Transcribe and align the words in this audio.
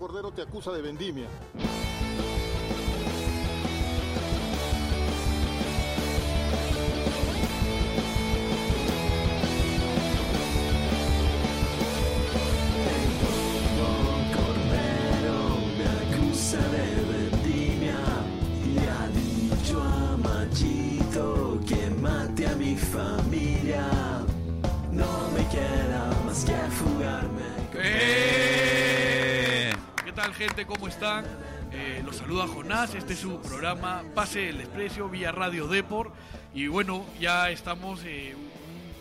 Cordero 0.00 0.30
te 0.30 0.40
acusa 0.40 0.72
de 0.72 0.80
vendimia. 0.80 1.28
Gente? 30.40 30.64
¿Cómo 30.64 30.88
están? 30.88 31.26
Eh, 31.70 32.00
los 32.02 32.16
saluda 32.16 32.46
Jonás, 32.46 32.94
este 32.94 33.12
es 33.12 33.18
su 33.18 33.42
programa 33.42 34.02
Pase 34.14 34.48
el 34.48 34.56
Desprecio 34.56 35.06
vía 35.10 35.32
Radio 35.32 35.68
Depor. 35.68 36.14
Y 36.54 36.66
bueno, 36.66 37.04
ya 37.20 37.50
estamos 37.50 38.00
eh, 38.06 38.34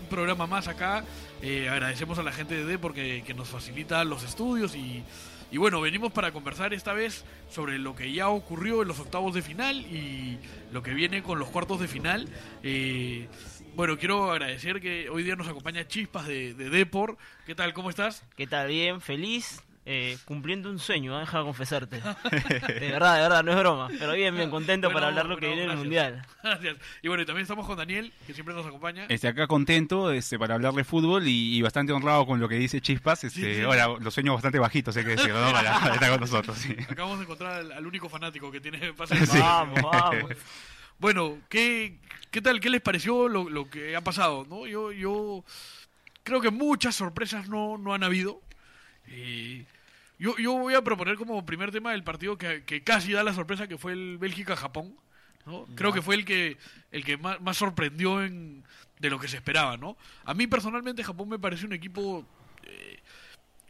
un 0.01 0.07
programa 0.09 0.47
más 0.47 0.67
acá. 0.67 1.05
Eh, 1.41 1.69
agradecemos 1.69 2.19
a 2.19 2.23
la 2.23 2.33
gente 2.33 2.55
de 2.55 2.65
Depor 2.65 2.93
que, 2.93 3.23
que 3.25 3.33
nos 3.33 3.47
facilita 3.47 4.03
los 4.03 4.25
estudios 4.25 4.75
y, 4.75 5.01
y, 5.49 5.57
bueno, 5.57 5.79
venimos 5.79 6.11
para 6.11 6.33
conversar 6.33 6.73
esta 6.73 6.91
vez 6.91 7.23
sobre 7.49 7.79
lo 7.79 7.95
que 7.95 8.11
ya 8.11 8.27
ocurrió 8.27 8.81
en 8.81 8.89
los 8.89 8.99
octavos 8.99 9.33
de 9.33 9.41
final 9.41 9.77
y 9.77 10.39
lo 10.73 10.83
que 10.83 10.93
viene 10.93 11.23
con 11.23 11.39
los 11.39 11.47
cuartos 11.47 11.79
de 11.79 11.87
final. 11.87 12.27
Bueno, 13.77 13.97
quiero 13.97 14.29
agradecer 14.29 14.81
que 14.81 15.09
hoy 15.09 15.23
día 15.23 15.37
nos 15.37 15.47
acompaña 15.47 15.87
Chispas 15.87 16.27
de, 16.27 16.53
de 16.53 16.69
Depor. 16.69 17.17
¿Qué 17.45 17.55
tal? 17.55 17.73
¿Cómo 17.73 17.89
estás? 17.89 18.25
¿Qué 18.35 18.45
tal? 18.45 18.67
Bien, 18.67 18.99
feliz 18.99 19.63
eh, 19.91 20.19
cumpliendo 20.23 20.69
un 20.69 20.77
sueño, 20.77 21.17
¿eh? 21.17 21.21
deja 21.21 21.39
de 21.39 21.43
confesarte. 21.45 21.95
de 21.99 22.91
verdad, 22.91 23.15
de 23.15 23.21
verdad, 23.23 23.43
no 23.43 23.51
es 23.51 23.57
broma. 23.57 23.87
Pero 23.97 24.13
bien, 24.13 24.35
bien 24.35 24.51
contento 24.51 24.91
para 24.93 25.07
hablar 25.07 25.25
lo 25.25 25.35
que 25.37 25.47
viene 25.47 25.63
en 25.63 25.71
el 25.71 25.77
Mundial. 25.77 26.23
Gracias. 26.43 26.77
Y 27.01 27.07
bueno, 27.07 27.23
y 27.23 27.25
también 27.25 27.41
estamos 27.41 27.65
con 27.65 27.75
Daniel, 27.75 28.13
que 28.27 28.35
siempre 28.35 28.53
nos 28.53 28.67
acompaña. 28.67 29.07
Este, 29.09 29.27
acá 29.27 29.47
contento 29.47 30.11
este, 30.11 30.37
para 30.37 30.53
hablar 30.53 30.75
de 30.75 30.83
fútbol 30.83 31.23
y, 31.25 31.59
bastante 31.63 31.91
honrado 31.91 32.27
con 32.27 32.39
lo 32.39 32.47
que 32.47 32.53
dice 32.53 32.81
Chispas. 32.81 33.23
Este, 33.23 33.63
Ahora, 33.63 33.87
los 33.99 34.13
sueños 34.13 34.35
bastante 34.35 34.59
bajitos, 34.59 34.95
hay 34.95 35.05
que 35.05 35.09
decirlo, 35.15 35.43
¿no? 35.43 35.51
Para 35.51 35.71
estar 35.95 36.11
con 36.11 36.19
nosotros. 36.19 36.55
Sí. 36.55 36.75
Acabamos 36.87 37.17
de 37.17 37.23
encontrar 37.23 37.71
al, 37.71 37.87
único 37.87 38.09
fanático 38.09 38.51
que 38.51 38.61
tiene 38.61 38.93
pase 38.93 39.15
Vamos, 39.39 39.81
vamos. 39.81 40.31
Bueno, 40.99 41.39
¿qué, 41.49 41.97
¿qué 42.29 42.43
tal? 42.43 42.59
¿Qué 42.59 42.69
les 42.69 42.81
pareció 42.81 43.27
lo, 43.27 43.49
lo 43.49 43.67
que 43.71 43.95
ha 43.95 44.01
pasado? 44.01 44.45
¿no? 44.47 44.67
Yo, 44.67 44.91
yo 44.91 45.43
creo 46.21 46.41
que 46.41 46.51
muchas 46.51 46.93
sorpresas 46.93 47.49
no, 47.49 47.79
no 47.79 47.95
han 47.95 48.03
habido. 48.03 48.43
Yo, 50.19 50.37
yo 50.37 50.53
voy 50.53 50.75
a 50.75 50.83
proponer 50.83 51.15
como 51.15 51.45
primer 51.45 51.71
tema 51.71 51.93
el 51.93 52.03
partido 52.03 52.37
que, 52.37 52.83
casi 52.83 53.13
da 53.13 53.23
la 53.23 53.33
sorpresa, 53.33 53.67
que 53.67 53.77
fue 53.77 53.93
el 53.93 54.17
Bélgica-Japón. 54.17 54.95
¿no? 55.45 55.65
Creo 55.75 55.93
que 55.93 56.01
fue 56.01 56.15
el 56.15 56.25
que, 56.25 56.57
el 56.91 57.05
que 57.05 57.17
más, 57.17 57.57
sorprendió 57.57 58.21
en, 58.23 58.65
de 58.99 59.09
lo 59.09 59.17
que 59.17 59.29
se 59.29 59.37
esperaba. 59.37 59.77
¿no? 59.77 59.97
A 60.25 60.33
mí 60.33 60.45
personalmente 60.45 61.05
Japón 61.05 61.29
me 61.29 61.39
parece 61.39 61.65
un 61.65 61.71
equipo 61.71 62.25
eh, 62.63 62.99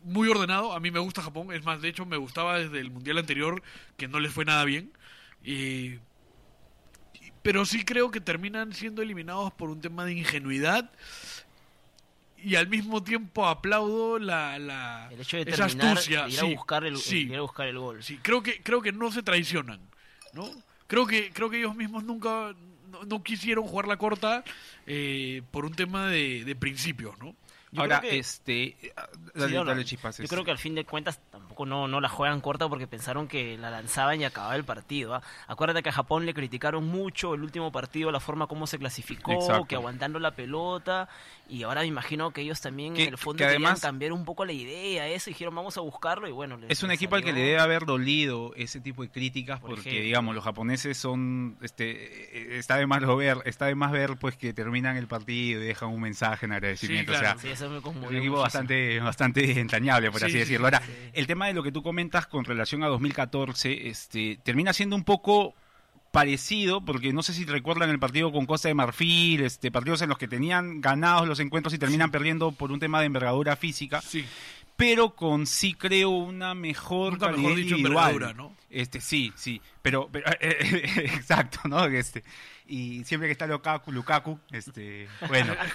muy 0.04 0.28
ordenado. 0.28 0.74
A 0.74 0.80
mí 0.80 0.90
me 0.90 1.00
gusta 1.00 1.22
Japón. 1.22 1.54
Es 1.54 1.64
más, 1.64 1.82
de 1.82 1.90
hecho 1.90 2.08
me 2.08 2.18
gustaba 2.18 2.58
desde 2.58 2.80
el 2.80 2.90
Mundial 2.90 3.20
anterior 3.20 3.62
que 3.96 4.08
no 4.08 4.20
les 4.20 4.34
fue 4.34 4.44
nada 4.44 4.66
bien. 4.66 4.92
pero 7.44 7.64
sí 7.66 7.86
creo 7.86 8.10
que 8.10 8.22
terminan 8.22 8.74
siendo 8.74 9.04
eliminados 9.04 9.54
por 9.54 9.70
un 9.70 9.82
tema 9.82 10.04
de 10.04 10.14
ingenuidad 10.14 10.92
y 12.44 12.56
al 12.56 12.68
mismo 12.68 13.04
tiempo 13.04 13.48
aplaudo 13.48 14.20
la, 14.20 14.60
la 14.60 15.10
el 15.12 15.22
hecho 15.22 15.38
de 15.38 15.52
esa 15.52 15.66
astucia 15.66 16.28
ir 16.28 16.40
a 16.40 16.44
buscar 16.44 16.86
el 16.86 16.96
ir 16.96 17.36
a 17.36 17.42
buscar 17.42 17.68
el 17.68 17.78
gol 17.78 18.04
sí 18.04 18.20
creo 18.22 18.42
que 18.42 18.62
creo 18.62 18.82
que 18.82 18.92
no 18.92 19.12
se 19.12 19.24
traicionan 19.24 19.80
no 20.34 20.50
creo 20.88 21.06
que 21.06 21.32
creo 21.32 21.50
que 21.50 21.60
ellos 21.60 21.76
mismos 21.76 22.04
nunca 22.04 22.56
no, 23.08 23.24
quisieron 23.24 23.66
jugar 23.66 23.88
la 23.88 23.98
corta 23.98 24.44
eh, 24.88 25.44
por 25.52 25.66
un 25.66 25.74
tema 25.74 26.08
de, 26.08 26.44
de 26.44 26.56
principios 26.56 27.18
no 27.20 27.36
Ahora, 27.78 28.02
este. 28.04 28.76
yo 29.46 30.28
creo 30.28 30.44
que 30.44 30.52
al 30.52 30.58
fin 30.58 30.74
de 30.74 30.86
cuentas 30.86 31.20
tampoco 31.30 31.68
no, 31.68 31.88
no 31.88 32.02
la 32.02 32.10
juegan 32.10 32.42
corta 32.42 32.68
porque 32.68 32.88
pensaron 32.88 33.28
que 33.28 33.58
la 33.58 33.70
lanzaban 33.70 34.20
y 34.20 34.26
acababa 34.26 34.56
el 34.56 34.64
partido. 34.64 35.14
¿ah? 35.14 35.22
Acuérdate 35.48 35.84
que 35.84 35.90
a 35.90 35.92
Japón 35.92 36.26
le 36.26 36.34
criticaron 36.34 36.88
mucho 36.88 37.36
el 37.36 37.44
último 37.44 37.72
partido, 37.72 38.12
la 38.12 38.20
forma 38.20 38.48
como 38.48 38.66
se 38.66 38.80
clasificó, 38.80 39.66
que 39.68 39.76
aguantando 39.76 40.18
la 40.20 40.32
pelota. 40.32 41.10
Y 41.50 41.64
ahora 41.64 41.82
me 41.82 41.88
imagino 41.88 42.32
que 42.32 42.42
ellos 42.42 42.62
también 42.62 42.96
en 42.96 43.10
el 43.10 43.18
fondo 43.18 43.46
querían 43.46 43.78
cambiar 43.78 44.12
un 44.14 44.24
poco 44.24 44.46
la 44.46 44.54
idea, 44.54 45.08
eso, 45.08 45.30
y 45.30 45.34
dijeron 45.34 45.56
vamos 45.56 45.78
a 45.78 45.82
buscarlo 45.82 46.28
y 46.28 46.32
bueno. 46.32 46.60
es 46.68 46.84
un 46.84 46.92
equipo 46.92 47.16
al 47.16 47.24
que 47.24 47.34
le 47.34 47.42
debe 47.42 47.60
haber 47.60 47.86
dolido 47.86 48.54
ese 48.56 48.80
tipo 48.80 49.02
de 49.02 49.10
críticas 49.10 49.60
porque, 49.60 50.02
digamos, 50.02 50.36
los 50.36 50.44
japoneses 50.44 50.98
son. 50.98 51.58
este 51.62 52.58
Está 52.60 52.78
de 52.78 52.86
más 52.86 53.06
ver, 53.16 53.38
está 53.46 53.66
de 53.66 53.76
más 53.76 53.92
ver 53.92 54.18
pues 54.18 54.36
que 54.36 54.54
terminan 54.54 54.98
el 54.98 55.08
partido 55.08 55.62
y 55.62 55.66
dejan 55.66 55.90
un 55.90 56.02
mensaje 56.02 56.46
en 56.46 56.52
agradecimiento. 56.54 57.14
o 57.14 57.16
sea, 57.16 57.36
un 57.86 58.16
equipo 58.16 58.38
bastante, 58.38 59.00
bastante 59.00 59.60
entrañable, 59.60 60.12
por 60.12 60.24
así 60.24 60.38
decirlo. 60.38 60.68
Ahora, 60.68 60.82
el 61.14 61.28
tema 61.28 61.48
de 61.48 61.54
lo 61.54 61.64
que 61.64 61.72
tú 61.72 61.82
comentas 61.82 62.28
con 62.28 62.46
relación 62.46 62.84
a 62.84 62.88
2014, 62.88 63.88
este, 63.88 64.40
termina 64.44 64.74
siendo 64.74 64.96
un 64.96 65.04
poco 65.04 65.56
parecido, 66.12 66.82
porque 66.82 67.14
no 67.14 67.24
sé 67.24 67.34
si 67.34 67.46
recuerdan 67.46 67.90
el 67.90 68.00
partido 68.00 68.32
con 68.32 68.46
Costa 68.46 68.68
de 68.68 68.74
Marfil, 68.74 69.42
este, 69.42 69.72
partidos 69.72 70.02
en 70.02 70.10
los 70.10 70.18
que 70.18 70.28
tenían 70.28 70.82
ganados 70.82 71.28
los 71.28 71.40
encuentros 71.40 71.74
y 71.74 71.78
terminan 71.78 72.12
perdiendo 72.12 72.52
por 72.52 72.72
un 72.72 72.80
tema 72.80 73.00
de 73.00 73.06
envergadura 73.06 73.56
física. 73.56 74.02
Sí. 74.02 74.26
Pero 74.76 75.12
con 75.12 75.46
sí 75.46 75.74
creo 75.74 76.10
una 76.10 76.56
mejor 76.56 77.18
calidad 77.18 77.58
individual. 77.58 78.34
¿no? 78.36 78.54
Este, 78.70 79.02
sí, 79.02 79.34
sí, 79.36 79.62
pero, 79.82 80.10
exacto, 80.42 81.62
¿no? 81.68 81.86
Este, 81.86 82.24
y 82.70 83.04
siempre 83.04 83.28
que 83.28 83.32
está 83.32 83.48
Lukaku, 83.48 83.92
Lukaku 83.92 84.40
este, 84.52 85.08
bueno. 85.28 85.54
es 85.64 85.74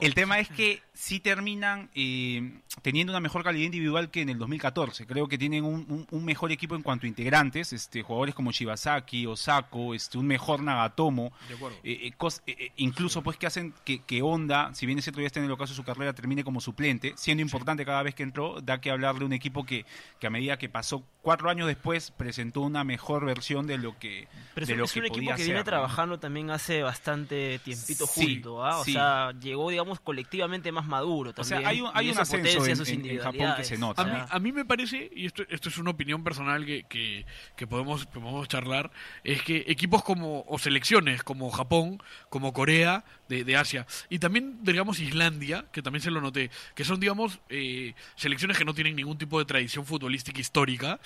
el 0.00 0.14
tema 0.14 0.38
es 0.38 0.48
que 0.48 0.82
sí 0.94 1.20
terminan 1.20 1.90
eh, 1.94 2.60
teniendo 2.80 3.12
una 3.12 3.20
mejor 3.20 3.44
calidad 3.44 3.66
individual 3.66 4.10
que 4.10 4.22
en 4.22 4.30
el 4.30 4.38
2014. 4.38 5.06
Creo 5.06 5.28
que 5.28 5.36
tienen 5.36 5.64
un, 5.64 6.06
un, 6.10 6.24
mejor 6.24 6.50
equipo 6.50 6.74
en 6.74 6.82
cuanto 6.82 7.04
a 7.04 7.08
integrantes, 7.08 7.74
este, 7.74 8.02
jugadores 8.02 8.34
como 8.34 8.52
Shibasaki, 8.52 9.26
Osako, 9.26 9.94
este, 9.94 10.16
un 10.16 10.26
mejor 10.26 10.62
Nagatomo. 10.62 11.30
De 11.46 11.54
acuerdo. 11.56 11.76
Eh, 11.84 12.10
eh, 12.46 12.72
incluso 12.76 13.22
pues 13.22 13.36
que 13.36 13.46
hacen 13.46 13.74
que, 13.84 14.02
que 14.02 14.22
Honda, 14.22 14.72
si 14.72 14.86
bien 14.86 14.98
ese 14.98 15.12
todavía 15.12 15.26
está 15.26 15.40
en 15.40 15.46
el 15.46 15.52
ocaso 15.52 15.74
de 15.74 15.76
su 15.76 15.84
carrera, 15.84 16.14
termine 16.14 16.42
como 16.42 16.62
suplente, 16.62 17.12
siendo 17.18 17.42
importante 17.42 17.84
cada 17.84 18.02
vez 18.02 18.14
que 18.14 18.22
entró, 18.22 18.62
da 18.62 18.80
que 18.80 18.90
hablar 18.90 19.18
de 19.18 19.26
un 19.26 19.34
equipo 19.34 19.66
que, 19.66 19.84
que 20.18 20.26
a 20.26 20.30
medida 20.30 20.56
que 20.56 20.70
pasó 20.70 21.04
cuatro 21.20 21.50
años 21.50 21.66
después 21.66 22.12
presentó 22.30 22.60
una 22.60 22.84
mejor 22.84 23.24
versión 23.24 23.66
de 23.66 23.76
lo 23.76 23.98
que 23.98 24.28
Pero 24.54 24.64
de 24.64 24.76
lo 24.76 24.84
es 24.84 24.94
un 24.94 25.06
equipo 25.06 25.34
que 25.34 25.42
viene 25.42 25.64
trabajando 25.64 26.20
también 26.20 26.52
hace 26.52 26.80
bastante 26.84 27.58
tiempito 27.58 28.06
junto, 28.06 28.64
¿ah? 28.64 28.78
o 28.78 28.84
sea, 28.84 29.32
llegó 29.40 29.68
digamos 29.68 29.98
colectivamente 29.98 30.70
más 30.70 30.86
maduro 30.86 31.32
también. 31.32 31.58
O 31.58 31.60
sea, 31.60 31.68
hay 31.68 31.80
un, 31.80 31.90
hay 31.92 32.10
un 32.10 32.18
ascenso 32.18 32.64
en, 32.64 33.18
Japón 33.18 33.54
que 33.56 33.64
se 33.64 33.76
nota. 33.76 34.02
A 34.02 34.04
mí, 34.04 34.12
a 34.30 34.38
mí 34.38 34.52
me 34.52 34.64
parece, 34.64 35.10
y 35.12 35.26
esto, 35.26 35.42
esto 35.48 35.70
es 35.70 35.78
una 35.78 35.90
opinión 35.90 36.22
personal 36.22 36.64
que, 36.64 36.84
que, 36.84 37.26
que 37.56 37.66
podemos, 37.66 38.06
podemos 38.06 38.46
charlar, 38.46 38.92
es 39.24 39.42
que 39.42 39.64
equipos 39.66 40.04
como, 40.04 40.44
o 40.46 40.58
selecciones 40.60 41.24
como 41.24 41.50
Japón, 41.50 42.00
como 42.28 42.52
Corea, 42.52 43.04
de, 43.28 43.42
de, 43.42 43.56
Asia, 43.56 43.86
y 44.08 44.20
también, 44.20 44.58
digamos, 44.62 45.00
Islandia, 45.00 45.64
que 45.72 45.82
también 45.82 46.02
se 46.02 46.10
lo 46.10 46.20
noté, 46.20 46.50
que 46.76 46.84
son, 46.84 47.00
digamos, 47.00 47.40
eh, 47.48 47.94
selecciones 48.14 48.56
que 48.56 48.64
no 48.64 48.74
tienen 48.74 48.94
ningún 48.94 49.18
tipo 49.18 49.38
de 49.38 49.44
tradición 49.44 49.84
futbolística 49.84 50.40
histórica, 50.40 51.00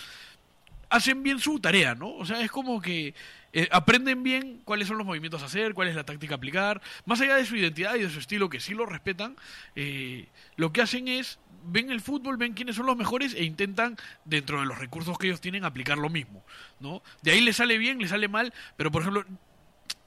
hacen 0.95 1.25
bien 1.25 1.41
su 1.41 1.59
tarea, 1.59 1.95
¿no? 1.97 2.15
O 2.15 2.25
sea, 2.25 2.41
es 2.41 2.51
como 2.51 2.81
que 2.81 3.15
eh, 3.53 3.69
aprenden 3.73 4.23
bien 4.23 4.61
cuáles 4.65 4.87
son 4.87 4.97
los 4.97 5.07
movimientos 5.07 5.43
a 5.43 5.47
hacer, 5.47 5.75
cuál 5.75 5.89
es 5.89 5.97
la 5.97 6.05
táctica 6.05 6.35
a 6.35 6.37
aplicar, 6.37 6.81
más 7.05 7.21
allá 7.21 7.35
de 7.35 7.45
su 7.45 7.57
identidad 7.57 7.97
y 7.97 8.03
de 8.03 8.11
su 8.11 8.21
estilo, 8.21 8.49
que 8.49 8.61
sí 8.61 8.75
lo 8.75 8.87
respetan, 8.87 9.37
eh, 9.75 10.29
lo 10.57 10.73
que 10.73 10.83
hacen 10.83 11.09
es, 11.09 11.41
ven 11.67 11.91
el 11.91 12.01
fútbol, 12.01 12.37
ven 12.37 12.53
quiénes 12.53 12.77
son 12.77 12.87
los 12.87 12.97
mejores 12.97 13.35
e 13.35 13.43
intentan, 13.43 13.97
dentro 14.25 14.61
de 14.61 14.67
los 14.67 14.79
recursos 14.79 15.19
que 15.19 15.27
ellos 15.27 15.41
tienen, 15.41 15.65
aplicar 15.65 15.99
lo 15.99 16.11
mismo, 16.11 16.45
¿no? 16.79 17.03
De 17.23 17.33
ahí 17.33 17.41
les 17.41 17.57
sale 17.57 17.77
bien, 17.77 17.99
les 17.99 18.11
sale 18.11 18.29
mal, 18.29 18.55
pero 18.77 18.93
por 18.93 19.03
ejemplo, 19.03 19.25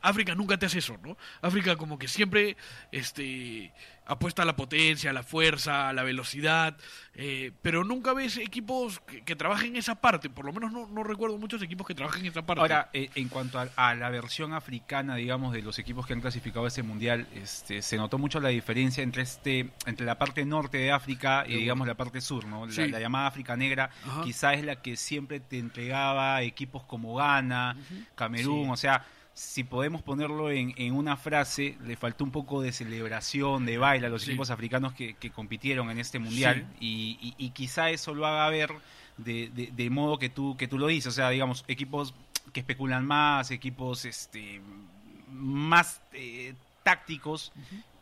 África 0.07 0.35
nunca 0.35 0.57
te 0.57 0.65
hace 0.65 0.79
eso, 0.79 0.97
¿no? 1.03 1.17
África 1.41 1.75
como 1.75 1.99
que 1.99 2.07
siempre 2.07 2.57
este, 2.91 3.73
apuesta 4.07 4.43
a 4.43 4.45
la 4.45 4.55
potencia, 4.55 5.09
a 5.09 5.13
la 5.13 5.23
fuerza, 5.23 5.89
a 5.89 5.93
la 5.93 6.03
velocidad, 6.03 6.77
eh, 7.13 7.51
pero 7.61 7.83
nunca 7.83 8.13
ves 8.13 8.37
equipos 8.37 9.01
que, 9.25 9.35
trabajen 9.35 9.75
esa 9.75 9.95
parte, 9.95 10.29
por 10.29 10.45
lo 10.45 10.53
menos 10.53 10.71
no, 10.71 11.03
recuerdo 11.03 11.37
muchos 11.37 11.61
equipos 11.61 11.85
que 11.85 11.93
trabajen 11.93 12.25
esa 12.25 12.45
parte. 12.45 12.61
Ahora, 12.61 12.89
eh, 12.93 13.09
en 13.15 13.27
cuanto 13.27 13.59
a, 13.59 13.95
la 13.95 14.09
versión 14.09 14.53
africana, 14.53 15.15
digamos, 15.15 15.53
de 15.53 15.61
los 15.61 15.77
equipos 15.77 16.07
que 16.07 16.13
han 16.13 16.21
clasificado 16.21 16.65
a 16.65 16.69
ese 16.69 16.83
mundial, 16.83 17.27
este, 17.35 17.81
se 17.81 17.97
notó 17.97 18.17
mucho 18.17 18.39
la 18.39 18.49
diferencia 18.49 19.03
entre 19.03 19.23
este 19.23 19.71
entre 19.85 20.05
la 20.05 20.17
parte 20.17 20.45
norte 20.45 20.77
de 20.77 20.91
África 20.91 21.43
y, 21.47 21.55
digamos, 21.55 21.87
la 21.87 21.95
parte 21.95 22.21
sur, 22.21 22.45
¿no? 22.45 22.65
La, 22.65 22.99
llamada 22.99 23.27
África 23.27 23.55
Negra, 23.55 23.89
quizá 24.23 24.53
es 24.53 24.63
la 24.63 24.81
que 24.81 24.95
siempre 24.95 25.39
te 25.39 25.59
entregaba 25.59 26.41
equipos 26.41 26.83
como 26.83 27.15
Ghana, 27.15 27.75
Camerún, 28.15 28.69
o 28.69 28.77
sea 28.77 29.05
si 29.37 29.63
podemos 29.63 30.01
ponerlo 30.01 30.49
en, 30.49 30.73
en, 30.77 30.95
una 30.95 31.15
frase, 31.15 31.77
le 31.85 31.95
faltó 31.95 32.23
un 32.23 32.31
poco 32.31 32.59
de 32.59 32.71
celebración, 32.71 33.67
de 33.67 33.77
baile 33.77 34.07
a 34.07 34.09
los 34.09 34.27
equipos 34.27 34.49
africanos 34.49 34.93
que, 34.93 35.13
que, 35.13 35.29
compitieron 35.29 35.91
en 35.91 35.99
este 35.99 36.17
mundial 36.17 36.65
y, 36.79 37.35
y, 37.37 37.49
quizá 37.51 37.91
eso 37.91 38.15
lo 38.15 38.25
haga 38.25 38.49
ver 38.49 38.71
de, 39.17 39.89
modo 39.91 40.17
que 40.17 40.29
tú, 40.29 40.57
que 40.57 40.67
tú 40.67 40.79
lo 40.79 40.87
dices, 40.87 41.09
o 41.09 41.11
sea, 41.11 41.29
digamos, 41.29 41.65
equipos 41.67 42.15
que 42.51 42.61
especulan 42.61 43.05
más, 43.05 43.51
equipos 43.51 44.05
este, 44.05 44.59
más 45.29 46.01
eh, 46.13 46.55
tácticos 46.81 47.51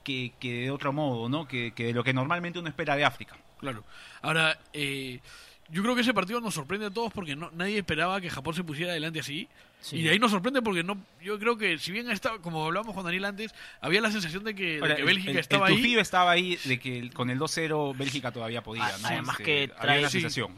que, 0.06 0.32
que, 0.40 0.62
de 0.62 0.72
otro 0.72 0.94
modo, 0.94 1.28
¿no? 1.28 1.50
Que, 1.50 1.74
que, 1.74 1.88
de 1.88 1.94
lo 1.94 2.06
que 2.06 2.14
normalmente 2.14 2.60
uno 2.60 2.70
espera 2.70 2.96
de 2.96 3.04
África. 3.04 3.36
Claro. 3.60 3.84
Ahora, 4.22 4.58
eh, 4.72 5.20
yo 5.68 5.84
creo 5.84 5.96
que 5.96 6.02
ese 6.02 6.14
partido 6.14 6.40
nos 6.40 6.54
sorprende 6.54 6.86
a 6.86 6.92
todos 6.92 7.12
porque 7.12 7.36
no, 7.36 7.52
nadie 7.52 7.80
esperaba 7.80 8.22
que 8.22 8.30
Japón 8.30 8.54
se 8.54 8.64
pusiera 8.64 8.92
adelante 8.92 9.20
así. 9.20 9.50
Y 9.92 10.04
de 10.04 10.12
ahí 10.12 10.20
nos 10.20 10.32
sorprende 10.32 10.62
porque 10.62 10.84
no 10.84 10.98
yo 11.22 11.38
creo 11.38 11.58
que 11.58 11.78
si 11.78 11.92
bien 11.92 12.10
estaba, 12.10 12.40
como 12.40 12.66
hablábamos 12.66 12.96
con 12.96 13.04
Daniel 13.04 13.26
antes, 13.26 13.54
había 13.82 14.02
la 14.02 14.12
sensación 14.12 14.44
de 14.44 14.56
que, 14.56 14.80
Bélgica 14.80 15.40
estaba 15.40 15.68
el 15.68 15.76
ahí. 15.76 15.96
estaba 15.98 16.32
ahí 16.32 16.58
de 16.66 16.80
que 16.80 17.10
con 17.12 17.30
el 17.30 17.40
2-0 17.40 17.96
Bélgica 17.98 18.32
todavía 18.32 18.64
podía. 18.64 18.86
Ah, 18.88 18.98
además 19.04 19.38
que 19.38 19.72
traía, 19.80 20.10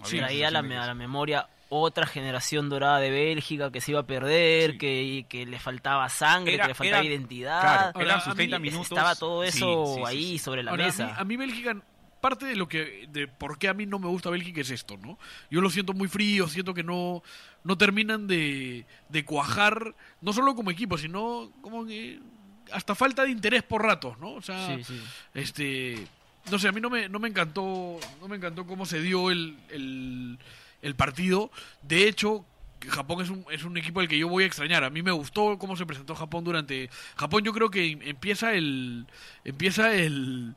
traía 0.03 0.47
a 0.47 0.51
la, 0.51 0.61
la 0.61 0.93
memoria 0.93 1.47
otra 1.69 2.05
generación 2.05 2.69
dorada 2.69 2.99
de 2.99 3.11
Bélgica 3.11 3.71
que 3.71 3.81
se 3.81 3.91
iba 3.91 4.01
a 4.01 4.05
perder, 4.05 4.77
que, 4.77 5.25
que 5.27 5.45
le 5.45 5.59
faltaba 5.59 6.07
sangre, 6.09 6.57
que 6.57 6.67
le 6.67 6.73
faltaba 6.73 7.03
identidad. 7.03 7.93
eran 7.99 8.21
sus 8.21 8.35
30 8.35 8.59
minutos. 8.59 8.91
Estaba 8.91 9.15
todo 9.15 9.43
eso 9.43 10.05
ahí 10.05 10.39
sobre 10.39 10.63
la 10.63 10.73
mesa. 10.73 11.15
a 11.17 11.23
mí 11.23 11.35
Bélgica 11.35 11.75
parte 12.21 12.45
de 12.45 12.55
lo 12.55 12.67
que 12.67 13.07
de 13.11 13.27
por 13.27 13.59
qué 13.59 13.67
a 13.69 13.73
mí 13.73 13.85
no 13.85 13.99
me 13.99 14.07
gusta 14.07 14.29
Bélgica 14.29 14.61
es 14.61 14.71
esto, 14.71 14.97
¿no? 14.97 15.19
Yo 15.51 15.61
lo 15.61 15.69
siento 15.69 15.93
muy 15.93 16.07
frío, 16.07 16.47
siento 16.47 16.73
que 16.73 16.83
no 16.83 17.21
no 17.67 17.77
terminan 17.77 18.27
de, 18.27 18.85
de 19.09 19.25
cuajar 19.25 19.93
no 20.21 20.31
solo 20.31 20.55
como 20.55 20.71
equipo, 20.71 20.97
sino 20.97 21.51
como 21.61 21.85
que 21.85 22.17
hasta 22.71 22.95
falta 22.95 23.23
de 23.25 23.31
interés 23.31 23.61
por 23.61 23.83
ratos, 23.83 24.17
¿no? 24.19 24.31
O 24.31 24.41
sea, 24.41 24.79
este 25.33 26.07
no 26.49 26.57
sé, 26.57 26.69
a 26.69 26.71
mí 26.71 26.79
no 26.79 26.89
me 26.89 27.09
no 27.09 27.19
me 27.19 27.27
encantó 27.27 27.99
no 28.21 28.27
me 28.29 28.37
encantó 28.37 28.65
cómo 28.65 28.85
se 28.85 29.01
dio 29.01 29.31
el, 29.31 29.57
el, 29.69 30.39
el 30.81 30.95
partido. 30.95 31.51
De 31.81 32.07
hecho, 32.07 32.45
Japón 32.87 33.21
es 33.21 33.29
un, 33.29 33.43
es 33.51 33.65
un 33.65 33.75
equipo 33.75 33.99
al 33.99 34.07
que 34.07 34.17
yo 34.17 34.29
voy 34.29 34.45
a 34.45 34.47
extrañar. 34.47 34.85
A 34.85 34.89
mí 34.89 35.01
me 35.01 35.11
gustó 35.11 35.57
cómo 35.57 35.75
se 35.75 35.85
presentó 35.85 36.15
Japón 36.15 36.45
durante 36.45 36.89
Japón. 37.17 37.43
Yo 37.43 37.51
creo 37.51 37.69
que 37.69 37.99
empieza 38.01 38.53
el 38.53 39.07
empieza 39.43 39.93
el 39.93 40.55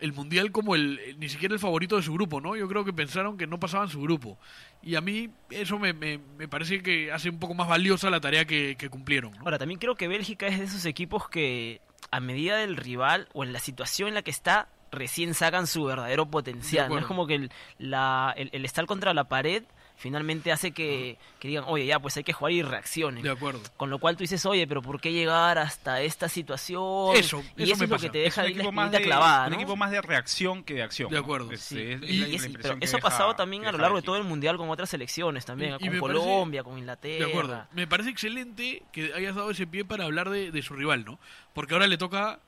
el 0.00 0.12
mundial 0.12 0.52
como 0.52 0.74
el 0.74 1.16
ni 1.18 1.28
siquiera 1.28 1.54
el 1.54 1.60
favorito 1.60 1.96
de 1.96 2.02
su 2.02 2.12
grupo, 2.12 2.40
¿no? 2.40 2.56
Yo 2.56 2.68
creo 2.68 2.84
que 2.84 2.92
pensaron 2.92 3.36
que 3.36 3.46
no 3.46 3.58
pasaban 3.58 3.88
su 3.88 4.00
grupo. 4.00 4.38
Y 4.82 4.94
a 4.94 5.00
mí 5.00 5.30
eso 5.50 5.78
me, 5.78 5.92
me, 5.92 6.18
parece 6.48 6.82
que 6.82 7.12
hace 7.12 7.30
un 7.30 7.38
poco 7.38 7.54
más 7.54 7.68
valiosa 7.68 8.10
la 8.10 8.20
tarea 8.20 8.44
que, 8.44 8.76
cumplieron. 8.90 9.32
Ahora, 9.40 9.58
también 9.58 9.80
creo 9.80 9.96
que 9.96 10.08
Bélgica 10.08 10.46
es 10.46 10.58
de 10.58 10.64
esos 10.64 10.84
equipos 10.86 11.28
que 11.28 11.80
a 12.10 12.20
medida 12.20 12.56
del 12.56 12.76
rival 12.76 13.28
o 13.32 13.44
en 13.44 13.52
la 13.52 13.58
situación 13.58 14.08
en 14.08 14.14
la 14.14 14.22
que 14.22 14.30
está, 14.30 14.68
recién 14.90 15.34
sacan 15.34 15.66
su 15.66 15.84
verdadero 15.84 16.30
potencial. 16.30 16.88
No 16.88 16.98
es 16.98 17.06
como 17.06 17.26
que 17.26 17.34
el, 17.34 17.52
la, 17.78 18.34
el 18.36 18.64
estar 18.64 18.86
contra 18.86 19.12
la 19.14 19.24
pared 19.24 19.64
finalmente 19.98 20.52
hace 20.52 20.70
que, 20.70 21.18
digan, 21.42 21.64
oye, 21.66 21.84
ya, 21.84 21.98
pues 21.98 22.16
hay 22.16 22.24
que 22.24 22.32
jugar 22.32 22.52
y 22.52 22.62
reaccionen. 22.62 23.22
De 23.22 23.30
acuerdo. 23.30 23.60
Con 23.76 23.90
lo 23.90 23.98
cual 23.98 24.16
tú 24.16 24.22
dices, 24.22 24.46
oye, 24.46 24.66
pero 24.66 24.80
¿por 24.80 25.00
qué 25.00 25.12
llegar 25.12 25.58
hasta 25.58 26.00
esta 26.00 26.28
situación? 26.28 27.16
Eso, 27.16 27.42
y 27.56 27.64
eso, 27.64 27.84
es 27.84 27.90
lo 27.90 27.98
que 27.98 28.08
te 28.08 28.18
deja 28.18 28.42
de, 28.44 28.54
clavada, 28.54 29.48
Un 29.48 29.54
equipo 29.54 29.76
más 29.76 29.90
de 29.90 30.00
reacción 30.00 30.62
que 30.62 30.74
de 30.74 30.82
acción. 30.82 31.10
De 31.10 31.18
acuerdo. 31.18 31.48
pero 31.48 32.76
eso 32.80 32.96
ha 32.96 33.00
pasado 33.00 33.34
también 33.34 33.66
a 33.66 33.72
lo 33.72 33.78
largo 33.78 33.96
de 33.96 34.02
todo 34.02 34.16
el 34.16 34.24
Mundial 34.24 34.56
con 34.56 34.70
otras 34.70 34.88
selecciones 34.88 35.44
también, 35.44 35.78
con 35.78 35.98
Colombia, 35.98 36.62
con 36.62 36.78
Inglaterra. 36.78 37.26
De 37.26 37.30
acuerdo. 37.30 37.66
Me 37.72 37.86
parece 37.86 38.10
excelente 38.10 38.82
que 38.92 39.12
hayas 39.14 39.34
dado 39.34 39.50
ese 39.50 39.66
pie 39.66 39.84
para 39.84 40.04
hablar 40.04 40.30
de, 40.30 40.52
de 40.52 40.62
su 40.62 40.74
rival, 40.74 41.04
¿no? 41.04 41.18
Porque 41.54 41.74
ahora 41.74 41.86
le 41.86 41.98
toca... 41.98 42.40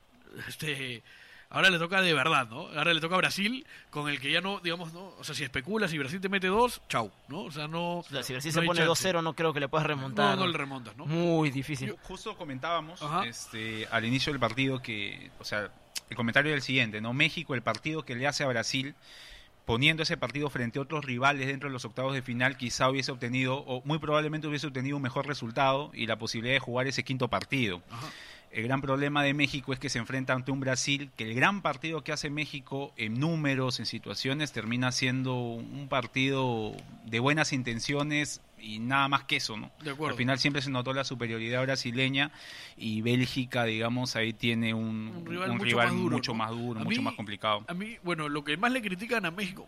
este 0.47 1.03
Ahora 1.51 1.69
le 1.69 1.77
toca 1.77 2.01
de 2.01 2.13
verdad, 2.13 2.47
¿no? 2.49 2.67
Ahora 2.69 2.93
le 2.93 3.01
toca 3.01 3.15
a 3.15 3.17
Brasil, 3.17 3.67
con 3.89 4.07
el 4.07 4.21
que 4.21 4.31
ya 4.31 4.39
no, 4.39 4.61
digamos, 4.61 4.93
¿no? 4.93 5.13
O 5.19 5.23
sea, 5.23 5.35
si 5.35 5.43
especula, 5.43 5.89
si 5.89 5.97
Brasil 5.97 6.21
te 6.21 6.29
mete 6.29 6.47
dos, 6.47 6.81
chau, 6.87 7.11
¿no? 7.27 7.41
O 7.41 7.51
sea, 7.51 7.67
no. 7.67 8.03
si 8.07 8.31
Brasil 8.33 8.53
se 8.53 8.61
pone 8.61 8.85
2-0, 8.85 9.21
no 9.21 9.33
creo 9.33 9.53
que 9.53 9.59
le 9.59 9.67
puedas 9.67 9.85
remontar. 9.85 10.37
No, 10.37 10.45
no 10.45 10.51
le 10.51 10.57
remontas, 10.57 10.95
¿no? 10.95 11.05
Muy 11.05 11.51
difícil. 11.51 11.93
justo 12.03 12.37
comentábamos 12.37 13.01
este, 13.25 13.85
al 13.91 14.05
inicio 14.05 14.31
del 14.31 14.39
partido 14.39 14.81
que, 14.81 15.29
o 15.39 15.43
sea, 15.43 15.69
el 16.09 16.15
comentario 16.15 16.49
era 16.49 16.55
el 16.55 16.63
siguiente, 16.63 17.01
¿no? 17.01 17.13
México, 17.13 17.53
el 17.53 17.61
partido 17.61 18.03
que 18.03 18.15
le 18.15 18.27
hace 18.27 18.45
a 18.45 18.47
Brasil 18.47 18.95
poniendo 19.65 20.03
ese 20.03 20.17
partido 20.17 20.49
frente 20.49 20.79
a 20.79 20.81
otros 20.81 21.05
rivales 21.05 21.47
dentro 21.47 21.69
de 21.69 21.73
los 21.73 21.85
octavos 21.85 22.13
de 22.13 22.21
final, 22.21 22.57
quizá 22.57 22.89
hubiese 22.89 23.11
obtenido, 23.11 23.57
o 23.57 23.81
muy 23.85 23.99
probablemente 23.99 24.47
hubiese 24.47 24.67
obtenido 24.67 24.97
un 24.97 25.03
mejor 25.03 25.27
resultado 25.27 25.91
y 25.93 26.07
la 26.07 26.17
posibilidad 26.17 26.55
de 26.55 26.59
jugar 26.59 26.87
ese 26.87 27.03
quinto 27.03 27.27
partido. 27.27 27.81
Ajá. 27.89 28.07
El 28.51 28.63
gran 28.63 28.81
problema 28.81 29.23
de 29.23 29.33
México 29.33 29.71
es 29.71 29.79
que 29.79 29.87
se 29.87 29.97
enfrenta 29.97 30.33
ante 30.33 30.51
un 30.51 30.59
Brasil 30.59 31.09
que 31.15 31.23
el 31.23 31.33
gran 31.33 31.61
partido 31.61 32.03
que 32.03 32.11
hace 32.11 32.29
México 32.29 32.93
en 32.97 33.17
números, 33.17 33.79
en 33.79 33.85
situaciones, 33.85 34.51
termina 34.51 34.91
siendo 34.91 35.35
un 35.35 35.87
partido 35.87 36.75
de 37.05 37.19
buenas 37.19 37.53
intenciones 37.53 38.41
y 38.59 38.79
nada 38.79 39.07
más 39.07 39.23
que 39.23 39.37
eso, 39.37 39.55
¿no? 39.57 39.71
Al 40.05 40.15
final 40.15 40.37
siempre 40.37 40.61
se 40.61 40.69
notó 40.69 40.93
la 40.93 41.05
superioridad 41.05 41.61
brasileña 41.63 42.31
y 42.77 43.01
Bélgica, 43.01 43.63
digamos, 43.63 44.17
ahí 44.17 44.33
tiene 44.33 44.73
un, 44.73 45.23
rival, 45.25 45.53
mucho, 45.53 45.77
más 46.33 46.51
duro, 46.51 46.81
mucho, 46.81 47.01
más, 47.01 47.13
complicado. 47.15 47.63
A 47.67 47.73
mí, 47.73 47.97
bueno, 48.03 48.27
lo 48.27 48.43
que 48.43 48.57
más 48.57 48.71
le 48.73 48.81
critican 48.81 49.25
a 49.25 49.31
México, 49.31 49.65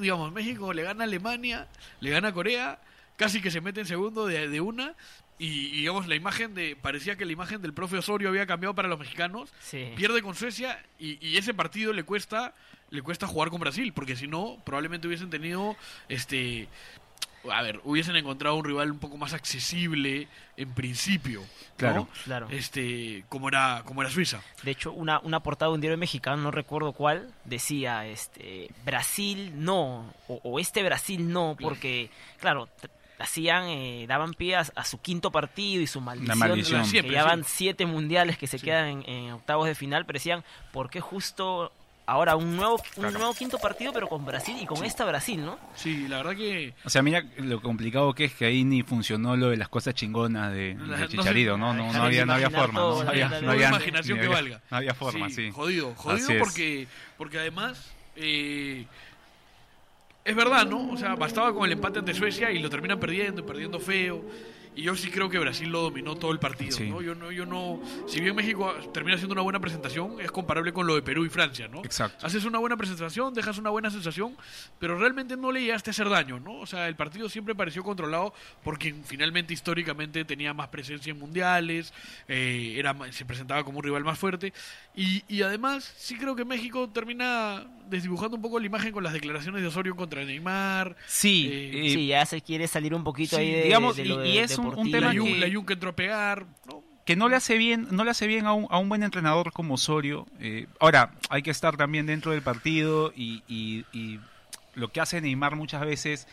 digamos, 0.00 0.32
México 0.32 0.72
le 0.72 0.82
gana 0.82 1.04
a 1.04 1.06
Alemania, 1.06 1.68
le 2.00 2.10
gana 2.10 2.28
a 2.28 2.32
Corea, 2.32 2.80
casi 3.16 3.40
que 3.40 3.50
se 3.50 3.60
mete 3.60 3.80
en 3.80 3.86
segundo 3.86 4.26
de, 4.26 4.48
de 4.48 4.60
una 4.60 4.94
y, 5.38 5.70
digamos 5.78 6.06
la 6.06 6.14
imagen 6.14 6.54
de 6.54 6.76
parecía 6.76 7.16
que 7.16 7.24
la 7.24 7.32
imagen 7.32 7.60
del 7.60 7.72
profe 7.72 7.98
Osorio 7.98 8.28
había 8.28 8.46
cambiado 8.46 8.74
para 8.74 8.88
los 8.88 8.98
mexicanos 8.98 9.52
pierde 9.96 10.22
con 10.22 10.34
Suecia 10.34 10.82
y, 10.98 11.36
ese 11.36 11.54
partido 11.54 11.92
le 11.92 12.04
cuesta 12.04 12.54
le 12.90 13.02
cuesta 13.02 13.26
jugar 13.26 13.50
con 13.50 13.60
Brasil 13.60 13.92
porque 13.92 14.16
si 14.16 14.28
no 14.28 14.58
probablemente 14.64 15.06
hubiesen 15.06 15.30
tenido 15.30 15.76
este 16.08 16.68
a 17.50 17.62
ver 17.62 17.80
hubiesen 17.84 18.16
encontrado 18.16 18.56
un 18.56 18.64
rival 18.64 18.90
un 18.92 18.98
poco 18.98 19.16
más 19.16 19.34
accesible 19.34 20.28
en 20.56 20.72
principio 20.72 21.42
claro. 21.76 22.08
Claro. 22.24 22.46
Este 22.50 23.24
como 23.28 23.48
era 23.48 23.82
como 23.84 24.02
era 24.02 24.10
Suiza. 24.10 24.40
De 24.62 24.70
hecho 24.70 24.92
una 24.92 25.18
una 25.20 25.40
portada 25.40 25.70
de 25.70 25.74
un 25.74 25.80
diario 25.80 25.98
mexicano 25.98 26.36
no 26.36 26.50
recuerdo 26.52 26.92
cuál 26.92 27.34
decía 27.44 28.06
este 28.06 28.70
Brasil 28.84 29.52
no 29.56 30.14
o, 30.28 30.60
este 30.60 30.82
Brasil 30.84 31.30
no 31.30 31.56
porque 31.60 32.08
claro 32.38 32.68
hacían, 33.18 33.64
eh, 33.64 34.06
daban 34.08 34.34
pie 34.34 34.56
a, 34.56 34.84
su 34.84 35.00
quinto 35.00 35.30
partido 35.30 35.82
y 35.82 35.86
su 35.86 36.00
maldición. 36.00 36.90
que 36.90 37.10
ya 37.10 37.24
van 37.24 37.44
siete 37.44 37.86
mundiales 37.86 38.38
que 38.38 38.46
se 38.46 38.58
quedan 38.58 39.04
en, 39.06 39.32
octavos 39.32 39.66
de 39.66 39.74
final, 39.74 40.04
pero 40.06 40.18
decían, 40.18 40.44
¿por 40.72 40.90
qué 40.90 41.00
justo 41.00 41.72
ahora 42.06 42.36
un 42.36 42.54
nuevo 42.54 42.78
un 42.96 43.14
nuevo 43.14 43.32
quinto 43.32 43.56
partido 43.58 43.90
pero 43.90 44.08
con 44.08 44.26
Brasil 44.26 44.54
y 44.60 44.66
con 44.66 44.84
esta 44.84 45.06
Brasil, 45.06 45.42
¿no? 45.42 45.58
Sí, 45.74 46.06
la 46.06 46.18
verdad 46.18 46.36
que 46.36 46.74
O 46.84 46.90
sea, 46.90 47.00
mira 47.00 47.24
lo 47.38 47.62
complicado 47.62 48.12
que 48.12 48.26
es 48.26 48.34
que 48.34 48.44
ahí 48.44 48.62
ni 48.62 48.82
funcionó 48.82 49.36
lo 49.36 49.48
de 49.48 49.56
las 49.56 49.70
cosas 49.70 49.94
chingonas 49.94 50.52
de, 50.52 50.76
Chicharito, 51.08 51.56
¿no? 51.56 51.72
No, 51.72 51.92
no, 51.92 52.02
había 52.02 52.26
no 52.26 52.34
había 52.34 52.50
forma, 52.50 52.80
no, 52.80 53.00
había, 53.00 53.28
no 53.40 53.50
había 53.50 53.68
imaginación 53.68 54.18
que 54.18 54.28
valga. 54.28 54.60
No 54.70 54.76
había 54.76 54.94
forma, 54.94 55.30
sí. 55.30 55.50
Jodido, 55.50 55.94
jodido 55.94 56.28
porque 56.38 56.86
porque 57.16 57.38
además 57.38 57.94
eh, 58.16 58.86
es 60.24 60.34
verdad, 60.34 60.66
¿no? 60.66 60.90
O 60.90 60.96
sea, 60.96 61.14
bastaba 61.14 61.52
con 61.54 61.66
el 61.66 61.72
empate 61.72 61.98
ante 61.98 62.14
Suecia 62.14 62.50
y 62.50 62.58
lo 62.58 62.70
terminan 62.70 62.98
perdiendo, 62.98 63.44
perdiendo 63.44 63.78
feo. 63.78 64.24
Y 64.76 64.82
yo 64.82 64.96
sí 64.96 65.08
creo 65.10 65.30
que 65.30 65.38
Brasil 65.38 65.68
lo 65.68 65.82
dominó 65.82 66.16
todo 66.16 66.32
el 66.32 66.40
partido, 66.40 66.80
¿no? 66.80 67.00
Yo 67.00 67.14
no, 67.14 67.30
yo 67.30 67.46
no, 67.46 67.80
si 68.08 68.20
bien 68.20 68.34
México 68.34 68.74
termina 68.92 69.14
haciendo 69.14 69.32
una 69.32 69.42
buena 69.42 69.60
presentación, 69.60 70.20
es 70.20 70.32
comparable 70.32 70.72
con 70.72 70.86
lo 70.86 70.96
de 70.96 71.02
Perú 71.02 71.24
y 71.24 71.28
Francia, 71.28 71.68
¿no? 71.68 71.84
Exacto. 71.84 72.26
Haces 72.26 72.44
una 72.44 72.58
buena 72.58 72.76
presentación, 72.76 73.32
dejas 73.34 73.58
una 73.58 73.70
buena 73.70 73.88
sensación, 73.90 74.36
pero 74.80 74.98
realmente 74.98 75.36
no 75.36 75.52
le 75.52 75.60
llegaste 75.60 75.90
a 75.90 75.92
hacer 75.92 76.08
daño, 76.08 76.40
¿no? 76.40 76.58
O 76.58 76.66
sea, 76.66 76.88
el 76.88 76.96
partido 76.96 77.28
siempre 77.28 77.54
pareció 77.54 77.84
controlado 77.84 78.34
porque 78.64 78.92
finalmente 79.04 79.54
históricamente 79.54 80.24
tenía 80.24 80.52
más 80.52 80.68
presencia 80.68 81.12
en 81.12 81.20
mundiales, 81.20 81.94
eh, 82.26 82.74
era, 82.76 82.96
se 83.12 83.24
presentaba 83.24 83.62
como 83.62 83.78
un 83.78 83.84
rival 83.84 84.02
más 84.02 84.18
fuerte 84.18 84.52
y, 84.96 85.22
y 85.28 85.42
además 85.42 85.94
sí 85.96 86.16
creo 86.16 86.34
que 86.34 86.44
México 86.44 86.88
termina 86.88 87.64
desdibujando 87.88 88.36
un 88.36 88.42
poco 88.42 88.58
la 88.58 88.66
imagen 88.66 88.92
con 88.92 89.02
las 89.02 89.12
declaraciones 89.12 89.62
de 89.62 89.68
Osorio 89.68 89.96
contra 89.96 90.24
Neymar. 90.24 90.96
Sí, 91.06 91.50
eh, 91.52 91.90
sí, 91.92 92.06
ya 92.08 92.24
se 92.26 92.40
quiere 92.40 92.66
salir 92.66 92.94
un 92.94 93.04
poquito 93.04 93.36
ahí 93.36 93.50
de, 93.50 93.62
digamos, 93.64 93.98
y, 93.98 94.38
es 94.38 94.58
un, 94.58 94.90
tema 94.90 95.12
que, 95.12 95.38
la 95.38 95.50
que 95.50 95.72
entró 95.72 95.90
a 95.90 95.96
pegar, 95.96 96.46
que 97.04 97.16
no 97.16 97.28
le 97.28 97.36
hace 97.36 97.58
bien, 97.58 97.88
no 97.90 98.04
le 98.04 98.10
hace 98.10 98.26
bien 98.26 98.46
a 98.46 98.54
un, 98.54 98.66
a 98.70 98.78
un 98.78 98.88
buen 98.88 99.02
entrenador 99.02 99.52
como 99.52 99.74
Osorio. 99.74 100.26
Eh, 100.40 100.66
ahora, 100.80 101.12
hay 101.28 101.42
que 101.42 101.50
estar 101.50 101.76
también 101.76 102.06
dentro 102.06 102.32
del 102.32 102.42
partido 102.42 103.12
y, 103.14 103.42
y, 103.48 104.20
lo 104.74 104.90
que 104.90 105.00
hace 105.00 105.20
Neymar 105.20 105.54
muchas 105.54 105.82
veces 105.82 106.26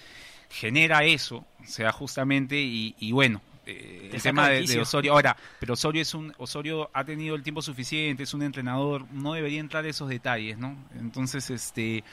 genera 0.49 1.03
eso, 1.03 1.45
o 1.63 1.67
sea, 1.67 1.91
justamente, 1.91 2.57
y, 2.59 3.11
bueno, 3.11 3.41
eh, 3.65 4.09
el 4.13 4.21
tema 4.21 4.49
de, 4.49 4.79
Osorio. 4.79 5.13
Ahora, 5.13 5.35
pero 5.59 5.73
Osorio 5.73 6.01
es 6.01 6.13
un 6.13 6.33
Osorio 6.37 6.89
ha 6.93 7.03
tenido 7.03 7.35
el 7.35 7.43
tiempo 7.43 7.61
suficiente, 7.61 8.23
es 8.23 8.33
un 8.33 8.43
entrenador, 8.43 9.05
no 9.11 9.33
debería 9.33 9.59
entrar 9.59 9.85
esos 9.85 10.09
detalles, 10.09 10.57
¿no? 10.57 10.75
Entonces, 10.95 11.49
este 11.49 12.03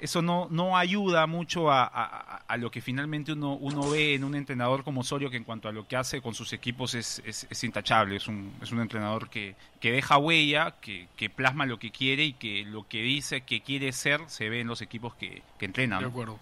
eso 0.00 0.22
no, 0.22 0.48
no 0.50 0.76
ayuda 0.76 1.26
mucho 1.26 1.70
a, 1.70 1.84
a, 1.86 2.56
lo 2.56 2.70
que 2.70 2.80
finalmente 2.82 3.32
uno, 3.32 3.54
uno 3.54 3.88
ve 3.88 4.14
en 4.14 4.24
un 4.24 4.34
entrenador 4.34 4.84
como 4.84 5.00
Osorio, 5.00 5.30
que 5.30 5.36
en 5.36 5.44
cuanto 5.44 5.68
a 5.68 5.72
lo 5.72 5.86
que 5.86 5.96
hace 5.96 6.20
con 6.20 6.34
sus 6.34 6.52
equipos 6.52 6.94
es, 6.94 7.22
es, 7.24 7.64
intachable, 7.64 8.16
es 8.16 8.28
un, 8.28 8.52
es 8.60 8.72
un 8.72 8.80
entrenador 8.80 9.30
que, 9.30 9.54
que 9.80 9.92
deja 9.92 10.18
huella, 10.18 10.74
que, 10.80 11.08
que, 11.16 11.30
plasma 11.30 11.64
lo 11.64 11.78
que 11.78 11.90
quiere 11.90 12.24
y 12.24 12.32
que 12.34 12.64
lo 12.64 12.86
que 12.86 13.02
dice 13.02 13.42
que 13.42 13.62
quiere 13.62 13.92
ser 13.92 14.20
se 14.26 14.48
ve 14.48 14.60
en 14.60 14.66
los 14.66 14.82
equipos 14.82 15.14
que, 15.14 15.42
que 15.58 15.64
entrenan. 15.64 16.00
De 16.00 16.06
acuerdo. 16.06 16.38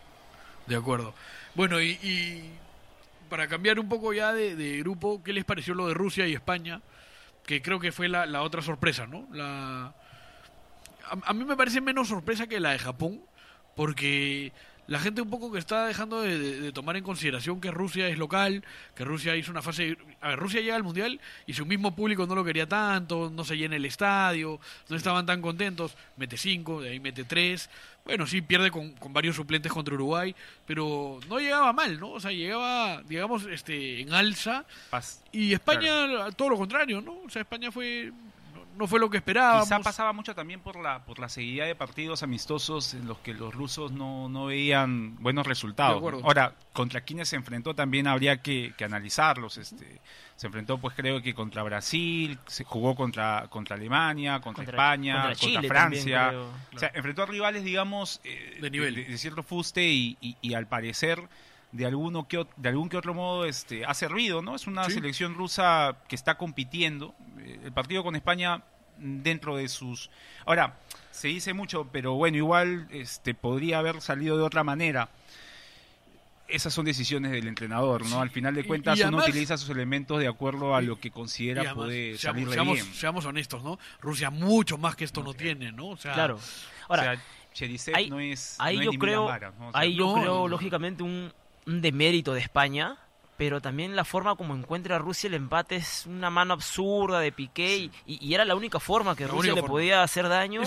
De 0.67 0.77
acuerdo. 0.77 1.15
Bueno, 1.55 1.81
y, 1.81 2.51
para 3.33 3.49
cambiar 3.49 3.81
un 3.81 3.89
poco 3.89 4.13
ya 4.13 4.35
de, 4.35 4.79
grupo, 4.81 5.23
¿qué 5.23 5.33
les 5.33 5.47
pareció 5.47 5.73
lo 5.73 5.89
de 5.89 5.95
Rusia 5.95 6.27
y 6.27 6.35
España? 6.35 6.83
Que 7.47 7.63
creo 7.63 7.81
que 7.81 7.91
fue 7.91 8.07
la, 8.07 8.43
otra 8.43 8.61
sorpresa, 8.61 9.07
¿no? 9.07 9.27
La... 9.33 9.95
a 11.11 11.33
mí 11.33 11.43
me 11.47 11.57
parece 11.57 11.81
menos 11.81 12.09
sorpresa 12.09 12.47
que 12.47 12.61
la 12.61 12.73
de 12.73 12.79
Japón, 12.79 13.23
porque 13.75 14.53
la 14.93 14.99
gente 14.99 15.23
un 15.23 15.31
poco 15.31 15.51
que 15.51 15.59
está 15.59 15.87
dejando 15.87 16.21
de, 16.21 16.71
tomar 16.71 16.99
en 16.99 17.03
consideración 17.03 17.63
que 17.63 17.71
Rusia 17.71 18.09
es 18.09 18.19
local, 18.19 18.63
que 18.95 19.07
Rusia 19.07 19.35
hizo 19.37 19.51
una 19.51 19.63
fase... 19.63 19.97
A 20.21 20.29
ver, 20.29 20.39
Rusia 20.39 20.61
llega 20.61 20.77
al 20.77 20.83
Mundial 20.83 21.19
y 21.47 21.55
su 21.55 21.65
mismo 21.65 21.97
público 21.97 22.27
no 22.27 22.35
lo 22.35 22.45
quería 22.45 22.69
tanto, 22.69 23.33
no 23.35 23.43
se 23.43 23.57
llena 23.57 23.77
el 23.77 23.87
estadio, 23.87 24.61
no 24.91 24.97
estaban 24.97 25.25
tan 25.25 25.41
contentos, 25.41 25.97
mete 26.19 26.37
cinco, 26.37 26.83
de 26.83 26.91
ahí 26.91 27.01
mete 27.01 27.25
tres, 27.25 27.71
bueno, 28.05 28.27
sí, 28.27 28.43
pierde 28.43 28.71
con, 28.71 28.95
varios 29.09 29.35
suplentes 29.35 29.73
contra 29.73 29.95
Uruguay, 29.95 30.37
pero 30.67 31.21
no 31.27 31.39
llegaba 31.39 31.73
mal, 31.73 31.99
¿no? 31.99 32.11
O 32.11 32.21
sea, 32.21 32.31
llegaba, 32.31 33.01
digamos, 33.05 33.47
este, 33.47 34.03
en 34.03 34.13
alza. 34.13 34.67
y 35.33 35.55
España, 35.55 36.31
todo 36.37 36.51
lo 36.51 36.59
contrario, 36.59 37.01
¿no? 37.01 37.21
O 37.25 37.31
sea, 37.31 37.41
España 37.41 37.73
fue 37.73 38.13
no 38.77 38.87
fue 38.87 39.01
lo 39.01 39.11
que 39.11 39.19
esperábamos. 39.19 39.65
Quizá 39.65 39.81
pasaba 39.81 40.13
mucho 40.13 40.35
también 40.35 40.61
por 40.61 40.77
la 40.77 41.05
por 41.05 41.19
la 41.19 41.29
seguidilla 41.29 41.65
de 41.65 41.75
partidos 41.75 42.23
amistosos 42.23 42.95
en 42.95 43.07
los 43.07 43.19
que 43.19 43.35
los 43.35 43.55
rusos 43.55 43.93
no, 43.93 44.29
no 44.29 44.47
veían 44.47 45.17
buenos 45.23 45.47
resultados. 45.47 46.03
Ahora, 46.25 46.55
contra 46.73 47.03
quienes 47.03 47.29
se 47.29 47.37
enfrentó 47.37 47.75
también 47.75 48.07
habría 48.07 48.43
que, 48.43 48.75
analizarlos. 48.83 49.59
Este, 49.59 50.01
se 50.37 50.47
enfrentó, 50.47 50.79
pues 50.79 50.95
creo 50.97 51.23
que 51.23 51.35
contra 51.35 51.63
Brasil, 51.63 52.39
se 52.47 52.65
jugó 52.65 52.97
contra, 52.97 53.47
contra 53.49 53.77
Alemania, 53.77 54.41
contra, 54.41 54.65
España, 54.65 55.35
contra, 55.39 55.63
Francia. 55.63 56.33
o 56.75 56.79
sea, 56.79 56.91
enfrentó 56.95 57.23
a 57.23 57.27
rivales, 57.27 57.63
digamos, 57.63 58.21
eh, 58.25 58.59
de, 58.61 58.71
nivel. 58.71 58.95
De, 58.95 59.19
cierto 59.19 59.43
fuste 59.43 59.85
y, 59.85 60.17
y, 60.21 60.55
al 60.55 60.67
parecer 60.67 61.23
de 61.73 61.87
alguno 61.87 62.29
que 62.29 62.47
de 62.57 62.69
algún 62.69 62.89
que 62.89 62.99
otro 62.99 63.15
modo 63.15 63.47
este 63.47 63.85
ha 63.85 63.95
servido 63.95 64.43
no 64.43 64.55
es 64.55 64.67
una 64.67 64.85
selección 64.91 65.35
rusa 65.35 65.97
que 66.07 66.15
está 66.15 66.37
compitiendo 66.37 67.15
eh, 67.39 67.61
el 67.65 67.73
partido 67.73 68.03
con 68.05 68.15
España 68.15 68.63
dentro 68.99 69.57
de 69.57 69.69
sus... 69.69 70.11
Ahora, 70.47 70.79
se 71.11 71.29
dice 71.29 71.55
mucho, 71.55 71.89
pero 71.93 72.15
bueno, 72.15 72.37
igual 72.37 72.89
este, 72.91 73.35
podría 73.35 73.79
haber 73.79 74.01
salido 74.01 74.37
de 74.37 74.45
otra 74.45 74.65
manera. 74.65 75.09
Esas 76.47 76.75
son 76.75 76.85
decisiones 76.85 77.33
del 77.33 77.49
entrenador, 77.49 78.05
¿no? 78.07 78.21
Al 78.21 78.31
final 78.31 78.55
de 78.55 78.65
cuentas, 78.65 79.01
uno 79.01 79.19
utiliza 79.19 79.57
sus 79.57 79.71
elementos 79.71 80.21
de 80.21 80.29
acuerdo 80.29 80.77
a 80.77 80.83
lo 80.83 81.01
que 81.01 81.11
considera 81.11 81.75
puede 81.75 82.19
salir 82.19 82.49
seamos, 82.51 82.75
bien. 82.75 82.95
Seamos 82.95 83.25
honestos, 83.25 83.63
¿no? 83.65 83.79
Rusia 84.01 84.31
mucho 84.31 84.77
más 84.77 84.95
que 84.95 85.05
esto 85.05 85.23
no, 85.23 85.33
tiene, 85.33 85.73
¿no? 85.73 85.89
O 85.89 85.97
sea, 85.97 86.13
claro. 86.13 86.39
Ahora, 86.89 87.19
no 88.09 88.21
es, 88.21 88.57
ahí 88.59 88.85
yo 88.85 88.91
creo, 88.93 89.31
ahí 89.73 89.95
yo 89.95 90.15
creo 90.15 90.49
lógicamente 90.49 91.03
un, 91.03 91.33
un 91.67 91.81
demérito 91.81 92.35
de 92.35 92.41
España 92.41 92.99
pero 93.43 93.61
también 93.61 93.97
la 93.97 94.05
forma 94.05 94.37
como 94.37 94.55
encuentra 94.55 94.99
Rusia 94.99 95.27
el 95.27 95.35
empate 95.35 95.75
es 95.75 96.07
una 96.07 96.31
mano 96.31 96.55
absurda 96.55 97.19
de 97.19 97.33
Piqué 97.33 97.91
y, 98.07 98.33
era 98.33 98.45
la 98.45 98.55
única 98.55 98.79
forma 98.79 99.17
que 99.17 99.27
Rusia 99.27 99.53
le 99.53 99.65
podía 99.65 100.05
hacer 100.05 100.29
daño. 100.29 100.63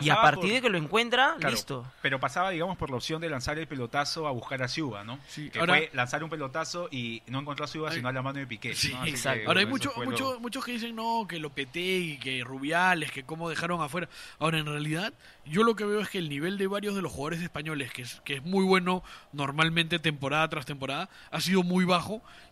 y 0.00 0.10
a 0.10 0.20
partir 0.20 0.54
de 0.54 0.60
que 0.60 0.68
lo 0.68 0.76
encuentra, 0.76 1.36
listo. 1.38 1.86
Pero 2.02 2.18
pasaba, 2.18 2.50
digamos, 2.50 2.76
por 2.76 2.90
la 2.90 2.96
opción 2.96 3.20
de 3.20 3.28
lanzar 3.28 3.60
el 3.60 3.68
pelotazo 3.68 4.26
a 4.26 4.32
buscar 4.32 4.60
a 4.60 4.66
Ciuba, 4.66 5.04
¿no? 5.04 5.20
que 5.36 5.64
fue 5.64 5.88
lanzar 5.92 6.24
un 6.24 6.30
pelotazo 6.30 6.88
y 6.90 7.22
no 7.28 7.38
encontró 7.38 7.66
a 7.66 7.68
Ciuba, 7.68 7.92
sino 7.92 8.08
a 8.08 8.12
la 8.12 8.22
mano 8.22 8.40
de 8.40 8.46
Piqué. 8.48 8.72
exacto. 8.72 9.46
Ahora 9.46 9.60
hay 9.60 9.66
muchos 9.66 9.96
mucho, 9.96 10.40
muchos 10.40 10.64
que 10.64 10.72
dicen, 10.72 10.96
no, 10.96 11.26
que 11.28 11.38
lo 11.38 11.52
y 11.56 12.18
que 12.18 12.42
Rubiales, 12.42 13.12
que 13.12 13.22
cómo 13.22 13.48
dejaron 13.48 13.80
afuera. 13.82 14.08
Ahora, 14.40 14.58
en 14.58 14.66
realidad, 14.66 15.12
yo 15.46 15.62
lo 15.62 15.76
que 15.76 15.84
veo 15.84 16.00
es 16.00 16.08
que 16.08 16.18
el 16.18 16.28
nivel 16.28 16.58
de 16.58 16.66
varios 16.66 16.96
de 16.96 17.02
los 17.02 17.12
jugadores 17.12 17.40
españoles, 17.40 17.92
que 17.92 18.02
es, 18.02 18.20
que 18.24 18.34
es 18.34 18.42
muy 18.42 18.64
bueno 18.64 19.04
normalmente 19.32 20.00
temporada 20.00 20.48
tras 20.48 20.66
temporada, 20.66 21.08
ha 21.30 21.40
sido 21.40 21.62
muy 21.62 21.84
bajo 21.84 21.99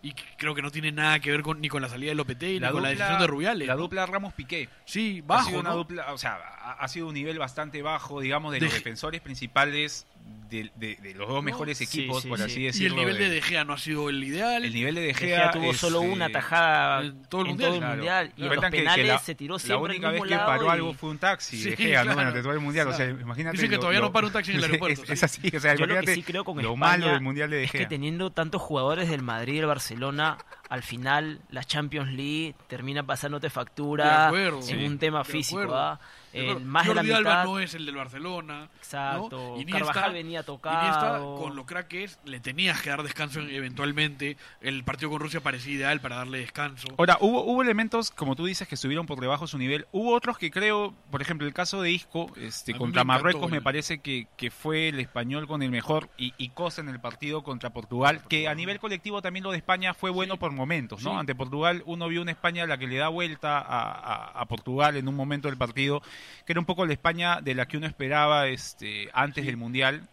y 0.03 0.13
creo 0.37 0.55
que 0.55 0.63
no 0.63 0.71
tiene 0.71 0.93
nada 0.93 1.21
que 1.21 1.31
ver 1.31 1.43
con, 1.43 1.61
ni 1.61 1.69
con 1.69 1.83
la 1.83 1.89
salida 1.89 2.11
de 2.11 2.15
Lopetegui 2.15 2.61
ni 2.61 2.69
con 2.69 2.83
la 2.83 2.91
decisión 2.91 3.19
de 3.19 3.27
Rubiales. 3.27 3.69
La 3.69 3.77
dupla 3.77 4.07
Ramos-Piqué. 4.07 4.69
Sí, 4.85 5.23
bajo. 5.27 5.43
Ha 5.43 5.45
sido 5.47 5.61
una 5.61 5.73
dupla, 5.73 6.13
o 6.13 6.19
sea, 6.19 6.37
ha, 6.79 6.89
sido 6.89 7.09
un 7.09 7.15
nivel 7.15 7.39
bastante 7.39 7.83
bajo, 7.83 8.21
digamos, 8.21 8.53
de, 8.53 8.61
los 8.61 8.73
defensores 8.73 9.21
principales 9.21 10.07
de, 10.49 11.15
los 11.15 11.29
dos 11.29 11.43
mejores 11.43 11.81
equipos, 11.81 12.25
por 12.27 12.41
así 12.41 12.65
decirlo. 12.65 12.89
Y 12.89 13.01
el 13.01 13.07
nivel 13.07 13.19
de 13.19 13.31
De 13.31 13.43
Gea 13.43 13.65
no 13.65 13.75
ha 13.75 13.79
sido 13.79 14.09
el 14.09 14.23
ideal. 14.23 14.65
El 14.65 14.73
nivel 14.73 14.95
de 14.95 15.01
De 15.03 15.15
Gea, 15.15 15.51
tuvo 15.51 15.75
solo 15.75 16.01
una 16.01 16.27
este, 16.27 16.39
tajada 16.39 17.03
en 17.03 17.23
todo 17.25 17.43
el 17.43 17.55
mundial. 17.55 18.33
Y 18.37 18.45
en 18.45 18.55
los 18.55 18.65
penales 18.71 19.23
se 19.23 19.35
tiró 19.35 19.59
siempre 19.59 19.77
La 19.77 19.85
única 19.85 20.11
vez 20.11 20.23
que 20.23 20.37
paró 20.37 20.71
algo 20.71 20.95
fue 20.95 21.11
un 21.11 21.19
taxi 21.19 21.63
De 21.63 21.77
Gea, 21.77 22.05
¿no? 22.05 22.15
Bueno, 22.15 22.33
todo 22.33 22.53
el 22.53 22.61
mundial. 22.61 22.89
O 22.89 22.93
sea, 22.93 23.09
imagínate. 23.09 23.57
Dice 23.57 23.69
que 23.69 23.79
todavía 23.79 24.01
no 24.01 24.13
para 24.13 24.27
un 24.27 24.33
taxi 24.33 24.53
en 24.53 24.59
el 24.59 24.65
aeropuerto. 24.65 25.13
Es, 25.13 25.23
así, 25.23 25.55
o 25.55 25.61
sea, 25.61 25.75
Yo 25.75 25.87
lo 25.87 26.01
que 26.01 26.15
sí 26.15 26.23
creo 26.23 26.45
con 26.45 26.61
lo 26.63 26.77
malo 26.77 27.09
del 27.09 27.21
mundial 27.21 27.51
de 27.51 27.59
De 27.59 27.69
Gea. 27.69 27.81
Es 27.81 27.87
que 27.87 27.89
teniendo 27.89 28.31
tantos 28.31 28.63
jugadores 28.63 29.09
del 29.09 29.23
Madrid 29.23 29.55
y 29.55 29.59
el 29.59 29.67
Barcelona, 29.67 30.39
al 30.69 30.83
final 30.83 31.41
la 31.51 31.65
Champions 31.65 32.13
League 32.13 32.55
termina 32.67 33.03
pasándote 33.03 33.51
factura 33.51 34.31
en 34.69 34.85
un 34.85 34.99
tema 34.99 35.25
físico. 35.25 35.75
¿ah? 35.75 35.99
El 36.33 36.61
más 36.61 36.87
de 36.87 36.95
la 36.95 37.03
mitad... 37.03 37.45
no 37.45 37.59
es 37.59 37.75
el 37.75 37.87
del 37.87 37.97
Barcelona. 37.97 38.69
Exacto. 38.77 39.57
¿no? 39.57 39.73
Carvajal 39.73 40.13
venía 40.13 40.43
tocado. 40.43 41.37
con 41.37 41.57
lo 41.57 41.65
crack 41.65 41.89
que 41.89 42.05
es, 42.05 42.19
le 42.25 42.41
tenías 42.41 42.83
que 42.83 42.91
dar 42.91 43.03
descanso 43.03 43.41
eventualmente. 43.41 44.37
El 44.61 44.85
partido 44.85 45.11
con 45.11 45.21
Rusia 45.21 45.41
parecía 45.41 45.75
ideal 45.75 46.01
para 46.01 46.17
darle 46.17 46.39
descanso. 46.39 46.89
Ahora, 46.99 47.17
hubo, 47.21 47.45
hubo 47.45 47.63
elementos, 47.63 48.11
como 48.11 48.37
tú 48.37 48.45
dices, 48.45 48.69
que 48.69 48.77
subieron 48.77 49.07
por 49.07 49.21
debajo 49.21 49.47
su 49.47 49.59
nivel. 49.59 49.87
Hubo 49.93 50.15
otros 50.15 50.37
que 50.39 50.51
creo, 50.51 50.95
por 51.11 51.23
ejemplo, 51.23 51.47
el 51.47 51.55
caso 51.55 51.81
de 51.81 51.91
Isco 51.91 52.31
este, 52.37 52.75
contra 52.75 53.05
Marruecos, 53.05 53.51
me 53.51 53.63
parece 53.63 54.01
que, 54.01 54.27
que, 54.37 54.51
fue 54.51 54.89
el 54.89 54.99
español 55.01 55.47
con 55.47 55.63
el 55.63 55.71
mejor 55.71 56.09
y, 56.19 56.35
y 56.37 56.49
Cosa 56.51 56.81
en 56.81 56.89
el 56.89 56.99
partido 56.99 57.45
contra 57.45 57.71
Portugal, 57.71 58.23
que 58.29 58.49
a 58.49 58.55
nivel 58.55 58.81
colectivo 58.81 59.23
también 59.23 59.45
lo 59.45 59.53
de 59.53 59.59
España 59.59 59.95
fue 59.95 60.11
bueno 60.11 60.39
por 60.39 60.51
momentos, 60.59 61.03
¿no? 61.03 61.19
Ante 61.19 61.35
Portugal 61.35 61.83
uno 61.87 62.09
vio 62.09 62.21
una 62.21 62.33
España 62.33 62.67
la 62.67 62.77
que 62.77 62.87
le 62.87 62.97
da 62.97 63.09
vuelta 63.09 63.59
a, 63.59 64.39
a 64.39 64.45
Portugal 64.47 64.97
en 64.97 65.09
un 65.09 65.15
momento 65.15 65.49
del 65.49 65.57
partido 65.57 66.03
que 66.45 66.53
era 66.53 66.61
un 66.61 66.67
poco 66.67 66.85
la 66.87 66.93
España 66.93 67.41
de 67.41 67.55
la 67.55 67.67
que 67.67 67.77
uno 67.77 67.87
esperaba 67.87 68.49
este 68.49 69.09
antes 69.13 69.47
del 69.47 69.57
Mundial. 69.57 70.09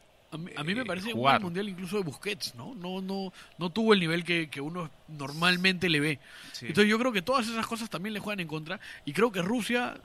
A 0.57 0.63
mí, 0.63 0.75
me 0.75 0.81
eh, 0.81 0.85
parece 0.85 1.13
un 1.13 1.41
mundial 1.41 1.69
incluso 1.69 1.95
de 1.95 2.03
Busquets, 2.03 2.55
¿no? 2.55 2.75
No, 2.75 3.01
no, 3.01 3.31
no 3.57 3.69
tuvo 3.69 3.93
el 3.93 4.01
nivel 4.01 4.25
que, 4.25 4.49
uno 4.59 4.89
normalmente 5.07 5.87
le 5.87 6.01
ve. 6.01 6.19
Entonces 6.61 6.89
yo 6.89 6.99
creo 6.99 7.13
que 7.13 7.21
todas 7.21 7.47
esas 7.47 7.65
cosas 7.65 7.89
también 7.89 8.13
le 8.13 8.19
juegan 8.19 8.41
en 8.41 8.47
contra 8.47 8.81
y 9.05 9.13
creo 9.13 9.31
que 9.31 9.41
Rusia 9.41 9.95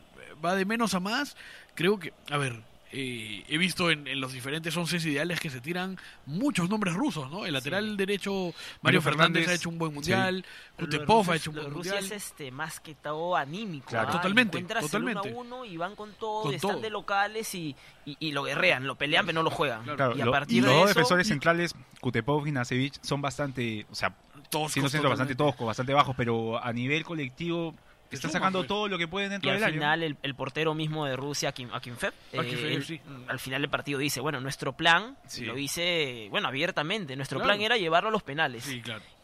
va 0.44 0.54
de 0.54 0.64
menos 0.64 0.94
a 0.94 1.00
más. 1.00 1.36
Creo 1.74 1.98
que, 1.98 2.12
a 2.30 2.36
ver, 2.36 2.60
eh, 2.92 3.44
he 3.48 3.56
visto 3.56 3.90
en, 3.90 4.20
los 4.20 4.32
diferentes 4.32 4.76
once 4.76 4.96
ideales 4.96 5.38
que 5.38 5.48
se 5.48 5.60
tiran 5.60 5.96
muchos 6.26 6.68
nombres 6.68 6.94
rusos, 6.94 7.30
¿no? 7.30 7.46
El 7.46 7.52
lateral 7.52 7.96
derecho 7.96 8.52
Mario, 8.82 9.00
Fernández, 9.00 9.46
ha 9.48 9.54
hecho 9.54 9.68
un 9.68 9.78
buen 9.78 9.94
mundial, 9.94 10.44
Kutepov 10.76 11.30
ha 11.30 11.36
hecho 11.36 11.50
un 11.50 11.56
buen 11.56 11.72
mundial. 11.72 11.98
Rusia 12.00 12.16
es 12.16 12.24
este, 12.24 12.50
más 12.50 12.80
que 12.80 12.96
todo 12.96 13.36
anímico. 13.36 13.86
Claro. 13.90 14.10
Totalmente, 14.12 14.60
totalmente. 14.62 15.28
El 15.28 15.34
uno 15.34 15.56
a 15.56 15.60
uno 15.60 15.64
y 15.64 15.76
van 15.76 15.94
con 15.94 16.12
todo, 16.14 16.50
están 16.50 16.80
de 16.80 16.90
locales 16.90 17.54
y, 17.54 17.76
y, 18.04 18.32
lo 18.32 18.42
guerrean, 18.42 18.86
lo 18.86 18.96
pelean, 18.96 19.24
pero 19.24 19.36
no 19.36 19.42
lo 19.44 19.50
juegan. 19.50 19.84
y 20.16 20.20
a 20.20 20.30
partir 20.30 20.64
los 20.64 20.72
dos 20.72 20.88
defensores 20.88 21.28
centrales, 21.28 21.74
Kutepov 22.00 22.46
y 22.48 22.52
Nasevich, 22.52 23.00
son 23.02 23.22
bastante, 23.22 23.86
o 23.90 23.94
sea, 23.94 24.16
toscos, 24.50 24.90
siendo 24.90 25.08
bastante 25.08 25.36
toscos, 25.36 25.66
bastante 25.66 25.94
bajos, 25.94 26.16
pero 26.16 26.62
a 26.62 26.72
nivel 26.72 27.04
colectivo 27.04 27.74
Está 28.10 28.28
sacando 28.28 28.64
todo 28.64 28.88
lo 28.88 28.98
que 28.98 29.06
puede 29.06 29.28
dentro 29.28 29.50
y 29.50 29.54
del 29.54 29.64
al 29.64 29.72
final 29.72 30.02
el, 30.02 30.34
portero 30.34 30.74
mismo 30.74 31.06
de 31.06 31.16
Rusia, 31.16 31.50
Akinfev, 31.50 32.12
eh, 32.32 33.00
al 33.28 33.38
final 33.38 33.60
del 33.62 33.70
partido 33.70 33.98
dice, 33.98 34.20
bueno, 34.20 34.40
nuestro 34.40 34.72
plan, 34.72 35.16
lo 35.40 35.54
dice, 35.54 36.28
bueno, 36.30 36.48
abiertamente, 36.48 37.16
nuestro 37.16 37.40
plan 37.40 37.60
era 37.60 37.76
llevarlo 37.76 38.08
a 38.08 38.12
los 38.12 38.22
penales. 38.22 38.68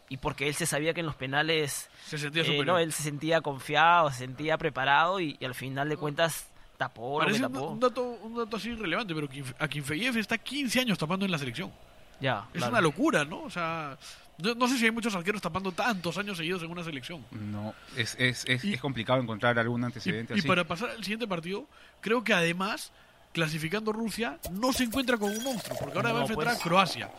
Y 0.09 0.17
porque 0.17 0.47
él 0.47 0.55
se 0.55 0.65
sabía 0.65 0.93
que 0.93 1.01
en 1.01 1.05
los 1.05 1.15
penales 1.15 1.89
se 2.05 2.17
sentía 2.17 2.43
eh, 2.43 2.63
no, 2.63 2.79
él 2.79 2.93
se 2.93 3.03
sentía 3.03 3.41
confiado, 3.41 4.09
se 4.11 4.19
sentía 4.19 4.57
preparado 4.57 5.19
y, 5.19 5.37
al 5.43 5.53
final 5.53 5.89
de 5.89 5.97
cuentas 5.97 6.49
tapó 6.77 7.21
lo 7.21 7.27
que 7.27 7.39
tapó. 7.39 7.71
Un, 7.71 7.79
dato, 7.79 8.03
un 8.03 8.37
dato 8.37 8.55
así 8.55 8.73
relevante, 8.73 9.13
pero 9.13 9.27
Akinfeyev 9.59 10.17
está 10.17 10.37
15 10.37 10.79
años 10.79 10.97
tapando 10.97 11.25
en 11.25 11.31
la 11.31 11.37
selección. 11.37 11.73
Ya, 12.21 12.47
es 12.53 12.63
una 12.63 12.81
locura, 12.81 13.25
¿no? 13.25 13.43
O 13.43 13.49
sea, 13.49 13.97
no, 14.37 14.67
sé 14.67 14.77
si 14.77 14.85
hay 14.85 14.91
muchos 14.91 15.15
arqueros 15.15 15.41
tapando 15.41 15.71
tantos 15.71 16.17
años 16.17 16.37
seguidos 16.37 16.61
en 16.63 16.71
una 16.71 16.83
selección. 16.83 17.25
No, 17.31 17.73
es, 17.95 18.15
es, 18.19 18.45
es, 18.47 18.79
complicado 18.79 19.21
encontrar 19.21 19.57
algún 19.57 19.83
antecedente 19.83 20.33
y, 20.33 20.39
así. 20.39 20.45
Y 20.45 20.47
para 20.47 20.63
pasar 20.63 20.91
al 20.91 21.03
siguiente 21.03 21.27
partido, 21.27 21.67
creo 22.01 22.23
que 22.23 22.33
además, 22.33 22.91
clasificando 23.33 23.91
Rusia, 23.91 24.37
no 24.51 24.73
se 24.73 24.83
encuentra 24.83 25.17
con 25.17 25.31
un 25.31 25.43
monstruo, 25.43 25.77
porque 25.79 25.97
ahora 25.97 26.13
va 26.13 26.19
a 26.19 26.21
enfrentar 26.21 26.49
a 26.49 26.51
pues, 26.51 26.63
Croacia. 26.63 27.09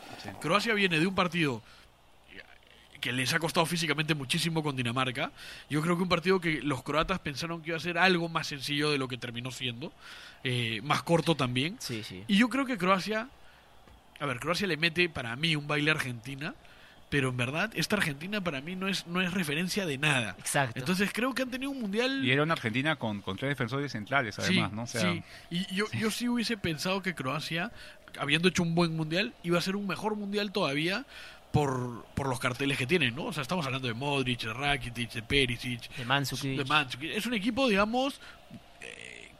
Croacia 0.40 0.74
viene 0.74 1.00
de 1.00 1.06
un 1.06 1.14
partido 1.14 1.62
que 3.00 3.12
les 3.12 3.32
ha 3.32 3.38
costado 3.38 3.66
físicamente 3.66 4.14
muchísimo 4.14 4.62
con 4.62 4.76
Dinamarca. 4.76 5.32
Yo 5.70 5.82
creo 5.82 5.96
que 5.96 6.02
un 6.02 6.08
partido 6.08 6.40
que 6.40 6.60
los 6.62 6.82
croatas 6.82 7.18
pensaron 7.20 7.62
que 7.62 7.70
iba 7.70 7.76
a 7.76 7.80
ser 7.80 7.98
algo 7.98 8.28
más 8.28 8.46
sencillo 8.46 8.90
de 8.90 8.98
lo 8.98 9.08
que 9.08 9.16
terminó 9.16 9.50
siendo, 9.50 9.92
eh, 10.44 10.80
más 10.82 11.02
corto 11.02 11.34
también. 11.36 11.76
Sí, 11.80 12.02
sí. 12.02 12.24
Y 12.26 12.36
yo 12.36 12.48
creo 12.48 12.64
que 12.64 12.76
Croacia, 12.76 13.28
a 14.18 14.26
ver, 14.26 14.40
Croacia 14.40 14.66
le 14.66 14.76
mete 14.76 15.08
para 15.08 15.34
mí 15.36 15.56
un 15.56 15.66
baile 15.66 15.90
a 15.90 15.94
Argentina 15.94 16.54
pero 17.08 17.30
en 17.30 17.36
verdad 17.36 17.70
esta 17.74 17.96
Argentina 17.96 18.42
para 18.42 18.60
mí 18.60 18.76
no 18.76 18.88
es 18.88 19.06
no 19.06 19.20
es 19.20 19.32
referencia 19.32 19.86
de 19.86 19.98
nada. 19.98 20.36
Exacto. 20.38 20.78
Entonces 20.78 21.10
creo 21.12 21.34
que 21.34 21.42
han 21.42 21.50
tenido 21.50 21.70
un 21.70 21.80
mundial 21.80 22.24
y 22.24 22.30
era 22.30 22.42
una 22.42 22.54
Argentina 22.54 22.96
con, 22.96 23.22
con 23.22 23.36
tres 23.36 23.50
defensores 23.50 23.92
centrales 23.92 24.38
además, 24.38 24.72
¿no? 24.72 24.86
sí. 24.86 25.22
Y 25.50 25.74
yo 25.74 25.86
yo 25.92 26.10
sí 26.10 26.28
hubiese 26.28 26.56
pensado 26.56 27.02
que 27.02 27.14
Croacia 27.14 27.72
habiendo 28.18 28.48
hecho 28.48 28.62
un 28.62 28.74
buen 28.74 28.96
mundial 28.96 29.34
iba 29.42 29.58
a 29.58 29.62
ser 29.62 29.76
un 29.76 29.86
mejor 29.86 30.16
mundial 30.16 30.52
todavía 30.52 31.04
por, 31.52 32.04
por 32.14 32.28
los 32.28 32.38
carteles 32.38 32.76
que 32.76 32.86
tienen, 32.86 33.14
¿no? 33.14 33.24
O 33.24 33.32
sea, 33.32 33.42
estamos 33.42 33.64
hablando 33.64 33.88
de 33.88 33.94
Modric, 33.94 34.42
de 34.42 34.52
Rakitic, 34.52 35.12
de 35.12 35.22
Perisic, 35.22 35.90
de 35.96 36.04
Mandzukic. 36.04 36.98
De 37.00 37.16
Es 37.16 37.26
un 37.26 37.34
equipo, 37.34 37.68
digamos, 37.68 38.20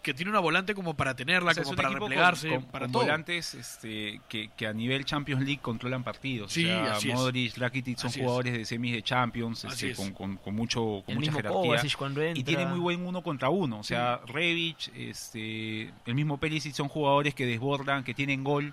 que 0.09 0.15
tiene 0.15 0.31
una 0.31 0.41
volante 0.41 0.75
como 0.75 0.95
para 0.95 1.15
tenerla, 1.15 1.55
como 1.55 1.75
para 1.75 1.91
replegarse, 1.91 2.61
para 2.73 2.87
con 2.87 2.93
volantes 2.93 3.53
este, 3.53 4.23
que, 4.27 4.49
que, 4.57 4.67
a 4.67 4.73
nivel 4.73 5.05
Champions 5.05 5.43
League 5.43 5.61
controlan 5.61 6.03
partidos. 6.03 6.51
Sí, 6.51 6.65
o 6.65 6.99
sea, 6.99 7.15
Modric, 7.15 7.59
Rakitic 7.59 7.99
son 7.99 8.11
jugadores 8.11 8.55
de 8.55 8.65
semis 8.65 8.95
de 8.95 9.03
Champions, 9.03 9.65
este, 9.65 9.95
con, 9.95 10.13
con, 10.13 10.37
con, 10.39 10.55
mucho, 10.55 11.03
con 11.05 11.17
mucha 11.17 11.31
jerarquía. 11.31 11.83
Y 12.35 12.43
tiene 12.43 12.65
muy 12.65 12.79
buen 12.79 13.05
uno 13.05 13.23
contra 13.23 13.51
uno. 13.51 13.81
O 13.81 13.85
sea, 13.85 14.21
Rebic, 14.27 14.91
este, 14.97 15.93
el 16.07 16.15
mismo 16.15 16.39
Perisic 16.39 16.73
son 16.73 16.89
jugadores 16.89 17.35
que 17.35 17.45
desbordan, 17.45 18.03
que 18.03 18.15
tienen 18.15 18.43
gol. 18.43 18.73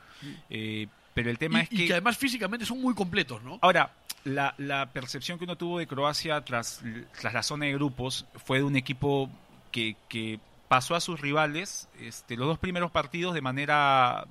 Eh, 0.50 0.88
pero 1.13 1.30
el 1.30 1.38
tema 1.38 1.62
es 1.62 1.70
que... 1.70 1.84
Y 1.84 1.88
que 1.88 1.94
además 1.94 2.18
físicamente 2.18 2.65
son 2.65 2.82
muy 2.82 2.94
completos, 2.94 3.44
¿no? 3.44 3.60
Ahora, 3.62 3.92
la, 4.24 4.56
la 4.58 4.86
percepción 4.86 5.38
que 5.38 5.44
uno 5.44 5.58
tuvo 5.58 5.80
de 5.80 5.88
Croacia 5.88 6.39
tras, 6.46 6.82
tras 7.20 7.34
la 7.34 7.44
zona 7.44 7.65
de 7.65 7.74
grupos 7.74 8.25
fue 8.36 8.60
de 8.60 8.63
un 8.63 8.77
equipo 8.77 9.30
que, 9.72 9.98
que 10.08 10.39
pasó 10.67 10.95
a 10.95 11.00
sus 11.00 11.22
rivales 11.22 11.89
este, 12.00 12.36
los 12.36 12.48
dos 12.48 12.60
primeros 12.60 12.91
partidos 12.91 13.34
de 13.34 13.41
manera 13.41 14.25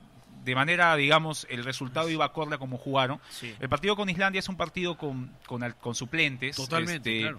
de 0.45 0.55
manera, 0.55 0.95
digamos, 0.97 1.47
el 1.49 1.65
resultado 1.65 2.11
iba 2.11 2.27
acorde 2.27 2.57
a 2.57 2.59
como 2.59 2.77
jugaron. 2.77 3.19
El 3.61 3.69
partido 3.71 3.97
con 3.97 4.11
Islandia 4.11 4.41
es 4.41 4.49
un 4.51 4.59
partido 4.59 4.99
con, 4.99 5.33
con, 5.47 5.95
suplentes. 5.95 6.57
Totalmente, 6.57 7.29
este, 7.29 7.35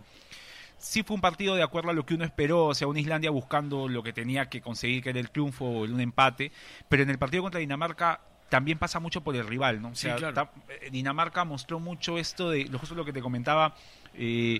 Sí 0.78 1.04
fue 1.04 1.16
un 1.16 1.22
partido 1.22 1.56
de 1.56 1.64
acuerdo 1.64 1.92
a 1.92 1.94
lo 1.94 2.06
que 2.06 2.16
uno 2.16 2.26
esperó, 2.26 2.66
o 2.66 2.76
sea, 2.76 2.88
una 2.88 3.00
Islandia 3.00 3.30
buscando 3.30 3.88
lo 3.88 4.04
que 4.04 4.12
tenía 4.12 4.50
que 4.50 4.62
conseguir, 4.62 5.04
que 5.04 5.12
era 5.12 5.20
el 5.20 5.30
triunfo 5.30 5.66
o 5.66 5.84
un 5.84 6.02
empate, 6.02 6.52
pero 6.90 7.04
en 7.04 7.10
el 7.10 7.18
partido 7.18 7.44
contra 7.44 7.60
Dinamarca 7.60 8.22
también 8.50 8.78
pasa 8.78 9.00
mucho 9.00 9.22
por 9.22 9.36
el 9.36 9.48
rival, 9.48 9.82
¿no? 9.82 9.90
O 9.90 9.96
sea, 9.96 10.18
eh, 10.18 10.90
Dinamarca 10.92 11.44
mostró 11.46 11.80
mucho 11.80 12.18
esto 12.18 12.50
de, 12.50 12.68
justo 12.68 12.94
lo 12.94 13.06
que 13.06 13.14
te 13.14 13.22
comentaba, 13.22 13.76
eh, 14.14 14.60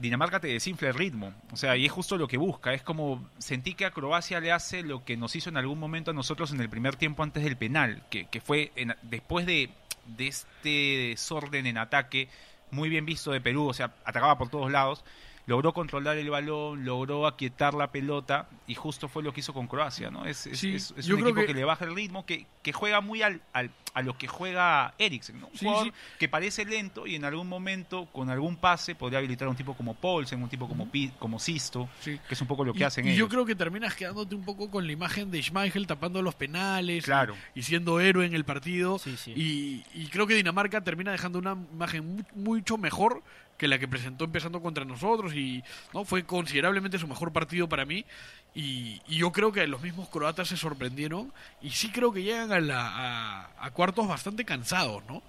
Dinamarca 0.00 0.40
te 0.40 0.48
desinfla 0.48 0.88
el 0.88 0.94
ritmo. 0.94 1.32
O 1.52 1.56
sea, 1.56 1.76
y 1.76 1.86
es 1.86 1.92
justo 1.92 2.16
lo 2.16 2.26
que 2.26 2.38
busca. 2.38 2.72
Es 2.72 2.82
como 2.82 3.28
sentí 3.38 3.74
que 3.74 3.84
a 3.84 3.90
Croacia 3.90 4.40
le 4.40 4.50
hace 4.50 4.82
lo 4.82 5.04
que 5.04 5.16
nos 5.16 5.36
hizo 5.36 5.50
en 5.50 5.56
algún 5.56 5.78
momento 5.78 6.10
a 6.10 6.14
nosotros 6.14 6.52
en 6.52 6.60
el 6.60 6.68
primer 6.68 6.96
tiempo 6.96 7.22
antes 7.22 7.44
del 7.44 7.56
penal, 7.56 8.02
que, 8.10 8.26
que 8.26 8.40
fue 8.40 8.72
después 9.02 9.46
de, 9.46 9.70
de 10.06 10.28
este 10.28 10.68
desorden 11.10 11.66
en 11.66 11.78
ataque 11.78 12.28
muy 12.70 12.88
bien 12.88 13.04
visto 13.04 13.32
de 13.32 13.40
Perú, 13.40 13.66
o 13.68 13.74
sea, 13.74 13.92
atacaba 14.04 14.38
por 14.38 14.48
todos 14.48 14.70
lados 14.70 15.04
logró 15.50 15.72
controlar 15.72 16.16
el 16.16 16.30
balón, 16.30 16.84
logró 16.84 17.26
aquietar 17.26 17.74
la 17.74 17.90
pelota 17.90 18.48
y 18.68 18.76
justo 18.76 19.08
fue 19.08 19.24
lo 19.24 19.32
que 19.32 19.40
hizo 19.40 19.52
con 19.52 19.66
Croacia, 19.66 20.08
¿no? 20.08 20.24
Es, 20.24 20.46
es, 20.46 20.92
un 20.92 21.18
equipo 21.18 21.44
que... 21.44 21.52
le 21.52 21.64
baja 21.64 21.84
el 21.86 21.92
ritmo, 21.92 22.24
que, 22.24 22.46
que 22.62 22.72
juega 22.72 23.00
muy 23.00 23.22
al, 23.22 23.42
al, 23.52 23.72
a 23.92 24.02
lo 24.02 24.16
que 24.16 24.28
juega 24.28 24.94
Eriksen, 24.96 25.40
¿no? 25.40 25.48
Un 25.48 25.58
jugador 25.58 25.92
que 26.20 26.28
parece 26.28 26.64
lento 26.64 27.04
y 27.04 27.16
en 27.16 27.24
algún 27.24 27.48
momento 27.48 28.06
con 28.12 28.30
algún 28.30 28.58
pase 28.58 28.94
podría 28.94 29.18
habilitar 29.18 29.48
a 29.48 29.50
un 29.50 29.56
tipo 29.56 29.74
como 29.74 29.94
Paulsen, 29.94 30.40
un 30.40 30.48
tipo 30.48 30.68
como, 30.68 30.88
como 31.18 31.40
Sisto, 31.40 31.88
que 32.04 32.20
es 32.28 32.40
un 32.40 32.46
poco 32.46 32.64
lo 32.64 32.72
que 32.72 32.84
hacen 32.84 33.04
y 33.04 33.08
ellos. 33.08 33.18
yo 33.18 33.28
creo 33.28 33.44
que 33.44 33.56
terminas 33.56 33.96
quedándote 33.96 34.36
un 34.36 34.44
poco 34.44 34.70
con 34.70 34.86
la 34.86 34.92
imagen 34.92 35.32
de 35.32 35.42
Schmeichel 35.42 35.88
tapando 35.88 36.22
los 36.22 36.36
penales 36.36 37.06
claro. 37.06 37.34
y, 37.56 37.62
siendo 37.64 37.98
héroe 37.98 38.24
en 38.24 38.34
el 38.34 38.44
partido 38.44 39.00
y, 39.26 39.82
y, 39.94 40.06
creo 40.12 40.28
que 40.28 40.34
Dinamarca 40.34 40.80
termina 40.80 41.10
dejando 41.10 41.40
una 41.40 41.56
imagen 41.72 42.24
mucho 42.36 42.78
mejor 42.78 43.24
que 43.60 43.68
la 43.68 43.78
que 43.78 43.86
presentó 43.86 44.24
empezando 44.24 44.62
contra 44.62 44.86
nosotros 44.86 45.34
y 45.34 45.62
no 45.92 46.06
fue 46.06 46.24
considerablemente 46.24 46.98
su 46.98 47.06
mejor 47.06 47.30
partido 47.30 47.68
para 47.68 47.84
mí 47.84 48.06
y, 48.54 49.02
yo 49.06 49.32
creo 49.32 49.52
que 49.52 49.66
los 49.66 49.82
mismos 49.82 50.08
croatas 50.08 50.48
se 50.48 50.56
sorprendieron 50.56 51.30
y 51.60 51.68
sí 51.68 51.90
creo 51.90 52.10
que 52.10 52.22
llegan 52.22 52.52
a, 52.52 52.60
la, 52.60 53.50
a, 53.60 53.70
cuartos 53.72 54.08
bastante 54.08 54.46
cansados, 54.46 55.02
¿no? 55.06 55.22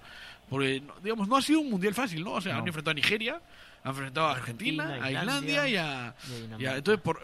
Porque, 0.48 0.82
digamos, 1.02 1.28
no 1.28 1.36
ha 1.36 1.42
sido 1.42 1.60
un 1.60 1.68
mundial 1.68 1.92
fácil, 1.92 2.24
¿no? 2.24 2.32
O 2.32 2.40
sea, 2.40 2.56
han 2.56 2.66
enfrentado 2.66 2.92
a 2.92 2.94
Nigeria, 2.94 3.38
han 3.84 3.90
enfrentado 3.90 4.28
a 4.28 4.32
Argentina, 4.32 4.98
a 5.02 5.12
Islandia, 5.12 5.68
y 5.68 5.76
a... 5.76 6.14
entonces, 6.74 7.02
por, 7.02 7.20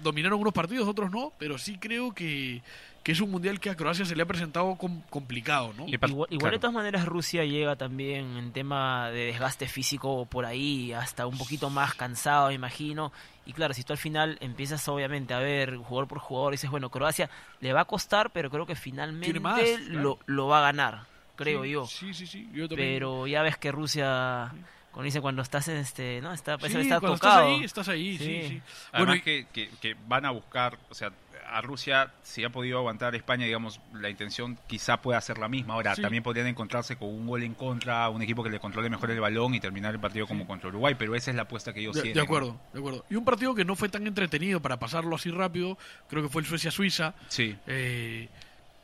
dominaron 0.00 0.40
unos 0.40 0.54
partidos, 0.54 0.88
otros 0.88 1.10
no, 1.10 1.30
pero 1.38 1.58
sí 1.58 1.76
creo 1.76 2.14
que 2.14 2.62
que 3.08 3.12
es 3.12 3.22
un 3.22 3.30
mundial 3.30 3.58
que 3.58 3.70
a 3.70 3.74
Croacia 3.74 4.04
se 4.04 4.14
le 4.14 4.22
ha 4.22 4.26
presentado 4.26 4.76
complicado, 4.76 5.72
¿no? 5.74 5.86
Igual, 5.88 6.52
de 6.52 6.58
todas 6.58 6.74
maneras 6.74 7.06
Rusia 7.06 7.42
llega 7.42 7.74
también 7.74 8.36
en 8.36 8.52
tema 8.52 9.08
de 9.08 9.24
desgaste 9.24 9.66
físico 9.66 10.26
por 10.26 10.44
ahí, 10.44 10.92
hasta 10.92 11.26
un 11.26 11.38
poquito 11.38 11.70
más 11.70 11.94
cansado, 11.94 12.50
imagino. 12.50 13.10
Y 13.46 13.54
claro, 13.54 13.72
si 13.72 13.82
tú 13.82 13.94
al 13.94 13.98
final 13.98 14.36
empiezas 14.42 14.86
obviamente 14.88 15.32
a 15.32 15.38
ver 15.38 15.78
jugador 15.78 16.06
por 16.06 16.18
jugador, 16.18 16.52
dices, 16.52 16.68
bueno, 16.68 16.90
Croacia 16.90 17.30
le 17.60 17.72
va 17.72 17.80
a 17.80 17.84
costar, 17.86 18.28
pero 18.30 18.50
creo 18.50 18.66
que 18.66 18.76
finalmente 18.76 19.78
lo, 19.88 20.18
lo, 20.26 20.46
va 20.46 20.58
a 20.58 20.62
ganar, 20.64 21.06
creo 21.34 21.64
yo. 21.64 21.86
Sí, 21.86 22.12
sí, 22.12 22.26
sí. 22.26 22.46
Pero 22.76 23.26
ya 23.26 23.40
ves 23.40 23.56
que 23.56 23.72
Rusia... 23.72 24.52
Cuando 24.90 25.04
dice 25.04 25.20
cuando 25.20 25.42
estás 25.42 25.68
en 25.68 25.76
este, 25.76 26.20
¿no? 26.20 26.32
Está, 26.32 26.58
sí, 26.58 26.76
está 26.76 26.96
tocado. 26.96 27.14
estás 27.14 27.36
ahí, 27.36 27.64
estás 27.64 27.88
ahí, 27.88 28.18
sí, 28.18 28.48
sí. 28.48 28.62
Bueno, 28.96 29.14
que, 29.22 29.46
que, 29.52 29.70
que, 29.80 29.94
van 30.08 30.24
a 30.24 30.30
buscar, 30.30 30.76
o 30.88 30.94
sea, 30.94 31.12
a 31.50 31.60
Rusia, 31.60 32.12
si 32.22 32.44
ha 32.44 32.50
podido 32.50 32.78
aguantar 32.78 33.14
España, 33.14 33.46
digamos, 33.46 33.80
la 33.92 34.10
intención 34.10 34.58
quizá 34.66 35.00
pueda 35.00 35.20
ser 35.20 35.38
la 35.38 35.48
misma. 35.48 35.74
Ahora, 35.74 35.96
también 35.96 36.22
podrían 36.22 36.46
encontrarse 36.46 36.96
con 36.96 37.08
un 37.08 37.26
gol 37.26 37.42
en 37.42 37.54
contra, 37.54 38.08
un 38.08 38.22
equipo 38.22 38.42
que 38.42 38.50
le 38.50 38.60
controle 38.60 38.90
mejor 38.90 39.10
el 39.10 39.20
balón 39.20 39.54
y 39.54 39.60
terminar 39.60 39.94
el 39.94 40.00
partido 40.00 40.26
como 40.26 40.46
contra 40.46 40.68
Uruguay, 40.68 40.94
pero 40.98 41.14
esa 41.14 41.30
es 41.30 41.36
la 41.36 41.42
apuesta 41.42 41.72
que 41.72 41.82
yo 41.82 41.92
de, 41.92 42.12
De 42.12 42.20
acuerdo, 42.20 42.60
de 42.72 42.78
acuerdo. 42.78 43.04
Y 43.10 43.16
un 43.16 43.24
partido 43.24 43.54
que 43.54 43.64
no 43.64 43.76
fue 43.76 43.88
tan 43.88 44.06
entretenido 44.06 44.60
para 44.60 44.78
pasarlo 44.78 45.16
así 45.16 45.30
rápido, 45.30 45.78
creo 46.08 46.22
que 46.22 46.28
fue 46.28 46.42
el 46.42 46.48
Suecia-Suiza. 46.48 47.14
Sí. 47.28 47.56
Eh, 47.66 48.28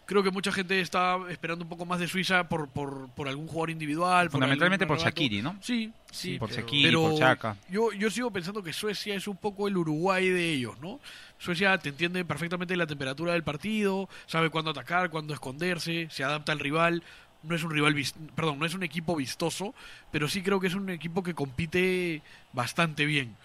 creo 0.07 0.23
que 0.23 0.31
mucha 0.31 0.53
gente 0.53 0.81
está 0.81 1.19
esperando 1.31 1.65
un 1.65 1.69
poco 1.69 1.87
más 1.87 2.01
de 2.01 2.09
Suiza 2.09 2.49
por, 2.49 2.69
por, 2.69 3.09
por 3.11 3.29
algún 3.29 3.47
jugador 3.47 3.71
individual. 3.71 4.31
Fundamentalmente 4.31 4.87
por, 4.87 4.99
Shakiri, 4.99 5.43
¿no? 5.43 5.57
Sí, 5.61 5.93
sí. 6.11 6.39
Por 6.39 6.51
Shakiri, 6.51 6.95
por 6.95 7.19
Chaka. 7.19 7.57
Yo, 7.71 7.93
yo 7.93 8.11
sigo 8.11 8.31
pensando 8.31 8.63
que 8.63 8.73
Suecia 8.73 9.15
es 9.15 9.27
un 9.29 9.37
poco 9.37 9.69
el 9.69 9.77
Uruguay 9.77 10.29
de 10.29 10.53
ellos, 10.53 10.79
¿no? 10.81 11.01
Suecia 11.39 11.77
te 11.79 11.91
entiende 11.91 12.25
perfectamente 12.25 12.77
la 12.77 12.87
temperatura 12.87 13.33
del 13.33 13.43
partido, 13.43 14.09
sabe 14.27 14.51
cuándo 14.51 14.71
atacar, 14.71 15.11
cuándo 15.11 15.35
esconderse, 15.35 16.09
se 16.11 16.25
adapta 16.25 16.53
al 16.53 16.61
rival. 16.61 17.03
No 17.43 17.55
es 17.55 17.63
un 17.63 17.71
rival, 17.73 17.95
perdón, 18.35 18.59
no 18.59 18.65
es 18.65 18.73
un 18.75 18.83
equipo 18.83 19.15
vistoso, 19.15 19.75
pero 20.11 20.29
sí 20.29 20.43
creo 20.43 20.61
que 20.61 20.69
es 20.69 20.75
un 20.75 20.89
equipo 20.89 21.23
que 21.23 21.35
compite 21.35 22.23
bastante 22.55 23.05
bien. 23.05 23.37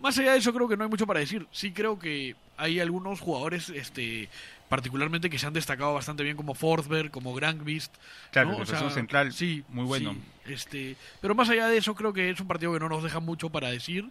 Más 0.00 0.16
allá 0.18 0.32
de 0.32 0.38
eso 0.38 0.52
creo 0.54 0.68
que 0.68 0.76
no 0.76 0.84
hay 0.84 0.90
mucho 0.90 1.06
para 1.06 1.20
decir. 1.20 1.46
Sí 1.50 1.72
creo 1.72 1.98
que 1.98 2.36
hay 2.56 2.78
algunos 2.78 3.20
jugadores 3.20 3.68
este 3.70 4.28
particularmente 4.70 5.28
que 5.28 5.38
se 5.38 5.48
han 5.48 5.52
destacado 5.52 5.92
bastante 5.92 6.22
bien 6.22 6.36
como 6.36 6.54
Forsberg, 6.54 7.10
como 7.10 7.34
Grandbeast. 7.34 7.92
Claro, 8.30 8.56
¿no? 8.56 8.90
central, 8.90 9.32
sí, 9.32 9.64
muy 9.68 9.84
bueno. 9.84 10.14
este, 10.46 10.96
pero 11.20 11.34
más 11.34 11.50
allá 11.50 11.66
de 11.66 11.76
eso, 11.76 11.96
creo 11.96 12.12
que 12.12 12.30
es 12.30 12.40
un 12.40 12.46
partido 12.46 12.72
que 12.72 12.78
no 12.78 12.88
nos 12.88 13.02
deja 13.02 13.18
mucho 13.18 13.50
para 13.50 13.68
decir. 13.68 14.08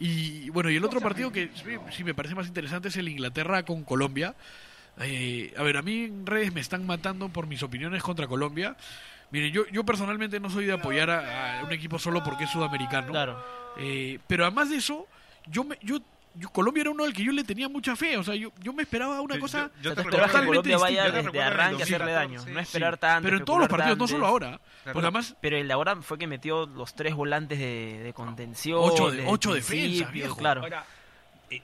Y 0.00 0.50
bueno, 0.50 0.70
y 0.70 0.76
el 0.76 0.84
otro 0.84 1.00
partido 1.00 1.30
que 1.30 1.50
sí 1.92 2.02
me 2.02 2.14
parece 2.14 2.34
más 2.34 2.48
interesante 2.48 2.88
es 2.88 2.96
el 2.96 3.08
Inglaterra 3.08 3.62
con 3.62 3.84
Colombia. 3.84 4.34
Eh, 5.00 5.54
a 5.56 5.62
ver, 5.62 5.76
a 5.76 5.82
mí 5.82 6.06
en 6.06 6.26
redes 6.26 6.52
me 6.52 6.60
están 6.60 6.84
matando 6.84 7.28
por 7.28 7.46
mis 7.46 7.62
opiniones 7.62 8.02
contra 8.02 8.26
Colombia. 8.26 8.76
Miren, 9.30 9.52
yo, 9.52 9.68
yo 9.68 9.84
personalmente 9.84 10.40
no 10.40 10.50
soy 10.50 10.66
de 10.66 10.72
apoyar 10.72 11.10
a, 11.10 11.62
un 11.64 11.72
equipo 11.72 12.00
solo 12.00 12.24
porque 12.24 12.44
es 12.44 12.50
sudamericano. 12.50 13.12
Claro. 13.12 13.40
Eh, 13.78 14.18
pero 14.26 14.44
además 14.44 14.68
de 14.68 14.76
eso, 14.76 15.06
yo, 15.46 15.62
me, 15.62 15.78
yo 15.80 16.00
Colombia 16.52 16.82
era 16.82 16.90
uno 16.90 17.04
al 17.04 17.12
que 17.12 17.22
yo 17.22 17.32
le 17.32 17.44
tenía 17.44 17.68
mucha 17.68 17.94
fe, 17.96 18.16
o 18.16 18.24
sea, 18.24 18.34
yo, 18.34 18.52
yo 18.60 18.72
me 18.72 18.82
esperaba 18.82 19.20
una 19.20 19.38
cosa 19.38 19.70
yo, 19.82 19.94
te 19.94 20.00
esperaba 20.00 20.28
que 20.28 20.46
Colombia 20.46 20.78
vaya 20.78 21.10
desde 21.10 21.42
arranque 21.42 21.82
a 21.82 21.84
hacerle 21.84 22.12
daño, 22.12 22.44
no 22.46 22.60
esperar 22.60 22.96
tanto. 22.96 23.26
Pero 23.26 23.38
en 23.38 23.44
todos 23.44 23.60
los 23.60 23.68
partidos, 23.68 23.98
no 23.98 24.08
solo 24.08 24.26
ahora. 24.26 24.60
además, 24.84 25.36
pero 25.40 25.56
el 25.56 25.68
de 25.68 25.74
ahora 25.74 25.96
fue 26.02 26.18
que 26.18 26.26
metió 26.26 26.66
los 26.66 26.94
tres 26.94 27.14
volantes 27.14 27.58
de, 27.58 28.12
contención. 28.14 28.78
Ocho, 28.82 29.10
de, 29.10 29.24
ocho 29.26 29.54
defensas, 29.54 30.12
viejo. 30.12 30.36
Claro. 30.36 30.62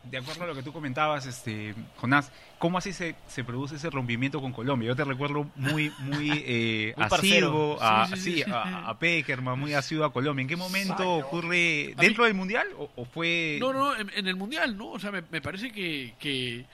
De 0.05 0.18
acuerdo 0.18 0.44
a 0.44 0.46
lo 0.48 0.55
que 0.55 0.62
tú 0.62 0.72
comentabas, 0.72 1.27
este, 1.27 1.74
Jonás, 1.96 2.31
¿cómo 2.59 2.79
así 2.79 2.92
se, 2.92 3.14
se 3.29 3.44
produce 3.44 3.77
ese 3.77 3.90
rompimiento 3.90 4.40
con 4.40 4.53
Colombia? 4.53 4.88
Yo 4.88 4.96
te 4.96 5.05
recuerdo 5.05 5.51
muy, 5.57 5.92
muy, 6.01 6.31
eh, 6.46 6.94
asiduo 6.96 7.79
a, 7.81 8.09
sí, 8.16 8.42
a, 8.46 8.96
Peckerman, 8.98 9.59
muy 9.59 9.74
asiduo 9.74 10.05
a 10.05 10.12
Colombia. 10.12 10.42
¿En 10.42 10.48
qué 10.48 10.57
momento 10.57 11.14
ocurre? 11.14 11.94
¿Dentro 11.96 12.24
del 12.24 12.35
Mundial 12.35 12.66
o, 12.77 13.05
fue...? 13.05 13.59
No, 13.61 13.72
no, 13.72 13.96
en, 13.96 14.27
el 14.27 14.37
Mundial, 14.37 14.77
¿no? 14.77 14.90
O 14.90 14.98
sea, 14.98 15.11
me, 15.11 15.22
parece 15.22 15.70
que, 15.70 16.14
que... 16.18 16.64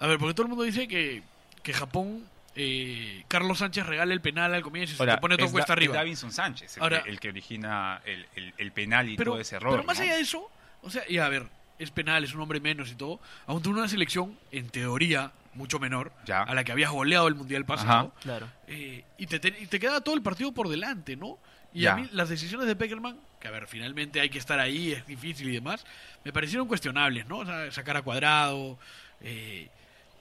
A 0.00 0.06
ver, 0.06 0.18
porque 0.18 0.34
todo 0.34 0.44
el 0.44 0.50
mundo 0.50 0.64
dice 0.64 0.86
que, 0.88 1.22
que 1.62 1.72
Japón 1.72 2.24
eh, 2.54 3.24
Carlos 3.28 3.58
Sánchez 3.58 3.86
regala 3.86 4.12
el 4.12 4.20
penal 4.20 4.52
al 4.52 4.62
comienzo 4.62 4.92
y 4.92 5.08
se 5.08 5.18
pone 5.18 5.36
todo 5.36 5.50
cuesta 5.52 5.74
arriba. 5.74 5.94
Es 5.94 5.98
Davinson 5.98 6.32
Sánchez 6.32 6.76
el, 6.76 6.82
Ahora, 6.82 7.02
que, 7.04 7.10
el 7.10 7.20
que 7.20 7.28
origina 7.28 8.02
el, 8.04 8.26
el, 8.56 8.72
penal 8.72 9.08
y 9.08 9.16
todo 9.16 9.38
ese 9.38 9.56
error. 9.56 9.72
Pero 9.72 9.84
más 9.84 10.00
allá 10.00 10.16
de 10.16 10.22
eso, 10.22 10.50
o 10.82 10.90
sea, 10.90 11.04
y 11.08 11.18
a 11.18 11.28
ver, 11.28 11.46
es 11.78 11.90
penal, 11.90 12.24
es 12.24 12.34
un 12.34 12.40
hombre 12.40 12.60
menos 12.60 12.90
y 12.90 12.94
todo, 12.94 13.20
aún 13.46 13.62
tuvo 13.62 13.78
una 13.78 13.88
selección, 13.88 14.36
en 14.50 14.68
teoría, 14.68 15.32
mucho 15.54 15.78
menor, 15.78 16.12
a 16.28 16.54
la 16.54 16.64
que 16.64 16.72
habías 16.72 16.90
goleado 16.90 17.28
el 17.28 17.34
Mundial 17.34 17.64
pasado. 17.64 18.12
Claro. 18.22 18.48
Eh, 18.66 19.04
y, 19.18 19.26
te, 19.26 19.40
te, 19.40 19.80
queda 19.80 20.00
todo 20.00 20.14
el 20.14 20.22
partido 20.22 20.52
por 20.52 20.68
delante, 20.68 21.16
¿no? 21.16 21.38
Y 21.74 21.86
a 21.86 21.96
mí 21.96 22.08
las 22.12 22.28
decisiones 22.28 22.66
de 22.66 22.74
Peckerman, 22.74 23.18
que 23.40 23.48
a 23.48 23.50
ver, 23.50 23.66
finalmente 23.66 24.20
hay 24.20 24.30
que 24.30 24.38
estar 24.38 24.58
ahí, 24.58 24.92
es 24.92 25.06
difícil 25.06 25.48
y 25.48 25.52
demás, 25.52 25.84
me 26.24 26.32
parecieron 26.32 26.66
cuestionables, 26.66 27.26
¿no? 27.26 27.38
O 27.38 27.46
sea, 27.46 27.70
sacar 27.70 27.96
a 27.96 28.02
cuadrado. 28.02 28.78
Eh, 29.20 29.68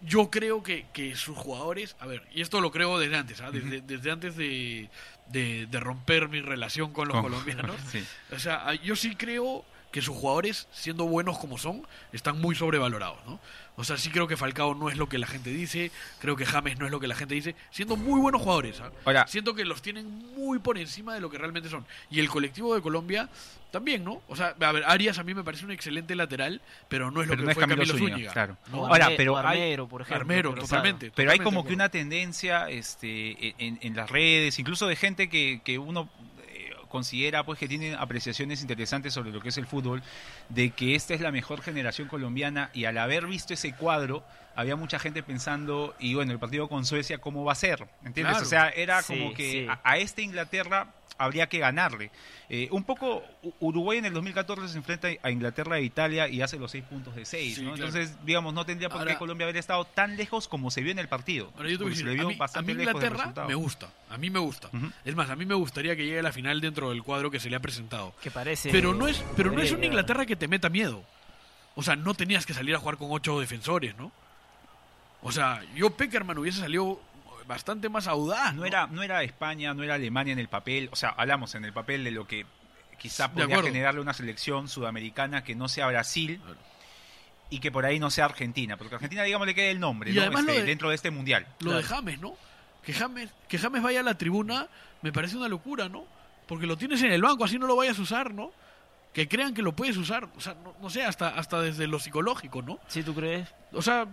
yo 0.02 0.30
creo 0.30 0.62
que, 0.62 0.86
que, 0.94 1.16
sus 1.16 1.36
jugadores, 1.38 1.96
a 2.00 2.06
ver, 2.06 2.24
y 2.32 2.42
esto 2.42 2.62
lo 2.62 2.72
creo 2.72 3.00
desde 3.00 3.16
antes, 3.16 3.42
¿ah? 3.42 3.50
desde, 3.50 3.82
desde, 3.82 4.12
antes 4.12 4.36
de, 4.36 4.90
de, 5.30 5.80
romper 5.80 6.30
mi 6.30 6.42
relación 6.42 6.94
con 6.94 7.08
los 7.08 7.22
colombianos. 7.22 7.76
O 8.32 8.40
sea, 8.40 8.74
yo 8.76 8.96
sí 8.96 9.16
creo 9.16 9.66
que 9.92 10.02
sus 10.02 10.16
jugadores, 10.16 10.68
siendo 10.72 11.06
buenos 11.06 11.38
como 11.38 11.58
son, 11.58 11.88
están 12.12 12.40
muy 12.40 12.56
sobrevalorados, 12.56 13.18
¿no? 13.26 13.40
O 13.80 13.84
sea, 13.84 13.96
sí 13.96 14.10
creo 14.10 14.28
que 14.28 14.36
Falcao 14.36 14.74
no 14.74 14.90
es 14.90 14.98
lo 14.98 15.08
que 15.08 15.20
la 15.20 15.28
gente 15.28 15.52
dice, 15.52 15.92
creo 16.20 16.36
que 16.36 16.48
James 16.48 16.80
no 16.80 16.88
es 16.88 16.92
lo 16.92 17.00
que 17.00 17.06
la 17.06 17.14
gente 17.14 17.36
dice, 17.36 17.56
siendo 17.70 17.96
muy 17.96 18.20
buenos 18.20 18.42
jugadores. 18.42 18.82
¿ah? 18.82 19.26
Siento 19.28 19.54
que 19.54 19.66
los 19.66 19.84
tienen 19.84 20.08
muy 20.36 20.58
por 20.58 20.80
encima 20.80 21.14
de 21.14 21.22
lo 21.22 21.30
que 21.30 21.38
realmente 21.38 21.70
son. 21.70 21.86
Y 22.10 22.20
el 22.20 22.28
colectivo 22.28 22.74
de 22.74 22.82
Colombia 22.82 23.30
también, 23.70 24.04
¿no? 24.04 24.24
O 24.28 24.36
sea, 24.36 24.56
a 24.60 24.72
ver, 24.72 24.84
Arias 24.88 25.20
a 25.20 25.24
mí 25.24 25.36
me 25.36 25.44
parece 25.44 25.64
un 25.64 25.72
excelente 25.72 26.16
lateral, 26.16 26.60
pero 26.88 27.12
no 27.12 27.22
es 27.22 27.28
lo 27.28 27.38
que 27.38 27.44
fue 27.44 27.68
Camilo, 27.68 27.86
Zúñiga. 27.86 28.34
Claro. 28.34 28.58
Ahora, 28.72 29.12
pero 29.16 29.38
Armero, 29.38 29.88
por 29.88 30.02
ejemplo. 30.02 30.22
Armero, 30.22 30.56
totalmente. 30.56 31.12
Pero 31.14 31.32
hay 31.32 31.38
como 31.38 31.64
que 31.64 31.76
una 31.76 31.90
tendencia 31.90 32.70
este, 32.70 33.54
en, 33.60 33.78
en, 33.82 33.96
las 33.96 34.10
redes, 34.10 34.58
incluso 34.58 34.88
de 34.88 34.96
gente 34.96 35.30
que, 35.30 35.62
que 35.64 35.78
uno 35.78 36.10
considera 36.88 37.44
pues 37.44 37.60
que 37.60 37.68
tiene 37.68 37.96
apreciaciones 37.96 38.62
interesantes 38.62 39.14
sobre 39.14 39.32
lo 39.32 39.42
que 39.42 39.50
es 39.50 39.58
el 39.58 39.68
fútbol, 39.68 40.04
de 40.50 40.72
que 40.72 40.96
esta 40.96 41.14
es 41.14 41.22
la 41.22 41.32
mejor 41.32 41.62
generación 41.62 42.08
colombiana 42.08 42.70
y 42.74 42.86
al 42.86 42.98
haber 42.98 43.28
visto 43.28 43.54
ese 43.54 43.74
cuadro 43.74 44.24
había 44.56 44.76
mucha 44.76 44.98
gente 44.98 45.22
pensando, 45.22 45.96
y 46.00 46.16
bueno, 46.16 46.32
el 46.32 46.40
partido 46.40 46.68
con 46.68 46.84
Suecia, 46.84 47.20
¿cómo 47.20 47.44
va 47.44 47.52
a 47.52 47.56
ser? 47.56 47.88
¿Entiendes? 48.04 48.42
O 48.42 48.46
sea, 48.46 48.70
era 48.70 49.04
como 49.04 49.34
que 49.36 49.70
a, 49.70 49.80
a, 49.84 49.98
esta 49.98 50.22
Inglaterra 50.22 50.88
habría 51.18 51.48
que 51.48 51.60
ganarle. 51.60 52.12
Eh, 52.50 52.70
un 52.72 52.84
poco, 52.84 53.24
Uruguay 53.60 53.98
en 53.98 54.06
el 54.06 54.14
2014 54.14 54.70
se 54.70 54.78
enfrenta 54.78 55.10
a 55.22 55.32
Inglaterra 55.32 55.78
e 55.80 55.84
Italia 55.84 56.30
y 56.30 56.42
hace 56.42 56.58
los 56.58 56.72
seis 56.72 56.84
puntos 56.84 57.16
de 57.16 57.26
seis, 57.26 57.62
¿no? 57.62 57.76
Entonces, 57.76 58.16
digamos, 58.26 58.54
no 58.54 58.66
tendría 58.66 58.90
por 58.90 59.06
qué 59.06 59.18
Colombia 59.18 59.46
haber 59.46 59.58
estado 59.58 59.86
tan 59.86 60.16
lejos 60.16 60.48
como 60.48 60.72
se 60.72 60.82
vio 60.82 60.92
en 60.92 61.00
el 61.00 61.08
partido. 61.08 61.52
a, 61.58 61.64
mí, 62.62 62.72
Inglaterra 62.72 63.34
me 63.48 63.56
gusta, 63.56 63.90
a 64.10 64.18
mí 64.18 64.30
me 64.30 64.40
gusta. 64.40 64.70
Es 65.04 65.16
más, 65.16 65.30
a 65.30 65.36
mí 65.36 65.46
me 65.46 65.56
gustaría 65.56 65.96
que 65.96 66.06
llegue 66.06 66.20
a 66.20 66.24
la 66.24 66.32
final 66.32 66.62
dentro 66.62 66.90
del 66.90 67.04
cuadro 67.04 67.32
que 67.32 67.40
se 67.40 67.50
le 67.50 67.56
ha 67.56 67.60
presentado. 67.60 68.14
Que 68.22 68.32
parece... 68.32 68.70
Pero 68.72 68.94
no 68.94 69.08
es, 69.08 69.24
pero 69.36 69.52
no 69.52 69.62
es 69.62 69.72
una 69.72 69.86
Inglaterra 69.86 70.26
que 70.26 70.36
te 70.36 70.48
meta 70.48 70.70
miedo. 70.70 71.04
O 71.76 71.84
sea, 71.84 71.96
no 71.96 72.14
tenías 72.14 72.46
que 72.46 72.54
salir 72.54 72.74
a 72.76 72.80
jugar 72.80 72.98
con 72.98 73.10
ocho 73.12 73.40
defensores, 73.40 73.96
¿no? 73.98 74.12
O 75.22 75.32
sea, 75.32 75.62
yo 75.76 75.90
Peckerman 75.90 76.38
hubiese 76.38 76.60
salido 76.60 77.02
bastante 77.48 77.90
más 77.90 78.08
audaz. 78.08 78.54
No, 78.54 78.66
era, 78.66 78.88
no 78.88 79.04
era 79.04 79.24
España, 79.24 79.74
no 79.74 79.84
era 79.84 79.96
Alemania 79.96 80.34
en 80.34 80.40
el 80.40 80.50
papel, 80.50 80.90
o 80.92 80.96
sea, 80.96 81.10
hablamos 81.10 81.56
en 81.56 81.66
el 81.66 81.74
papel 81.74 82.04
de 82.04 82.12
lo 82.12 82.28
que 82.28 82.46
quizá 82.98 83.32
podría 83.32 83.62
generarle 83.62 84.02
una 84.02 84.14
selección 84.14 84.68
sudamericana 84.68 85.44
que 85.44 85.56
no 85.56 85.68
sea 85.68 85.88
Brasil. 85.88 86.42
Y 87.50 87.60
que 87.60 87.72
por 87.72 87.86
ahí 87.86 87.98
no 87.98 88.12
sea 88.12 88.26
Argentina, 88.26 88.76
porque 88.76 88.96
Argentina, 88.96 89.24
digamos, 89.24 89.48
le 89.48 89.56
queda 89.56 89.68
el 89.68 89.80
nombre 89.80 90.12
este, 90.12 90.64
dentro 90.64 90.90
de 90.90 90.96
este 90.96 91.12
mundial. 91.12 91.48
Lo 91.62 91.72
de 91.78 91.82
James, 91.82 92.20
¿no? 92.20 92.36
Que 92.84 92.92
James, 92.92 93.30
que 93.48 93.58
James 93.58 93.82
vaya 93.82 94.02
a 94.02 94.04
la 94.04 94.18
tribuna 94.18 94.68
me 95.02 95.14
parece 95.14 95.38
una 95.38 95.48
locura, 95.48 95.88
¿no? 95.88 96.06
Porque 96.46 96.68
lo 96.68 96.78
tienes 96.78 97.02
en 97.04 97.14
el 97.14 97.22
banco, 97.22 97.46
así 97.46 97.58
no 97.58 97.66
lo 97.66 97.78
vayas 97.78 98.00
a 98.00 98.02
usar, 98.02 98.34
¿no? 98.34 98.52
que 99.18 99.28
crean 99.28 99.56
que 99.56 99.64
lo 99.64 99.76
puedes 99.76 99.98
usar, 99.98 100.30
o 100.36 100.40
sea, 100.40 100.56
no, 100.80 100.90
sé, 100.92 101.04
hasta, 101.04 101.30
hasta 101.30 101.60
desde 101.60 101.88
lo 101.88 101.98
psicológico, 101.98 102.62
¿no? 102.62 102.80
Sí, 102.88 103.02
¿tú 103.02 103.16
crees? 103.16 103.52
O 103.72 103.82
sea, 103.82 104.06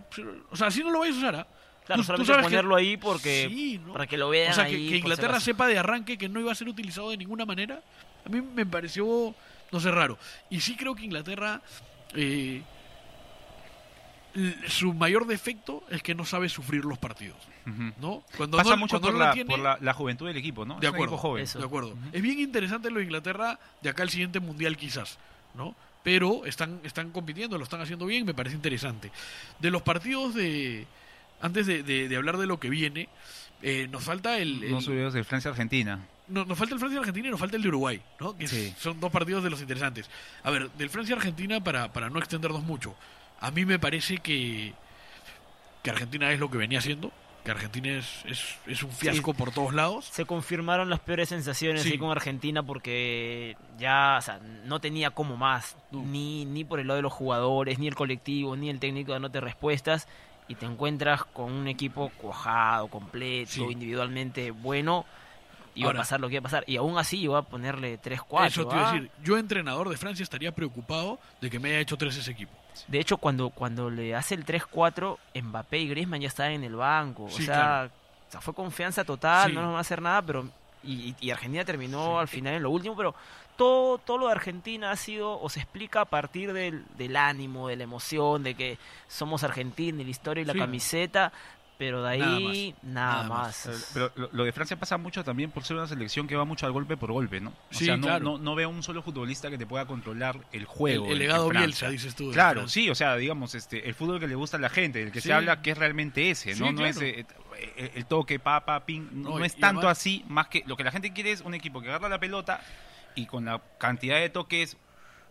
o 0.49 0.55
sea, 0.55 0.65
así 0.65 0.83
no 0.83 0.89
lo 0.89 0.97
vayas 0.97 1.17
a 1.17 1.19
usar, 1.19 1.35
¿ah? 1.35 1.47
Claro, 1.85 2.03
solamente 2.03 2.41
ponerlo 2.41 2.75
ahí 2.75 2.97
porque 2.97 3.79
para 3.93 4.07
que 4.07 4.17
lo 4.17 4.29
vean. 4.29 4.51
O 4.51 4.55
sea, 4.55 4.65
que, 4.65 4.77
Inglaterra 4.77 5.39
sepa 5.39 5.67
de 5.67 5.77
arranque 5.77 6.17
que 6.17 6.27
no 6.27 6.39
iba 6.39 6.51
a 6.51 6.55
ser 6.55 6.67
utilizado 6.67 7.11
de 7.11 7.17
ninguna 7.17 7.45
manera. 7.45 7.81
A 8.25 8.29
mí 8.29 8.41
me 8.41 8.65
pareció, 8.65 9.35
no 9.71 9.79
sé, 9.79 9.91
raro. 9.91 10.17
Y 10.49 10.61
sí 10.61 10.75
creo 10.75 10.95
que 10.95 11.05
Inglaterra, 11.05 11.61
eh, 12.15 12.63
su 14.67 14.93
mayor 14.93 15.27
defecto 15.27 15.83
es 15.89 16.01
que 16.01 16.15
no 16.15 16.25
sabe 16.25 16.49
sufrir 16.49 16.85
los 16.85 16.97
partidos. 16.97 17.37
¿no? 17.99 18.23
Cuando 18.37 18.57
Pasa 18.57 18.75
mucho 18.75 19.01
por, 19.01 19.13
la, 19.13 19.35
por 19.47 19.81
la, 19.81 19.93
juventud 19.93 20.27
del 20.27 20.37
equipo, 20.37 20.65
¿no? 20.65 20.79
De 20.79 20.87
acuerdo, 20.87 21.17
joven. 21.17 21.45
de 21.45 21.63
acuerdo. 21.63 21.95
Es 22.11 22.21
bien 22.21 22.39
interesante 22.39 22.89
lo 22.89 22.99
de 22.99 23.05
Inglaterra 23.05 23.59
de 23.81 23.89
acá 23.89 24.03
al 24.03 24.09
siguiente 24.09 24.39
mundial 24.39 24.77
quizás, 24.77 25.17
¿no? 25.55 25.75
Pero 26.03 26.45
están, 26.45 26.79
están 26.83 27.09
compitiendo, 27.09 27.57
lo 27.57 27.63
están 27.63 27.81
haciendo 27.81 28.05
bien, 28.05 28.25
me 28.25 28.35
parece 28.35 28.55
interesante. 28.55 29.11
De 29.59 29.71
los 29.71 29.81
partidos 29.81 30.35
de, 30.35 30.85
antes 31.41 31.67
de, 31.67 32.15
hablar 32.15 32.37
de 32.37 32.47
lo 32.47 32.59
que 32.59 32.69
viene, 32.69 33.09
eh, 33.61 33.87
nos 33.89 34.03
falta 34.03 34.37
el... 34.37 34.69
No 34.71 34.81
subimos 34.81 35.13
de 35.13 35.23
Francia-Argentina. 35.23 36.05
No, 36.27 36.43
nos 36.45 36.57
falta 36.57 36.73
el 36.73 36.79
Francia-Argentina 36.79 37.27
y 37.27 37.31
nos 37.31 37.39
falta 37.39 37.55
el 37.55 37.61
de 37.61 37.67
Uruguay, 37.67 38.01
¿no? 38.19 38.35
Que 38.35 38.47
son 38.47 38.99
dos 38.99 39.11
partidos 39.11 39.43
de 39.43 39.49
los 39.49 39.61
interesantes. 39.61 40.09
A 40.43 40.49
ver, 40.49 40.71
del 40.71 40.89
Francia-Argentina, 40.89 41.63
para, 41.63 41.93
para 41.93 42.09
no 42.09 42.19
extendernos 42.19 42.63
mucho, 42.63 42.95
a 43.39 43.51
mí 43.51 43.65
me 43.65 43.77
parece 43.77 44.17
que, 44.17 44.73
que 45.83 45.89
Argentina 45.89 46.31
es 46.31 46.39
lo 46.39 46.49
que 46.49 46.57
venía 46.57 46.79
haciendo, 46.79 47.11
que 47.43 47.51
Argentina 47.51 47.91
es, 47.91 48.57
es, 48.65 48.81
un 48.81 48.89
fiasco 48.89 49.35
por 49.35 49.51
todos 49.51 49.71
lados. 49.73 50.05
Se 50.11 50.25
confirmaron 50.25 50.89
las 50.89 50.99
peores 50.99 51.29
sensaciones 51.29 51.85
con 51.99 52.09
Argentina 52.09 52.63
porque 52.63 53.55
ya, 53.77 54.15
o 54.17 54.21
sea, 54.21 54.39
no 54.65 54.81
tenía 54.81 55.11
como 55.11 55.37
más, 55.37 55.77
ni, 55.91 56.45
ni 56.45 56.63
por 56.63 56.79
el 56.79 56.87
lado 56.87 56.95
de 56.95 57.03
los 57.03 57.13
jugadores, 57.13 57.77
ni 57.77 57.87
el 57.87 57.93
colectivo, 57.93 58.55
ni 58.55 58.71
el 58.71 58.79
técnico 58.79 59.11
dándote 59.11 59.41
respuestas 59.41 60.07
y 60.47 60.55
te 60.55 60.65
encuentras 60.65 61.23
con 61.23 61.51
un 61.51 61.67
equipo 61.67 62.11
cuajado, 62.17 62.87
completo, 62.87 63.69
individualmente 63.71 64.51
bueno, 64.51 65.05
iba 65.75 65.91
a 65.91 65.93
pasar 65.93 66.19
lo 66.19 66.27
que 66.27 66.35
iba 66.35 66.41
a 66.41 66.43
pasar. 66.43 66.63
Y 66.67 66.77
aún 66.77 66.97
así 66.97 67.19
iba 67.19 67.39
a 67.39 67.41
ponerle 67.41 67.99
3-4. 67.99 68.47
Eso 68.47 68.67
te 68.67 68.75
iba 68.75 68.89
a 68.89 68.93
decir. 68.93 69.11
Yo, 69.23 69.37
entrenador 69.37 69.89
de 69.89 69.97
Francia, 69.97 70.23
estaría 70.23 70.53
preocupado 70.53 71.19
de 71.41 71.49
que 71.49 71.59
me 71.59 71.69
haya 71.69 71.79
hecho 71.79 71.97
3 71.97 72.15
ese 72.15 72.31
equipo. 72.31 72.53
De 72.87 72.99
hecho, 72.99 73.17
cuando, 73.17 73.49
cuando 73.49 73.89
le 73.89 74.15
hace 74.15 74.35
el 74.35 74.45
3-4, 74.45 75.17
Mbappé 75.41 75.79
y 75.79 75.87
Griezmann 75.89 76.21
ya 76.21 76.27
estaban 76.27 76.53
en 76.53 76.63
el 76.63 76.75
banco. 76.75 77.25
o, 77.25 77.29
sea, 77.29 77.89
fue 78.41 78.53
confianza 78.53 79.03
total, 79.03 79.53
no 79.53 79.61
nos 79.61 79.73
va 79.73 79.77
a 79.77 79.81
hacer 79.81 80.01
nada, 80.01 80.21
pero. 80.21 80.47
Y, 80.83 81.15
y 81.19 81.31
Argentina 81.31 81.65
terminó 81.65 82.19
al 82.19 82.27
final 82.27 82.53
en 82.53 82.61
lo 82.61 82.69
último, 82.69 82.95
pero 82.95 83.15
todo, 83.57 83.97
todo 83.97 84.17
lo 84.17 84.25
de 84.27 84.33
Argentina 84.33 84.91
ha 84.91 84.95
sido 84.95 85.39
o 85.39 85.49
se 85.49 85.59
explica 85.59 86.01
a 86.01 86.05
partir 86.05 86.53
del, 86.53 86.83
del 86.97 87.15
ánimo, 87.15 87.67
de 87.67 87.75
la 87.75 87.83
emoción, 87.83 88.43
de 88.43 88.55
que 88.55 88.77
somos 89.07 89.43
Argentina, 89.43 90.03
la 90.03 90.09
historia 90.09 90.41
y 90.41 90.45
la 90.45 90.53
camiseta, 90.53 91.31
pero 91.77 92.03
de 92.03 92.09
ahí 92.09 92.75
nada 92.83 93.23
más. 93.23 93.89
Pero 93.93 94.11
lo, 94.31 94.43
de 94.43 94.51
Francia 94.51 94.77
pasa 94.77 94.97
mucho 94.97 95.23
también 95.23 95.51
por 95.51 95.63
ser 95.63 95.75
una 95.75 95.87
selección 95.87 96.27
que 96.27 96.35
va 96.35 96.45
mucho 96.45 96.65
al 96.65 96.71
golpe 96.71 96.95
por 96.95 97.11
golpe, 97.11 97.41
¿no? 97.41 97.49
O 97.49 97.73
sea, 97.73 97.97
no, 97.97 98.19
no, 98.19 98.37
no, 98.37 98.55
veo 98.55 98.69
un 98.69 98.81
solo 98.81 99.01
futbolista 99.01 99.49
que 99.49 99.57
te 99.57 99.65
pueda 99.65 99.85
controlar 99.85 100.39
el 100.51 100.65
juego. 100.65 101.07
El, 101.07 101.19
legado 101.19 101.49
Bielsa, 101.49 101.89
dices 101.89 102.15
tú. 102.15 102.31
Claro, 102.31 102.67
sí, 102.67 102.89
o 102.89 102.95
sea, 102.95 103.15
digamos, 103.17 103.55
este, 103.55 103.87
el 103.87 103.93
fútbol 103.93 104.19
que 104.19 104.27
le 104.27 104.35
gusta 104.35 104.57
a 104.57 104.59
la 104.59 104.69
gente, 104.69 105.01
el 105.01 105.11
que 105.11 105.21
se 105.21 105.33
habla 105.33 105.61
que 105.61 105.71
es 105.71 105.77
realmente 105.77 106.29
ese, 106.29 106.55
¿no? 106.55 106.71
no 106.71 106.85
es 106.85 107.01
eh, 107.01 107.25
el, 107.95 108.05
toque, 108.05 108.39
pa, 108.39 108.85
ping, 108.85 109.07
no, 109.11 109.43
es 109.43 109.55
tanto 109.55 109.89
así, 109.89 110.23
más 110.27 110.47
que 110.47 110.63
lo 110.65 110.77
que 110.77 110.83
la 110.83 110.91
gente 110.91 111.11
quiere 111.11 111.31
es 111.31 111.41
un 111.41 111.53
equipo 111.53 111.81
que 111.81 111.89
agarra 111.89 112.09
la 112.09 112.19
pelota 112.19 112.61
y 113.15 113.25
con 113.25 113.45
la 113.45 113.61
cantidad 113.77 114.19
de 114.19 114.29
toques 114.29 114.77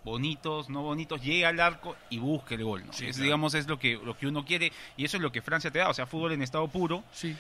bonitos, 0.05 0.69
no 0.69 0.83
bonitos, 0.83 1.23
llegue 1.23 1.47
al 1.47 1.61
arco 1.61 1.97
y 2.11 2.19
busque 2.19 2.57
el 2.57 2.65
gol. 2.65 2.85
¿no? 2.87 2.93
digamos, 2.93 3.55
es 3.55 3.67
lo 3.67 3.79
que, 3.79 3.99
lo 4.03 4.17
que 4.17 4.27
uno 4.27 4.45
quiere 4.45 4.73
y 4.97 5.05
eso 5.05 5.17
es 5.17 5.23
lo 5.23 5.33
que 5.33 5.41
Francia 5.41 5.71
te 5.71 5.79
da, 5.79 5.89
o 5.89 5.95
sea, 5.95 6.07
fútbol 6.07 6.33
en 6.33 6.43
estado 6.43 6.69
puro. 6.69 7.03
Sí 7.13 7.37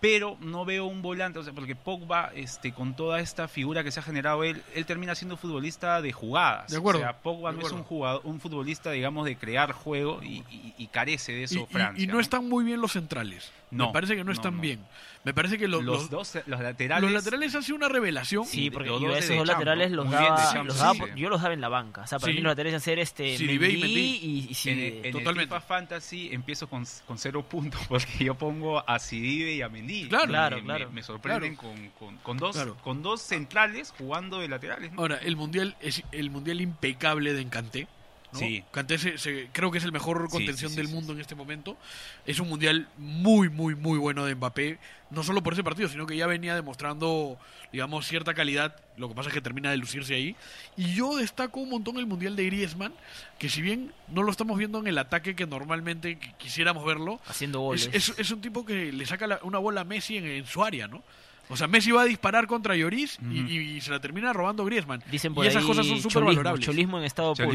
pero 0.00 0.36
no 0.40 0.64
veo 0.64 0.86
un 0.86 1.02
volante, 1.02 1.38
o 1.38 1.42
sea, 1.42 1.52
porque 1.52 1.74
Pogba, 1.74 2.30
este, 2.34 2.72
con 2.72 2.94
toda 2.94 3.20
esta 3.20 3.48
figura 3.48 3.82
que 3.82 3.90
se 3.90 4.00
ha 4.00 4.02
generado 4.02 4.44
él, 4.44 4.62
él 4.74 4.86
termina 4.86 5.14
siendo 5.14 5.36
futbolista 5.36 6.00
de 6.00 6.12
jugadas. 6.12 6.70
De 6.70 6.76
acuerdo. 6.76 7.00
O 7.00 7.02
sea, 7.02 7.18
Pogba 7.18 7.52
no 7.52 7.66
es 7.66 7.72
un 7.72 7.82
jugador, 7.82 8.20
un 8.24 8.40
futbolista, 8.40 8.92
digamos, 8.92 9.24
de 9.24 9.36
crear 9.36 9.72
juego 9.72 10.20
y, 10.22 10.88
carece 10.92 11.32
de 11.32 11.42
eso 11.44 11.66
Francia. 11.66 12.02
Y, 12.02 12.06
no, 12.06 12.18
están 12.18 12.48
muy 12.48 12.64
bien 12.64 12.80
los 12.80 12.92
centrales. 12.92 13.52
No, 13.70 13.88
Me 13.88 13.92
parece 13.92 14.16
que 14.16 14.24
no 14.24 14.32
están 14.32 14.60
bien. 14.60 14.80
Me 15.24 15.34
parece 15.34 15.58
que 15.58 15.68
los, 15.68 15.84
los, 15.84 16.08
dos, 16.08 16.38
los 16.46 16.60
laterales. 16.60 17.02
Los 17.02 17.12
laterales 17.12 17.54
han 17.54 17.62
sido 17.62 17.76
una 17.76 17.88
revelación. 17.88 18.46
Sí, 18.46 18.70
porque 18.70 18.88
yo 18.88 19.14
esos 19.14 19.36
dos 19.36 19.46
laterales 19.46 19.90
los 19.90 20.10
daba, 20.10 20.62
los 20.64 20.78
daba 20.78 21.14
yo 21.14 21.28
los 21.28 21.42
daba 21.42 21.52
en 21.52 21.60
la 21.60 21.68
banca. 21.68 22.02
O 22.02 22.06
sea, 22.06 22.18
para 22.18 22.32
mí 22.32 22.40
los 22.40 22.50
laterales 22.50 22.82
ser 22.82 22.98
este 22.98 23.36
sí, 23.36 23.46
Mendy, 23.46 23.66
y, 23.66 24.48
y, 24.50 24.68
en, 24.70 25.04
en 25.04 25.12
totalmente. 25.12 25.54
El 25.54 25.60
FIFA 25.60 25.60
Fantasy 25.60 26.30
empiezo 26.32 26.68
con, 26.68 26.86
con 27.06 27.18
cero 27.18 27.44
puntos 27.46 27.80
porque 27.88 28.24
yo 28.24 28.36
pongo 28.36 28.88
a 28.88 28.98
Sidibe 28.98 29.52
y 29.52 29.62
a 29.62 29.68
Mendy. 29.68 29.87
Claro, 30.08 30.28
claro, 30.28 30.62
me, 30.62 30.86
me, 30.86 31.02
sorprenden 31.02 31.56
con, 31.56 31.90
con, 31.98 32.16
con, 32.18 32.36
dos, 32.36 32.56
con 32.82 33.02
dos 33.02 33.22
centrales 33.22 33.94
jugando 33.96 34.40
de 34.40 34.48
laterales. 34.48 34.92
Ahora, 34.96 35.18
el 35.18 35.36
mundial 35.36 35.76
es 35.80 36.02
el 36.12 36.30
mundial 36.30 36.60
impecable 36.60 37.32
de 37.32 37.40
Encanté. 37.40 37.88
Sí. 38.32 38.62
Kanté 38.70 38.98
se, 38.98 39.48
creo 39.52 39.70
que 39.70 39.78
es 39.78 39.84
el 39.84 39.92
mejor 39.92 40.28
contención 40.28 40.74
del 40.74 40.88
mundo 40.88 41.12
en 41.12 41.20
este 41.20 41.34
momento. 41.34 41.76
Es 42.26 42.40
un 42.40 42.48
mundial 42.48 42.88
muy, 42.98 43.48
muy, 43.48 43.74
muy 43.74 43.98
bueno 43.98 44.24
de 44.24 44.34
Mbappé. 44.34 44.78
No 45.10 45.22
solo 45.22 45.42
por 45.42 45.54
ese 45.54 45.64
partido, 45.64 45.88
sino 45.88 46.06
que 46.06 46.16
ya 46.16 46.26
venía 46.26 46.54
demostrando, 46.54 47.38
digamos, 47.72 48.06
cierta 48.06 48.34
calidad. 48.34 48.76
Lo 48.96 49.08
que 49.08 49.14
pasa 49.14 49.30
es 49.30 49.34
que 49.34 49.40
termina 49.40 49.70
de 49.70 49.78
lucirse 49.78 50.14
ahí. 50.14 50.36
Y 50.76 50.94
yo 50.94 51.16
destaco 51.16 51.60
un 51.60 51.70
montón 51.70 51.96
el 51.96 52.06
mundial 52.06 52.36
de 52.36 52.44
Griezmann, 52.44 52.92
que 53.38 53.48
si 53.48 53.62
bien 53.62 53.92
no 54.08 54.22
lo 54.22 54.30
estamos 54.30 54.58
viendo 54.58 54.78
en 54.78 54.86
el 54.86 54.98
ataque 54.98 55.34
que 55.34 55.46
normalmente 55.46 56.18
quisiéramos 56.36 56.84
verlo, 56.84 57.20
haciendo 57.26 57.60
goles. 57.60 57.88
Es, 57.92 58.12
es, 58.18 58.30
un 58.30 58.42
tipo 58.42 58.66
que 58.66 58.92
le 58.92 59.06
saca 59.06 59.40
una 59.42 59.58
bola 59.58 59.80
a 59.80 59.84
Messi 59.84 60.18
en, 60.18 60.26
en 60.26 60.46
su 60.46 60.62
área, 60.62 60.86
¿no? 60.86 61.02
O 61.50 61.56
sea, 61.56 61.66
Messi 61.66 61.90
va 61.90 62.02
a 62.02 62.04
disparar 62.04 62.46
contra 62.46 62.76
Lloris 62.76 63.18
y, 63.30 63.80
se 63.80 63.90
la 63.90 64.00
termina 64.00 64.32
robando 64.32 64.64
Griezmann. 64.64 65.02
Dicen 65.10 65.34
y 65.36 65.46
esas 65.46 65.64
cosas 65.64 65.86
son 65.86 66.00
súper 66.00 66.24
valorables. 66.24 66.64
Cholismo 66.64 66.98
en 66.98 67.04
estado 67.04 67.34
puro. 67.34 67.50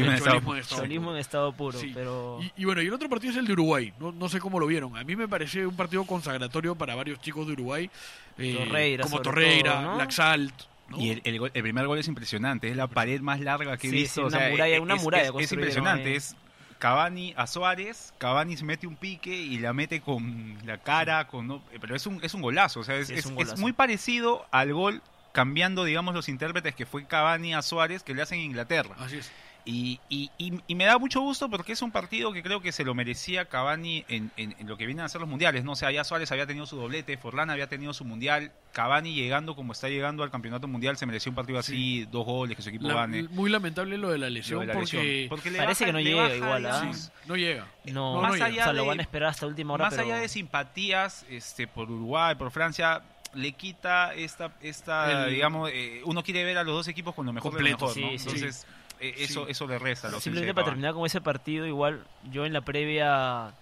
Cholismo 0.62 1.12
en 1.12 1.18
estado, 1.18 1.52
puro. 1.52 1.78
pero... 1.92 2.40
Y, 2.56 2.64
bueno, 2.64 2.82
y 2.82 2.86
el 2.86 2.92
otro 2.92 3.08
partido 3.08 3.32
es 3.32 3.38
el 3.38 3.46
de 3.46 3.52
Uruguay. 3.52 3.92
No, 4.00 4.12
no 4.12 4.28
sé 4.28 4.40
cómo 4.40 4.58
lo 4.58 4.66
vieron. 4.66 4.96
A 4.96 5.04
mí 5.04 5.16
me 5.16 5.28
parece 5.28 5.66
un 5.66 5.76
partido 5.76 6.04
consagratorio 6.04 6.74
para 6.74 6.94
varios 6.94 7.20
chicos 7.20 7.46
de 7.46 7.52
Uruguay. 7.52 7.90
Eh, 8.38 8.98
como 9.02 9.20
Torreira, 9.20 9.96
Laxalt. 9.96 10.54
Y 10.98 11.10
el, 11.10 11.22
el, 11.24 11.62
primer 11.62 11.86
gol 11.86 11.98
es 11.98 12.08
impresionante, 12.08 12.68
es 12.68 12.76
la 12.76 12.86
pared 12.86 13.20
más 13.20 13.40
larga 13.40 13.76
que 13.78 13.88
he 13.88 13.90
visto. 13.90 14.26
una 14.26 14.50
muralla, 14.50 14.80
una 14.80 14.96
muralla 14.96 15.32
es, 15.40 15.50
impresionante, 15.50 16.14
es 16.14 16.36
Cavani 16.84 17.32
a 17.38 17.46
Suárez, 17.46 18.12
Cavani 18.18 18.58
se 18.58 18.64
mete 18.66 18.86
un 18.86 18.94
pique 18.94 19.34
y 19.34 19.56
la 19.56 19.72
mete 19.72 20.02
con 20.02 20.58
la 20.66 20.76
cara, 20.76 21.26
con 21.28 21.62
pero 21.80 21.96
es 21.96 22.06
un, 22.06 22.22
es 22.22 22.34
un 22.34 22.42
golazo, 22.42 22.80
o 22.80 22.84
sea, 22.84 22.96
es, 22.96 23.08
es, 23.08 23.24
muy 23.56 23.72
parecido 23.72 24.44
al 24.50 24.74
gol 24.74 25.00
cambiando, 25.32 25.84
digamos, 25.84 26.14
los 26.14 26.28
intérpretes 26.28 26.74
que 26.74 26.84
fue 26.84 27.06
Cavani 27.06 27.54
a 27.54 27.62
Suárez 27.62 28.02
que 28.02 28.12
le 28.12 28.20
hacen 28.20 28.40
en 28.40 28.44
Inglaterra. 28.44 28.94
Así 28.98 29.16
es. 29.16 29.32
Y, 29.66 29.98
y, 30.10 30.30
y, 30.36 30.74
me 30.74 30.84
da 30.84 30.98
mucho 30.98 31.22
gusto 31.22 31.48
porque 31.48 31.72
es 31.72 31.80
un 31.80 31.90
partido 31.90 32.32
que 32.34 32.42
creo 32.42 32.60
que 32.60 32.70
se 32.70 32.84
lo 32.84 32.94
merecía 32.94 33.46
Cavani 33.46 34.04
en, 34.08 34.30
en, 34.36 34.54
lo 34.68 34.76
que 34.76 34.84
vienen 34.84 35.06
a 35.06 35.08
ser 35.08 35.22
los 35.22 35.30
mundiales. 35.30 35.64
No 35.64 35.72
o 35.72 35.76
sea, 35.76 35.90
ya 35.90 36.04
Suárez 36.04 36.30
había 36.32 36.46
tenido 36.46 36.66
su 36.66 36.76
doblete, 36.76 37.16
Forlán 37.16 37.48
había 37.48 37.66
tenido 37.66 37.94
su 37.94 38.04
mundial. 38.04 38.52
Cavani 38.72 39.14
llegando 39.14 39.56
como 39.56 39.72
está 39.72 39.88
llegando 39.88 40.22
al 40.22 40.30
campeonato 40.30 40.68
mundial 40.68 40.98
se 40.98 41.06
mereció 41.06 41.30
un 41.30 41.36
partido 41.36 41.58
así, 41.58 42.06
dos 42.10 42.26
goles, 42.26 42.56
que 42.56 42.62
su 42.62 42.68
equipo 42.68 42.88
gane. 42.88 43.22
Muy 43.30 43.48
lamentable 43.48 43.96
lo 43.96 44.10
de 44.10 44.18
la 44.18 44.28
lesión, 44.28 44.68
porque... 44.72 45.30
parece 45.56 45.86
que 45.86 45.92
no 45.92 46.00
llega 46.00 46.34
igual. 46.36 46.66
¿ah? 46.66 46.92
no 47.26 47.36
llega. 47.36 47.66
No, 47.86 48.20
más 48.20 48.38
allá 48.40 48.66
de, 48.66 48.74
lo 48.74 48.84
van 48.84 48.98
a 48.98 49.02
esperar 49.02 49.30
hasta 49.30 49.46
última 49.46 49.74
hora. 49.74 49.86
Más 49.86 49.98
allá 49.98 50.16
de 50.16 50.28
simpatías 50.28 51.24
este, 51.30 51.66
por 51.66 51.90
Uruguay, 51.90 52.34
por 52.34 52.50
Francia, 52.50 53.02
le 53.34 53.52
quita 53.52 54.14
esta, 54.14 54.52
esta 54.60 55.26
digamos, 55.26 55.70
eh, 55.72 56.02
uno 56.04 56.22
quiere 56.22 56.44
ver 56.44 56.58
a 56.58 56.64
los 56.64 56.74
dos 56.74 56.88
equipos 56.88 57.14
con 57.14 57.26
lo 57.26 57.32
mejor 57.32 57.52
Completo, 57.52 57.92
de 57.92 58.00
lo 58.00 58.06
mejor, 58.08 58.20
Entonces 58.20 58.66
eh, 59.00 59.14
eso, 59.18 59.46
eso 59.48 59.66
le 59.66 59.78
resta. 59.78 60.10
Simplemente 60.20 60.54
para 60.54 60.66
terminar 60.66 60.94
con 60.94 61.06
ese 61.06 61.20
partido, 61.20 61.66
igual 61.66 62.04
yo 62.30 62.46
en 62.46 62.52
la 62.52 62.60
previa 62.60 63.54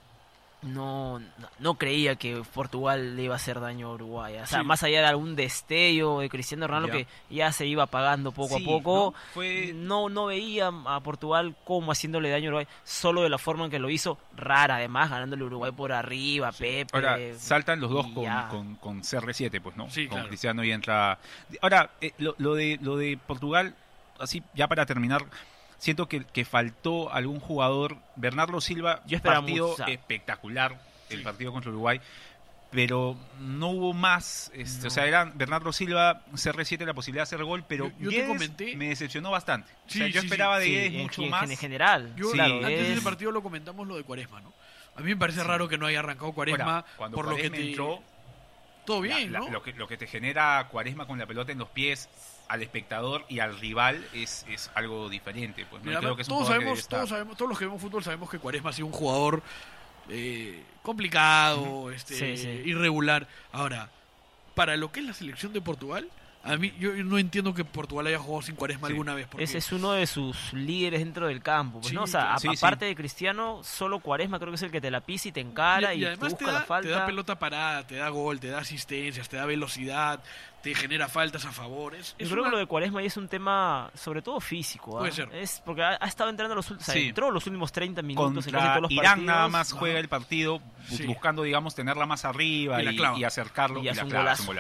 no, 0.63 1.21
no, 1.59 1.75
creía 1.75 2.15
que 2.15 2.41
Portugal 2.55 3.17
le 3.17 3.25
iba 3.25 3.35
a 3.35 3.37
hacer 3.37 3.59
daño 3.61 3.89
a 3.89 3.95
Uruguay. 3.95 4.37
O 4.39 4.47
sea, 4.47 4.63
más 4.63 4.83
allá 4.83 5.01
de 5.01 5.07
algún 5.07 5.35
destello 5.35 6.21
de 6.21 6.29
Cristiano 6.29 6.67
Ronaldo 6.69 6.89
que 6.93 7.07
ya 7.31 7.51
se 7.53 7.67
iba 7.67 7.85
apagando 7.85 8.31
poco 8.31 8.57
a 8.57 8.61
poco, 8.61 9.15
¿no? 9.75 10.09
no 10.09 10.27
veía 10.27 10.71
a 10.87 11.01
Portugal 11.01 11.57
como 11.65 11.91
haciéndole 11.91 12.31
daño 12.31 12.47
a 12.47 12.49
Uruguay, 12.49 12.67
solo 12.85 13.23
de 13.23 13.29
la 13.29 13.39
forma 13.39 13.65
en 13.65 13.71
que 13.73 13.81
lo 13.81 13.91
hizo, 13.91 14.19
rara 14.37 14.77
además, 14.77 15.11
ganándole 15.11 15.45
Uruguay 15.45 15.73
por 15.73 15.93
arriba, 15.93 16.53
Pepe. 16.53 16.87
Ahora, 16.93 17.19
saltan 17.37 17.81
los 17.81 17.91
dos 17.91 18.07
con, 18.09 18.77
con, 18.77 19.03
CR7, 19.03 19.61
pues, 19.61 19.77
¿no? 19.77 19.89
con 20.09 20.27
Cristiano 20.29 20.63
y 20.63 20.71
entra... 20.71 21.19
Ahora, 21.61 21.91
eh, 22.01 22.13
lo, 22.19 22.37
lo, 22.39 22.55
de, 22.55 22.79
lo 22.81 22.97
de 22.97 23.19
Portugal 23.27 23.75
así 24.23 24.43
ya 24.55 24.69
para 24.69 24.87
terminar, 24.87 25.25
siento 25.79 26.09
que, 26.09 26.25
que 26.25 26.45
faltó 26.45 27.13
algún 27.13 27.41
jugador. 27.41 27.97
Bernardo 28.17 28.61
Silva, 28.61 29.03
Yo 29.07 29.21
partido 29.21 29.77
espectacular, 29.87 30.81
el 31.11 31.23
partido 31.23 31.53
contra 31.53 31.71
Uruguay, 31.71 32.01
pero 32.71 33.17
no 33.39 33.69
hubo 33.69 33.93
más. 33.93 34.51
Este, 34.55 34.87
o 34.87 34.91
sea, 34.91 35.07
eran 35.07 35.37
Bernardo 35.37 35.73
Silva, 35.73 36.25
CR7 36.33 36.85
la 36.87 36.95
posibilidad 36.95 37.21
de 37.21 37.35
hacer 37.35 37.45
gol, 37.45 37.65
pero 37.69 37.93
yo, 38.01 38.11
te 38.11 38.27
comenté, 38.27 38.77
me 38.77 38.89
decepcionó 38.89 39.31
bastante. 39.31 39.71
yo 39.89 40.21
esperaba 40.21 40.59
de 40.59 40.69
Guedes 40.69 41.03
mucho 41.03 41.23
más. 41.23 41.51
En 41.51 41.57
general, 41.57 42.15
yo, 42.17 42.33
antes 42.33 42.89
del 42.89 43.03
partido 43.03 43.31
lo 43.31 43.43
comentamos 43.43 43.87
lo 43.87 43.97
de 43.97 44.05
Cuaresma, 44.05 44.41
¿no? 44.41 44.53
A 44.95 45.01
mí 45.01 45.11
me 45.11 45.17
parece 45.17 45.43
raro 45.43 45.69
que 45.69 45.79
no 45.79 45.87
haya 45.87 46.01
arrancado 46.01 46.33
Cuaresma 46.33 46.85
por 46.97 47.29
lo 47.29 47.37
que 47.37 47.51
te... 47.51 47.71
entró. 47.71 48.03
Todo 48.85 49.01
bien, 49.01 49.31
¿no? 49.31 49.49
lo, 49.49 49.63
que, 49.63 49.73
lo 49.75 49.87
que 49.87 49.97
te 49.97 50.09
genera 50.09 50.67
Cuaresma 50.69 51.07
con 51.07 51.17
la 51.17 51.25
pelota 51.25 51.53
en 51.53 51.59
los 51.59 51.69
pies 51.69 52.09
al 52.53 52.63
espectador 52.63 53.25
y 53.31 53.39
al 53.39 53.59
rival 53.59 54.07
es, 54.13 54.45
es 54.47 54.71
algo 54.75 55.09
diferente. 55.09 55.65
Pues, 55.65 55.83
todos, 56.29 56.49
sabemos, 56.49 56.87
todos 56.87 57.09
sabemos, 57.09 57.35
todos 57.35 57.49
los 57.49 57.59
que 57.59 57.65
vemos 57.65 57.81
fútbol 57.81 58.05
sabemos 58.05 58.29
que 58.29 58.39
Cuaresma 58.39 58.69
ha 58.69 58.73
sido 58.75 58.89
un 58.89 58.93
jugador 58.93 59.43
eh, 60.11 60.63
complicado, 60.83 61.91
este, 61.91 62.35
irregular. 62.67 63.27
Ahora, 63.53 63.89
para 64.55 64.77
lo 64.77 64.93
que 64.93 65.01
es 65.01 65.07
la 65.07 65.15
selección 65.15 65.55
de 65.55 65.63
Portugal, 65.63 66.11
a 66.45 66.57
mí, 66.57 66.73
yo 66.79 66.93
no 67.05 67.19
entiendo 67.19 67.55
que 67.55 67.65
Portugal 67.65 68.09
haya 68.09 68.19
jugado 68.19 68.43
sin 68.43 68.57
Cuaresma 68.57 68.89
alguna 68.89 69.15
vez. 69.15 69.29
Ese 69.39 69.59
es 69.59 69.73
uno 69.73 69.93
de 69.93 70.07
sus 70.09 70.53
líderes 70.53 71.01
dentro 71.01 71.29
del 71.29 71.41
campo. 71.41 71.81
Pues, 71.81 71.93
¿no? 71.93 72.03
o 72.03 72.07
sea, 72.07 72.35
aparte 72.35 72.85
de 72.85 72.97
Cristiano, 72.97 73.61
solo 73.63 74.01
Cuaresma 74.01 74.39
creo 74.39 74.51
que 74.51 74.57
es 74.57 74.63
el 74.63 74.73
que 74.73 74.81
te 74.81 74.91
la 74.91 75.01
pisa 75.01 75.29
y 75.29 75.33
te 75.33 75.41
encara 75.41 75.95
y, 75.95 76.05
además 76.05 76.37
te 76.37 76.45
busca 76.45 76.47
da, 76.47 76.53
la 76.53 76.65
falta. 76.67 76.89
Te 76.89 76.95
da 76.95 77.07
pelota 77.07 77.39
parada, 77.39 77.87
te 77.87 77.97
da 77.97 78.09
gol, 78.09 78.41
te 78.41 78.49
da 78.49 78.59
asistencias, 78.59 79.29
te 79.29 79.37
da 79.37 79.47
velocidad, 79.47 80.21
te 80.63 80.75
genera 80.75 81.09
faltas 81.09 81.45
a 81.45 81.53
favores. 81.53 82.17
Yo 82.19 82.29
creo 82.29 82.45
que 82.45 82.51
lo 82.51 82.59
de 82.59 82.67
Cuaresma 82.67 83.03
es 83.03 83.17
un 83.17 83.29
tema, 83.29 83.91
sobre 83.95 84.21
todo 84.21 84.41
físico. 84.41 84.99
Puede 84.99 85.11
¿ah? 85.11 85.15
ser. 85.15 85.29
Es 85.35 85.63
porque 85.65 85.83
ha, 85.83 85.95
estado 86.07 86.31
entrando 86.31 86.57
los 86.57 86.69
últimos, 86.71 86.89
o 86.89 86.93
sea, 86.93 87.01
entró 87.01 87.31
los 87.31 87.47
últimos 87.47 87.71
30 87.71 88.03
minutos 88.03 88.47
en 88.49 88.53
casi 88.53 88.67
todos 88.67 88.83
los 88.83 88.91
Irán 88.91 89.25
nada 89.25 89.47
más 89.47 89.73
juega 89.73 90.01
el 90.01 90.09
partido 90.09 90.61
buscando, 91.07 91.45
digamos, 91.45 91.77
tenerla 91.77 92.07
más 92.07 92.25
arriba 92.25 92.83
y, 92.83 93.25
acercarlo. 93.25 93.81
Y, 93.81 93.89
hace 93.89 94.03
un 94.03 94.11
golazo. 94.11 94.53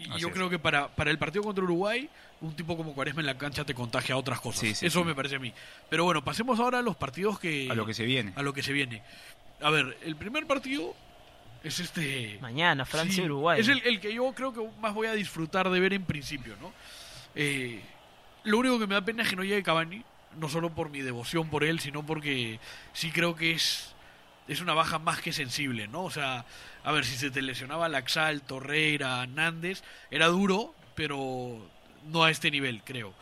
Y 0.00 0.18
yo 0.18 0.30
creo 0.30 0.48
que 0.48 0.58
para, 0.58 0.88
para 0.88 1.10
el 1.10 1.18
partido 1.18 1.44
contra 1.44 1.64
Uruguay, 1.64 2.08
un 2.40 2.54
tipo 2.54 2.76
como 2.76 2.94
Cuaresma 2.94 3.20
en 3.20 3.26
la 3.26 3.38
cancha 3.38 3.64
te 3.64 3.74
contagia 3.74 4.14
a 4.14 4.18
otras 4.18 4.40
cosas. 4.40 4.82
Eso 4.82 5.04
me 5.04 5.14
parece 5.14 5.36
a 5.36 5.38
mí. 5.38 5.52
Pero 5.88 6.04
bueno, 6.04 6.24
pasemos 6.24 6.58
ahora 6.58 6.78
a 6.78 6.82
los 6.82 6.96
partidos 6.96 7.38
que... 7.38 7.68
A 7.70 7.74
lo 7.74 7.86
que 7.86 7.94
se 7.94 8.04
viene. 8.04 8.32
A 8.36 8.42
lo 8.42 8.52
que 8.52 8.62
se 8.62 8.72
viene. 8.72 9.02
A 9.60 9.70
ver, 9.70 9.98
el 10.04 10.16
primer 10.16 10.46
partido 10.46 10.94
es 11.62 11.78
este... 11.80 12.38
Mañana, 12.40 12.84
Francia-Uruguay. 12.84 13.60
Es 13.60 13.68
el, 13.68 14.00
que 14.00 14.14
yo 14.14 14.32
creo 14.32 14.52
que 14.52 14.66
más 14.80 14.94
voy 14.94 15.06
a 15.06 15.12
disfrutar 15.12 15.68
de 15.68 15.80
ver 15.80 15.92
en 15.92 16.04
principio, 16.04 16.56
¿no? 16.60 16.72
Eh, 17.34 17.80
lo 18.44 18.58
único 18.58 18.78
que 18.78 18.86
me 18.86 18.94
da 18.94 19.04
pena 19.04 19.22
es 19.22 19.28
que 19.28 19.36
no 19.36 19.44
llegue 19.44 19.62
Cavani, 19.62 20.02
no 20.38 20.48
solo 20.48 20.70
por 20.70 20.90
mi 20.90 21.00
devoción 21.00 21.48
por 21.48 21.64
él, 21.64 21.80
sino 21.80 22.04
porque 22.04 22.58
sí 22.92 23.10
creo 23.10 23.34
que 23.34 23.52
es, 23.52 23.94
es 24.48 24.60
una 24.60 24.72
baja 24.72 24.98
más 24.98 25.20
que 25.20 25.32
sensible, 25.32 25.88
¿no? 25.88 26.04
O 26.04 26.10
sea, 26.10 26.46
a 26.84 26.92
ver, 26.92 27.04
si 27.04 27.16
se 27.16 27.30
te 27.30 27.42
lesionaba 27.42 27.88
Laxal, 27.88 28.42
Torreira, 28.42 29.26
Nández, 29.26 29.82
era 30.10 30.26
duro, 30.26 30.74
pero 30.94 31.68
no 32.06 32.24
a 32.24 32.30
este 32.30 32.50
nivel, 32.50 32.82
creo. 32.84 33.12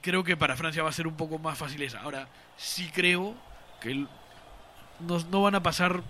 Creo 0.00 0.24
que 0.24 0.36
para 0.36 0.56
Francia 0.56 0.82
va 0.82 0.90
a 0.90 0.92
ser 0.92 1.06
un 1.06 1.16
poco 1.16 1.38
más 1.38 1.58
fácil 1.58 1.82
esa. 1.82 2.00
Ahora, 2.00 2.28
sí 2.56 2.90
creo 2.92 3.34
que 3.80 4.06
no, 5.00 5.42
van 5.42 5.54
a 5.54 5.62
pasar 5.62 6.02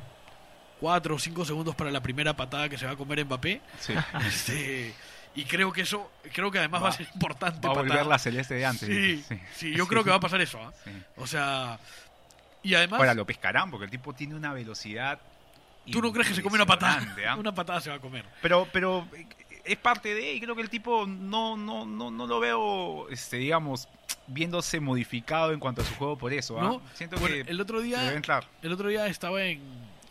cuatro 0.81 1.16
o 1.16 1.18
cinco 1.18 1.44
segundos 1.44 1.75
para 1.75 1.90
la 1.90 2.03
primera 2.03 2.35
patada 2.35 2.68
que 2.68 2.79
se 2.79 2.87
va 2.87 2.92
a 2.92 2.96
comer 2.96 3.25
Mbappé. 3.25 3.61
Sí. 3.81 3.94
Este, 4.27 4.94
y 5.35 5.44
creo 5.44 5.72
que 5.72 5.83
eso, 5.83 6.12
creo 6.33 6.51
que 6.51 6.59
además 6.59 6.83
va, 6.83 6.88
a 6.90 6.92
ser 6.92 7.09
importante. 7.14 7.66
Va 7.66 7.72
a 7.72 7.77
volver 7.77 8.07
la 8.07 8.18
celeste 8.18 8.55
de 8.55 8.66
antes. 8.66 8.88
Sí, 8.88 9.25
sí, 9.57 9.75
yo 9.75 9.87
creo 9.88 10.05
que 10.05 10.11
va 10.11 10.16
a 10.16 10.20
pasar 10.20 10.40
eso. 10.40 10.61
¿ah? 10.61 10.72
O 11.16 11.27
sea, 11.27 11.79
y 12.62 12.75
además... 12.75 13.01
Ahora 13.01 13.14
lo 13.14 13.27
pescarán 13.27 13.70
porque 13.70 13.87
el 13.87 13.90
tipo 13.90 14.12
tiene 14.12 14.35
una 14.35 14.53
velocidad 14.53 15.18
¿Tú 15.90 16.00
no 16.00 16.12
crees 16.12 16.28
que 16.28 16.34
se 16.34 16.42
come 16.42 16.56
una 16.56 16.66
patada? 16.66 17.14
¿ah? 17.28 17.36
Una 17.38 17.54
patada 17.54 17.80
se 17.80 17.90
va 17.90 17.96
a 17.96 18.00
comer. 18.00 18.24
Pero, 18.40 18.68
pero 18.72 19.06
es 19.64 19.76
parte 19.78 20.14
de, 20.14 20.34
y 20.34 20.40
creo 20.40 20.54
que 20.54 20.62
el 20.62 20.70
tipo 20.70 21.06
no, 21.06 21.56
no, 21.56 21.84
no, 21.86 22.10
no 22.10 22.26
lo 22.26 22.40
veo, 22.40 23.08
este, 23.08 23.36
digamos, 23.36 23.88
viéndose 24.26 24.80
modificado 24.80 25.52
en 25.52 25.60
cuanto 25.60 25.82
a 25.82 25.84
su 25.84 25.94
juego 25.94 26.16
por 26.16 26.32
eso. 26.32 26.60
¿ah? 26.60 26.80
Siento 26.94 27.16
que 27.16 27.40
el 27.40 27.60
otro 27.60 27.80
día, 27.80 28.12
el 28.62 28.72
otro 28.72 28.88
día 28.88 29.06
estaba 29.06 29.42
en, 29.44 29.60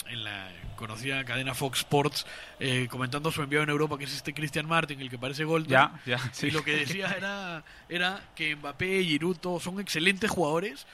en 0.07 0.23
la 0.23 0.49
conocida 0.75 1.23
cadena 1.23 1.53
Fox 1.53 1.79
Sports 1.79 2.25
eh, 2.59 2.87
comentando 2.89 3.31
su 3.31 3.41
enviado 3.43 3.63
en 3.63 3.69
Europa, 3.69 3.97
que 3.97 4.05
es 4.05 4.15
este 4.15 4.33
Christian 4.33 4.67
Martin, 4.67 4.99
el 4.99 5.09
que 5.09 5.17
parece 5.17 5.43
Gold. 5.43 5.67
Ya, 5.67 5.99
ya, 6.05 6.19
Y 6.41 6.51
lo 6.51 6.63
que 6.63 6.75
decía 6.75 7.13
era, 7.15 7.63
era 7.87 8.21
que 8.35 8.55
Mbappé 8.55 9.01
y 9.01 9.09
Giruto 9.09 9.59
son 9.59 9.79
excelentes 9.79 10.29
jugadores 10.31 10.87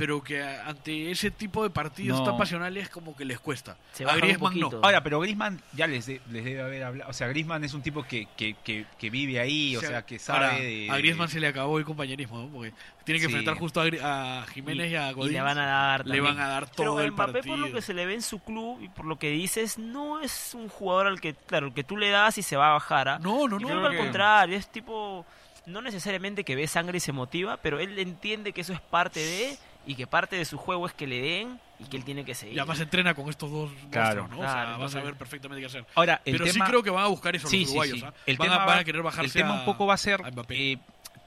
pero 0.00 0.24
que 0.24 0.42
ante 0.42 1.10
ese 1.10 1.30
tipo 1.30 1.62
de 1.62 1.68
partidos 1.68 2.24
tan 2.24 2.38
pasionales 2.38 2.88
como 2.88 3.14
que 3.14 3.26
les 3.26 3.38
cuesta. 3.38 3.76
a 4.08 4.16
Griezmann 4.16 4.58
no. 4.58 4.70
Ahora, 4.80 5.02
pero 5.02 5.20
Griezmann 5.20 5.60
ya 5.74 5.86
les, 5.86 6.08
les 6.08 6.22
debe 6.42 6.62
haber 6.62 6.84
hablado. 6.84 7.10
O 7.10 7.12
sea, 7.12 7.28
Griezmann 7.28 7.64
es 7.64 7.74
un 7.74 7.82
tipo 7.82 8.02
que, 8.04 8.26
que, 8.34 8.56
que, 8.64 9.10
vive 9.10 9.40
ahí, 9.40 9.76
o, 9.76 9.80
sea, 9.82 10.06
que 10.06 10.18
sabe 10.18 10.88
A 10.90 10.96
Griezmann 10.96 11.28
se 11.28 11.38
le 11.38 11.48
acabó 11.48 11.78
el 11.78 11.84
compañerismo, 11.84 12.48
Porque 12.48 12.72
tiene 13.04 13.20
que 13.20 13.26
enfrentar 13.26 13.58
justo 13.58 13.82
a, 13.82 14.46
Jiménez 14.54 14.90
y, 14.90 14.96
a 14.96 15.12
Godín. 15.12 15.32
Y 15.32 15.34
le 15.34 15.42
van 15.42 15.58
a 15.58 15.66
dar 15.66 16.06
Le 16.06 16.20
van 16.22 16.40
a 16.40 16.48
dar 16.48 16.70
todo 16.70 16.96
pero 16.96 17.00
el 17.00 17.12
Mbappé, 17.12 17.32
partido. 17.34 17.56
por 17.56 17.68
lo 17.68 17.74
que 17.74 17.82
se 17.82 17.92
le 17.92 18.06
ve 18.06 18.14
en 18.14 18.22
su 18.22 18.38
club 18.38 18.80
y 18.80 18.88
por 18.88 19.04
lo 19.04 19.18
que 19.18 19.28
dices, 19.28 19.76
no 19.76 20.20
es 20.20 20.54
un 20.54 20.70
jugador 20.70 21.08
al 21.08 21.20
que, 21.20 21.34
claro, 21.34 21.74
que 21.74 21.84
tú 21.84 21.98
le 21.98 22.08
das 22.08 22.38
y 22.38 22.42
se 22.42 22.56
va 22.56 22.70
a 22.70 22.72
bajar. 22.72 23.06
¿ah? 23.06 23.18
No, 23.18 23.46
no, 23.46 23.58
no. 23.58 23.68
Creo 23.68 23.84
al 23.84 23.98
contrario, 23.98 24.56
es 24.56 24.66
tipo... 24.72 25.26
No 25.66 25.82
necesariamente 25.82 26.42
que 26.42 26.56
ve 26.56 26.66
sangre 26.66 26.96
y 26.96 27.00
se 27.00 27.12
motiva, 27.12 27.58
pero 27.58 27.78
él 27.78 27.98
entiende 27.98 28.54
que 28.54 28.62
eso 28.62 28.72
es 28.72 28.80
parte 28.80 29.20
de 29.20 29.58
y 29.86 29.94
que 29.94 30.06
parte 30.06 30.36
de 30.36 30.44
su 30.44 30.58
juego 30.58 30.86
es 30.86 30.92
que 30.92 31.06
le 31.06 31.20
den 31.20 31.60
y 31.78 31.84
que 31.84 31.96
él 31.96 32.04
tiene 32.04 32.24
que 32.24 32.34
seguir. 32.34 32.56
Y 32.56 32.58
además 32.58 32.80
entrena 32.80 33.14
con 33.14 33.28
estos 33.28 33.50
dos 33.50 33.70
claro, 33.90 34.28
¿no? 34.28 34.40
o 34.40 34.42
sea, 34.42 34.76
vas 34.76 34.94
a 34.94 35.00
ver 35.00 35.16
perfectamente 35.16 35.60
qué 35.60 35.66
hacer. 35.66 35.86
Ahora, 35.94 36.20
Pero 36.24 36.46
sí 36.46 36.60
creo 36.60 36.82
que 36.82 36.90
van 36.90 37.04
a 37.04 37.08
buscar 37.08 37.34
eso 37.34 37.48
los 37.50 37.68
uruguayos. 37.68 38.02
¿ah? 38.02 38.14
El 38.26 38.38
tema 38.38 38.64
va, 38.64 38.78
a 38.78 38.84
querer 38.84 39.02
bajarse 39.02 39.26
El 39.26 39.32
tema 39.32 39.58
un 39.60 39.64
poco 39.64 39.86
va 39.86 39.94
a 39.94 39.98
ser 39.98 40.20
eh, 40.50 40.78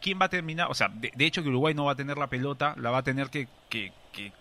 quién 0.01 0.19
va 0.21 0.25
a 0.25 0.29
terminar, 0.29 0.69
o 0.69 0.73
sea, 0.73 0.89
de, 0.89 1.11
hecho 1.25 1.41
que 1.41 1.49
Uruguay 1.49 1.73
no 1.73 1.85
va 1.85 1.93
a 1.93 1.95
tener 1.95 2.17
la 2.17 2.27
pelota, 2.27 2.75
la 2.77 2.91
va 2.91 2.99
a 2.99 3.03
tener 3.03 3.29
que, 3.29 3.47
que, 3.69 3.91
que 4.11 4.31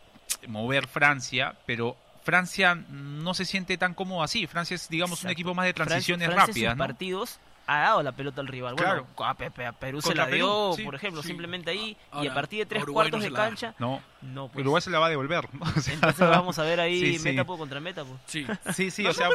mover 0.46 0.86
Francia, 0.86 1.54
pero 1.66 1.96
Francia 2.22 2.74
no 2.74 3.34
se 3.34 3.44
siente 3.44 3.76
tan 3.78 3.94
cómodo 3.94 4.22
así. 4.22 4.46
Francia 4.46 4.74
es, 4.74 4.88
digamos, 4.88 5.24
un 5.24 5.30
equipo 5.30 5.54
más 5.54 5.66
de 5.66 5.72
transiciones 5.72 6.32
rápidas. 6.32 6.76
¿no? 6.76 6.84
partidos 6.84 7.40
ha 7.66 7.80
dado 7.80 8.02
la 8.02 8.12
pelota 8.12 8.40
al 8.40 8.48
rival. 8.48 8.74
Bueno, 8.74 9.06
a, 9.18 9.34
Perú 9.72 10.02
se 10.02 10.14
la 10.14 10.26
dio, 10.26 10.74
por 10.84 10.94
ejemplo, 10.94 11.22
simplemente 11.22 11.70
ahí, 11.70 11.96
y 12.20 12.26
a 12.26 12.34
partir 12.34 12.60
de 12.60 12.66
tres 12.66 12.84
cuartos 12.84 13.22
de 13.22 13.32
cancha. 13.32 13.74
No, 13.78 14.02
no 14.20 14.48
pues. 14.48 14.62
Uruguay 14.62 14.82
se 14.82 14.90
la 14.90 14.98
va 14.98 15.06
a 15.06 15.10
devolver. 15.10 15.48
Entonces 15.92 16.28
vamos 16.28 16.58
a 16.58 16.62
ver 16.62 16.80
ahí 16.80 17.18
metapo 17.20 17.56
contra 17.58 17.80
metapo. 17.80 18.18
Sí, 18.26 18.46
sí, 18.74 18.90
sí 18.90 19.06
o 19.12 19.12
sea, 19.12 19.28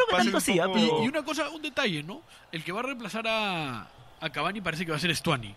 y, 0.47 1.07
una 1.07 1.23
cosa, 1.23 1.49
un 1.49 1.61
detalle, 1.61 2.03
¿no? 2.03 2.21
El 2.51 2.63
que 2.63 2.71
va 2.71 2.79
a 2.81 2.83
reemplazar 2.83 3.27
a, 3.27 3.87
a 4.19 4.29
Cavani 4.29 4.61
parece 4.61 4.85
que 4.85 4.91
va 4.91 4.97
a 4.97 4.99
ser 4.99 5.15
Stuani. 5.15 5.55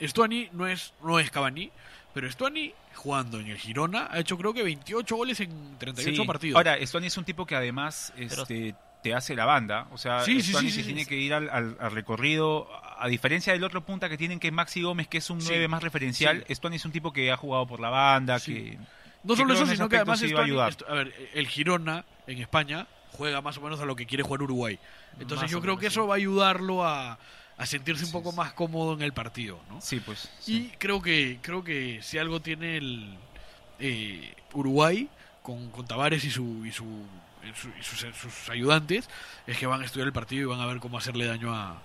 Stuani 0.00 0.48
no 0.52 0.66
es, 0.66 0.92
no 1.02 1.18
es 1.18 1.30
Cavani, 1.30 1.70
pero 2.14 2.30
Stuani 2.30 2.72
jugando 2.94 3.38
en 3.40 3.46
el 3.46 3.58
Girona 3.58 4.08
ha 4.10 4.18
hecho 4.18 4.36
creo 4.36 4.52
que 4.52 4.62
28 4.62 5.16
goles 5.16 5.40
en 5.40 5.78
38 5.78 6.24
partidos. 6.24 6.56
Ahora, 6.56 6.76
Stuani 6.84 7.06
es 7.06 7.16
un 7.16 7.24
tipo 7.24 7.46
que 7.46 7.54
además 7.54 8.12
este, 8.16 8.74
te 9.02 9.14
hace 9.14 9.34
la 9.34 9.44
banda. 9.44 9.86
O 9.92 9.98
sea, 9.98 10.22
sí, 10.24 10.42
se 10.42 10.82
tiene 10.82 11.06
que 11.06 11.16
ir 11.16 11.34
al, 11.34 11.76
recorrido. 11.92 12.68
A 12.98 13.06
diferencia 13.06 13.52
del 13.52 13.62
otro 13.62 13.84
punta 13.84 14.08
que 14.08 14.18
tienen 14.18 14.40
que 14.40 14.48
es 14.48 14.52
Maxi 14.52 14.82
Gómez, 14.82 15.06
que 15.06 15.18
es 15.18 15.30
un 15.30 15.38
9 15.38 15.68
más 15.68 15.82
referencial, 15.82 16.44
Stuani 16.50 16.76
es 16.76 16.84
un 16.84 16.92
tipo 16.92 17.12
que 17.12 17.30
ha 17.30 17.36
jugado 17.36 17.66
por 17.66 17.80
la 17.80 17.90
banda, 17.90 18.40
que... 18.40 18.78
No 19.24 19.36
solo 19.36 19.54
eso, 19.54 19.66
sino 19.66 19.88
que 19.88 19.96
además 19.96 20.22
a 20.22 20.94
ver, 20.94 21.30
el 21.34 21.46
Girona 21.48 22.04
en 22.26 22.38
España 22.38 22.86
juega 23.12 23.40
más 23.40 23.58
o 23.58 23.60
menos 23.60 23.80
a 23.80 23.84
lo 23.84 23.96
que 23.96 24.06
quiere 24.06 24.22
jugar 24.22 24.42
Uruguay. 24.42 24.78
Entonces 25.20 25.50
yo 25.50 25.60
creo 25.60 25.76
que 25.76 25.88
eso 25.88 26.06
va 26.06 26.14
a 26.14 26.16
ayudarlo 26.16 26.84
a, 26.84 27.18
a 27.58 27.66
sentirse 27.66 28.04
un 28.04 28.12
poco 28.12 28.32
más 28.32 28.52
cómodo 28.52 28.94
en 28.94 29.02
el 29.02 29.12
partido, 29.12 29.60
¿no? 29.68 29.80
Sí, 29.80 30.00
pues. 30.00 30.30
Y 30.46 30.68
creo 30.78 31.02
que 31.02 31.38
creo 31.42 31.64
que 31.64 32.00
si 32.02 32.16
algo 32.16 32.40
tiene 32.40 32.76
el 32.76 33.16
eh, 33.80 34.34
Uruguay 34.54 35.08
con, 35.42 35.70
con 35.70 35.86
Tavares 35.86 36.24
y 36.24 36.30
su 36.30 36.64
y, 36.64 36.70
su, 36.70 36.84
y, 37.48 37.82
sus, 37.82 38.50
ayudantes 38.50 39.08
es 39.46 39.58
que 39.58 39.66
van 39.66 39.82
a 39.82 39.84
estudiar 39.84 40.06
el 40.06 40.12
partido 40.12 40.42
y 40.42 40.44
van 40.46 40.60
a 40.60 40.66
ver 40.66 40.78
cómo 40.78 40.98
hacerle 40.98 41.26
daño 41.26 41.54
a, 41.54 41.82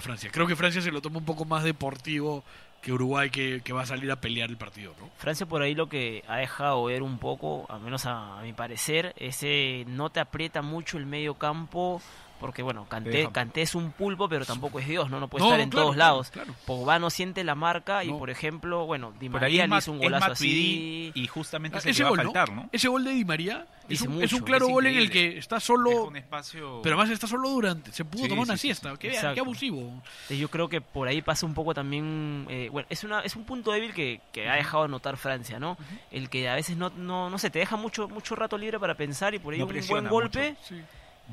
Francia. 0.00 0.30
Creo 0.32 0.46
que 0.46 0.56
Francia 0.56 0.80
se 0.80 0.90
lo 0.90 1.02
toma 1.02 1.18
un 1.18 1.26
poco 1.26 1.44
más 1.44 1.62
deportivo 1.64 2.42
que 2.80 2.94
Uruguay 2.94 3.28
que, 3.28 3.72
va 3.74 3.82
a 3.82 3.86
salir 3.86 4.10
a 4.10 4.16
pelear 4.16 4.48
el 4.48 4.56
partido. 4.56 4.94
¿no? 4.98 5.10
Francia 5.18 5.44
por 5.44 5.60
ahí 5.60 5.74
lo 5.74 5.86
que 5.86 6.24
ha 6.28 6.38
dejado 6.38 6.82
ver 6.84 7.02
un 7.02 7.18
poco, 7.18 7.66
al 7.68 7.80
menos 7.80 8.06
a, 8.06 8.40
mi 8.42 8.54
parecer, 8.54 9.12
ese 9.18 9.84
no 9.86 10.08
te 10.08 10.18
aprieta 10.20 10.62
mucho 10.62 10.96
el 10.96 11.04
medio 11.04 11.34
campo 11.34 12.00
porque 12.40 12.62
bueno, 12.62 12.86
Canté, 12.88 13.28
Canté 13.30 13.62
es 13.62 13.74
un 13.74 13.92
pulpo, 13.92 14.28
pero 14.28 14.46
tampoco 14.46 14.80
es 14.80 14.88
Dios, 14.88 15.10
¿no? 15.10 15.20
No 15.20 15.28
puede 15.28 15.44
estar 15.44 15.60
en 15.60 15.70
todos 15.70 15.96
lados. 15.96 16.32
Pogba 16.66 16.98
no 16.98 17.10
siente 17.10 17.44
la 17.44 17.54
marca 17.54 18.02
y, 18.02 18.08
por 18.08 18.30
ejemplo, 18.30 18.86
bueno, 18.86 19.12
Di 19.20 19.28
María 19.28 19.66
le 19.66 19.76
hizo 19.76 19.92
un 19.92 19.98
golazo 19.98 20.32
así. 20.32 21.12
Y 21.14 21.26
justamente 21.26 21.78
ah, 21.78 21.82
ese 21.84 22.02
gol, 22.02 22.18
va 22.18 22.22
a 22.22 22.24
faltar, 22.24 22.52
¿no? 22.52 22.68
Ese 22.72 22.88
gol 22.88 23.04
de 23.04 23.10
Di 23.12 23.24
María 23.24 23.66
es 23.88 24.02
un, 24.02 24.22
es 24.22 24.32
un, 24.32 24.40
claro 24.40 24.68
gol 24.68 24.86
en 24.86 24.96
el 24.96 25.10
que 25.10 25.36
está 25.36 25.60
solo. 25.60 26.14
Espacio... 26.14 26.80
Pero 26.82 26.96
además 26.96 27.12
está 27.12 27.26
solo 27.26 27.48
durante. 27.50 27.92
Se 27.92 28.04
pudo 28.04 28.28
tomar 28.28 28.44
una 28.44 28.56
siesta. 28.56 28.96
Qué, 28.96 29.10
qué, 29.10 29.40
abusivo. 29.40 30.02
Yo 30.30 30.48
creo 30.48 30.68
que 30.68 30.80
por 30.80 31.08
ahí 31.08 31.20
pasa 31.22 31.44
un 31.44 31.54
poco 31.54 31.74
también. 31.74 32.46
Eh, 32.48 32.68
bueno, 32.70 32.86
es, 32.90 33.04
una, 33.04 33.20
es 33.20 33.36
un 33.36 33.44
punto 33.44 33.72
débil 33.72 33.92
que, 33.92 34.20
que 34.32 34.48
ha 34.48 34.54
dejado 34.54 34.88
notar 34.88 35.16
Francia, 35.16 35.58
¿no? 35.58 35.76
El 36.10 36.30
que 36.30 36.48
a 36.48 36.54
veces 36.54 36.76
no, 36.76 36.90
no, 36.90 37.28
no 37.28 37.38
sé, 37.38 37.50
te 37.50 37.58
deja 37.58 37.76
mucho, 37.76 38.08
mucho 38.08 38.34
rato 38.34 38.56
libre 38.56 38.78
para 38.78 38.94
pensar 38.94 39.34
y 39.34 39.38
por 39.38 39.52
ahí 39.52 39.60
un 39.60 39.86
buen 39.88 40.08
golpe 40.08 40.56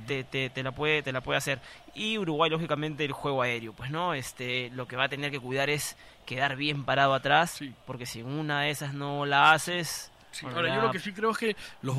te, 0.06 0.24
te, 0.24 0.64
la 0.64 0.72
puede, 0.72 1.02
te 1.02 1.12
la 1.12 1.22
puede 1.22 1.38
hacer. 1.38 1.60
Y 1.96 2.18
Uruguay, 2.18 2.50
lógicamente, 2.50 3.06
el 3.06 3.12
juego 3.12 3.42
aéreo, 3.42 3.74
pues 3.74 3.92
no, 3.92 4.14
este, 4.14 4.70
lo 4.72 4.88
que 4.88 4.96
va 4.96 5.06
a 5.06 5.10
tener 5.10 5.32
que 5.32 5.40
cuidar 5.40 5.70
es 5.70 5.98
quedar 6.26 6.56
bien 6.56 6.86
parado 6.86 7.14
atrás, 7.14 7.60
porque 7.86 8.06
si 8.06 8.22
una 8.22 8.62
de 8.62 8.70
esas 8.70 8.94
no 8.94 9.26
la 9.26 9.54
haces, 9.54 10.12
Ahora, 10.44 10.76
yo 10.76 10.82
lo 10.82 10.92
que 10.92 11.00
sí 11.00 11.14
creo 11.14 11.32
es 11.32 11.38
que 11.38 11.56
los 11.82 11.96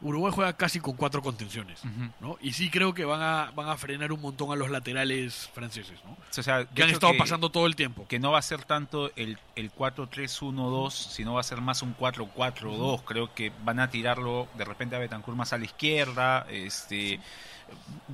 Uruguay 0.00 0.32
juega 0.34 0.52
casi 0.54 0.80
con 0.80 0.96
cuatro 0.96 1.22
contenciones, 1.22 1.82
¿no? 2.20 2.38
Y 2.40 2.52
sí 2.52 2.70
creo 2.70 2.94
que 2.94 3.04
van 3.04 3.20
a, 3.20 3.50
van 3.54 3.68
a 3.68 3.76
frenar 3.76 4.12
un 4.12 4.20
montón 4.20 4.52
a 4.52 4.56
los 4.56 4.70
laterales 4.70 5.50
franceses, 5.52 5.98
¿no? 6.04 6.12
O 6.12 6.42
sea, 6.42 6.64
que 6.64 6.82
han 6.82 6.90
estado 6.90 7.16
pasando 7.18 7.50
todo 7.50 7.66
el 7.66 7.76
tiempo. 7.76 8.06
Que 8.08 8.18
no 8.18 8.32
va 8.32 8.38
a 8.38 8.42
ser 8.42 8.64
tanto 8.64 9.10
el, 9.16 9.38
el 9.56 9.72
4-3-1-2, 9.72 10.90
sino 10.90 11.34
va 11.34 11.40
a 11.40 11.44
ser 11.44 11.60
más 11.60 11.82
un 11.82 11.96
4-4-2. 11.96 13.02
Creo 13.04 13.34
que 13.34 13.52
van 13.62 13.80
a 13.80 13.90
tirarlo 13.90 14.48
de 14.56 14.64
repente 14.64 14.96
a 14.96 14.98
Betancourt 14.98 15.36
más 15.36 15.52
a 15.52 15.58
la 15.58 15.64
izquierda, 15.64 16.46
este... 16.50 17.20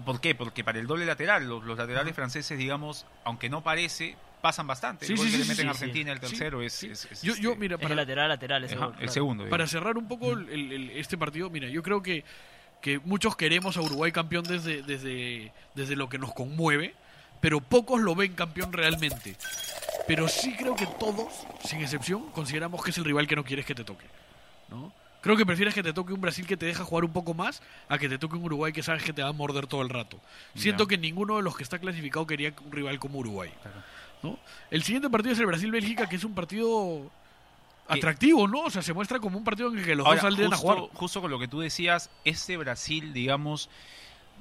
¿Por 0.05 0.21
qué? 0.21 0.35
Porque 0.35 0.65
para 0.65 0.79
el 0.79 0.87
doble 0.87 1.07
lateral, 1.07 1.49
los, 1.49 1.65
los 1.65 1.79
laterales 1.79 2.15
franceses, 2.15 2.59
digamos, 2.59 3.07
aunque 3.25 3.49
no 3.49 3.63
parece, 3.63 4.15
pasan 4.47 4.65
bastante. 4.69 5.07
el 5.07 5.17
gol 5.17 5.29
que 5.29 5.39
le 5.39 5.45
meten 5.45 5.67
a 5.67 5.71
Argentina, 5.73 6.13
el 6.13 6.21
tercero, 6.21 6.63
es, 6.63 6.81
yo, 7.21 7.35
yo, 7.35 7.51
este, 7.51 7.57
mira, 7.57 7.79
para, 7.79 7.95
el 7.95 7.97
lateral, 7.97 8.29
lateral, 8.29 8.63
el 8.63 9.09
segundo. 9.11 9.49
Para 9.49 9.67
cerrar 9.67 9.99
un 9.99 10.07
poco 10.07 10.39
este 10.39 11.19
partido, 11.19 11.51
mira, 11.51 11.69
yo 11.69 11.83
creo 11.83 12.01
que, 12.01 12.23
que 12.81 13.01
muchos 13.01 13.35
queremos 13.35 13.77
a 13.77 13.81
Uruguay 13.81 14.13
campeón 14.13 14.45
desde, 14.45 14.83
desde, 14.83 15.53
desde 15.75 15.97
lo 15.97 16.09
que 16.09 16.19
nos 16.19 16.33
conmueve, 16.33 16.95
pero 17.41 17.61
pocos 17.61 18.01
lo 18.01 18.15
ven 18.15 18.35
campeón 18.35 18.73
realmente. 18.73 19.35
Pero 20.07 20.29
sí 20.29 20.55
creo 20.57 20.77
que 20.77 20.87
todos, 20.87 21.33
sin 21.65 21.81
excepción, 21.81 22.31
consideramos 22.31 22.85
que 22.85 22.91
es 22.91 22.99
el 22.99 23.05
rival 23.05 23.27
que 23.27 23.35
no 23.35 23.43
quieres 23.43 23.67
que 23.67 23.75
te 23.75 23.83
toque. 23.83 24.07
¿no? 24.69 24.93
Creo 25.27 25.37
que 25.37 25.45
prefieres 25.45 25.75
que 25.75 25.83
te 25.83 25.93
toque 25.93 26.13
un 26.13 26.21
Brasil 26.21 26.47
que 26.47 26.57
te 26.57 26.67
deja 26.67 26.85
jugar 26.85 27.05
un 27.05 27.13
poco 27.13 27.35
más 27.35 27.61
a 27.89 27.99
que 27.99 28.09
te 28.09 28.17
toque 28.17 28.37
un 28.37 28.45
Uruguay 28.45 28.73
que 28.73 28.85
sabes 28.85 29.03
que 29.03 29.13
te 29.13 29.25
va 29.25 29.31
a 29.31 29.33
morder 29.33 29.67
todo 29.67 29.83
el 29.83 29.89
rato. 29.89 30.21
Siento 30.55 30.87
que 30.87 30.99
ninguno 30.99 31.39
de 31.39 31.43
los 31.43 31.57
que 31.57 31.65
está 31.65 31.81
clasificado 31.81 32.29
quería 32.29 32.53
un 32.65 32.71
rival 32.71 33.01
como 33.01 33.19
Uruguay. 33.19 33.51
El 34.71 34.83
siguiente 34.83 35.11
partido 35.11 35.33
es 35.33 35.41
el 35.41 35.47
Brasil-Bélgica, 35.47 36.09
que 36.09 36.17
es 36.17 36.25
un 36.25 36.35
partido 36.35 37.11
atractivo, 37.89 38.49
¿no? 38.49 38.63
O 38.63 38.71
sea, 38.71 38.83
se 38.83 38.93
muestra 38.93 39.21
como 39.21 39.39
un 39.39 39.45
partido 39.45 39.71
en 39.71 39.79
el 39.79 39.85
que 39.85 39.95
los 39.95 40.07
dos 40.07 40.21
salen 40.21 40.53
a 40.53 40.57
jugar. 40.57 40.79
Justo 40.93 41.21
con 41.21 41.31
lo 41.31 41.39
que 41.39 41.49
tú 41.49 41.61
decías, 41.61 42.11
este 42.25 42.57
Brasil, 42.57 43.13
digamos, 43.13 43.69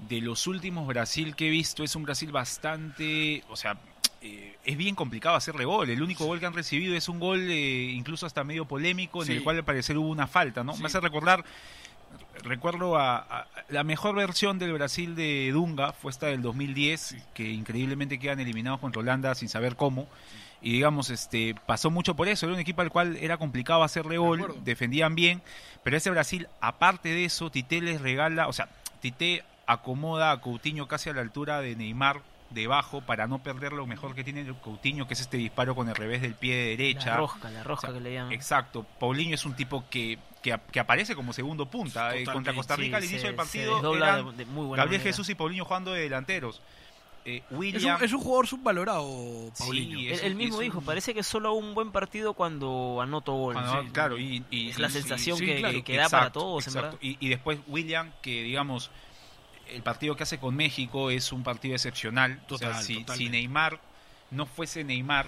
de 0.09 0.21
los 0.21 0.47
últimos 0.47 0.87
Brasil 0.87 1.35
que 1.35 1.47
he 1.47 1.49
visto, 1.49 1.83
es 1.83 1.95
un 1.95 2.03
Brasil 2.03 2.31
bastante, 2.31 3.43
o 3.49 3.55
sea, 3.55 3.77
eh, 4.21 4.57
es 4.65 4.77
bien 4.77 4.95
complicado 4.95 5.35
hacerle 5.35 5.65
gol. 5.65 5.89
El 5.89 6.01
único 6.01 6.25
gol 6.25 6.39
que 6.39 6.45
han 6.45 6.53
recibido 6.53 6.95
es 6.95 7.07
un 7.09 7.19
gol 7.19 7.39
eh, 7.49 7.91
incluso 7.91 8.25
hasta 8.25 8.43
medio 8.43 8.65
polémico, 8.65 9.23
en 9.23 9.31
el 9.31 9.43
cual 9.43 9.57
al 9.57 9.65
parecer 9.65 9.97
hubo 9.97 10.09
una 10.09 10.27
falta, 10.27 10.63
¿no? 10.63 10.75
Me 10.77 10.87
hace 10.87 10.99
recordar 10.99 11.45
recuerdo 12.43 12.97
a, 12.97 13.47
la 13.69 13.83
mejor 13.83 14.15
versión 14.15 14.59
del 14.59 14.73
Brasil 14.73 15.15
de 15.15 15.49
Dunga 15.51 15.93
fue 15.93 16.11
esta 16.11 16.27
del 16.27 16.41
2010 16.41 17.15
que 17.33 17.49
increíblemente 17.49 18.19
quedan 18.19 18.39
eliminados 18.39 18.79
contra 18.79 19.01
Holanda 19.01 19.35
sin 19.35 19.49
saber 19.49 19.75
cómo. 19.75 20.07
Y 20.61 20.71
digamos 20.71 21.09
este 21.09 21.55
pasó 21.65 21.91
mucho 21.91 22.15
por 22.15 22.27
eso. 22.27 22.45
Era 22.45 22.55
un 22.55 22.61
equipo 22.61 22.81
al 22.81 22.89
cual 22.89 23.17
era 23.17 23.37
complicado 23.37 23.83
hacerle 23.83 24.17
gol 24.17 24.55
defendían 24.63 25.15
bien 25.15 25.41
pero 25.83 25.97
ese 25.97 26.09
Brasil 26.09 26.47
aparte 26.61 27.09
de 27.09 27.25
eso 27.25 27.51
Tite 27.51 27.81
les 27.81 28.01
regala 28.01 28.47
o 28.47 28.53
sea 28.53 28.69
Tite 29.01 29.43
acomoda 29.67 30.31
a 30.31 30.41
Coutinho 30.41 30.87
casi 30.87 31.09
a 31.09 31.13
la 31.13 31.21
altura 31.21 31.61
de 31.61 31.75
Neymar 31.75 32.21
debajo 32.49 33.01
para 33.01 33.27
no 33.27 33.39
perder 33.39 33.73
lo 33.73 33.85
mejor 33.85 34.15
que 34.15 34.23
tiene 34.23 34.41
el 34.41 34.55
Coutinho, 34.55 35.07
que 35.07 35.13
es 35.13 35.21
este 35.21 35.37
disparo 35.37 35.75
con 35.75 35.89
el 35.89 35.95
revés 35.95 36.21
del 36.21 36.35
pie 36.35 36.55
de 36.55 36.77
derecha. 36.77 37.11
La 37.11 37.17
rosca, 37.17 37.49
la 37.51 37.63
rosca 37.63 37.93
que 37.93 37.99
le 37.99 38.13
llaman. 38.13 38.31
Exacto. 38.31 38.85
Paulinho 38.99 39.35
es 39.35 39.45
un 39.45 39.55
tipo 39.55 39.85
que, 39.89 40.19
que, 40.41 40.79
aparece 40.79 41.15
como 41.15 41.33
segundo 41.33 41.65
punta. 41.65 42.15
Eh, 42.15 42.25
contra 42.25 42.53
Costa 42.53 42.75
Rica 42.75 42.97
al 42.97 43.03
inicio 43.03 43.27
del 43.27 43.35
partido 43.35 43.95
eran 43.95 44.35
Gabriel 44.75 45.01
Jesús 45.01 45.29
y 45.29 45.35
Paulinho 45.35 45.65
jugando 45.65 45.91
de 45.91 46.01
delanteros. 46.01 46.61
Eh, 47.27 47.41
William... 47.49 47.97
es, 48.03 48.13
un, 48.13 48.19
jugador 48.19 48.45
subvalorado, 48.45 49.51
Paulinho. 49.57 49.97
Sí, 49.97 50.09
él, 50.21 50.35
mismo 50.35 50.59
dijo, 50.59 50.81
parece 50.81 51.15
que 51.15 51.23
solo 51.23 51.53
un 51.53 51.73
buen 51.73 51.91
partido 51.91 52.35
cuando 52.35 52.99
anotó 53.01 53.33
gol. 53.33 53.57
claro, 53.91 54.19
y, 54.19 54.43
es 54.51 54.77
la 54.77 54.89
sensación 54.89 55.39
que, 55.39 55.97
da 55.97 56.07
para 56.09 56.31
todos. 56.31 56.67
Y, 57.01 57.17
y 57.19 57.29
después 57.29 57.59
William, 57.67 58.11
que 58.21 58.43
digamos 58.43 58.91
el 59.69 59.81
partido 59.81 60.15
que 60.15 60.23
hace 60.23 60.37
con 60.37 60.55
México 60.55 61.09
es 61.09 61.31
un 61.31 61.43
partido 61.43 61.75
excepcional. 61.75 62.39
si, 62.81 63.29
Neymar 63.29 63.79
no 64.31 64.45
fuese 64.45 64.83
Neymar 64.83 65.25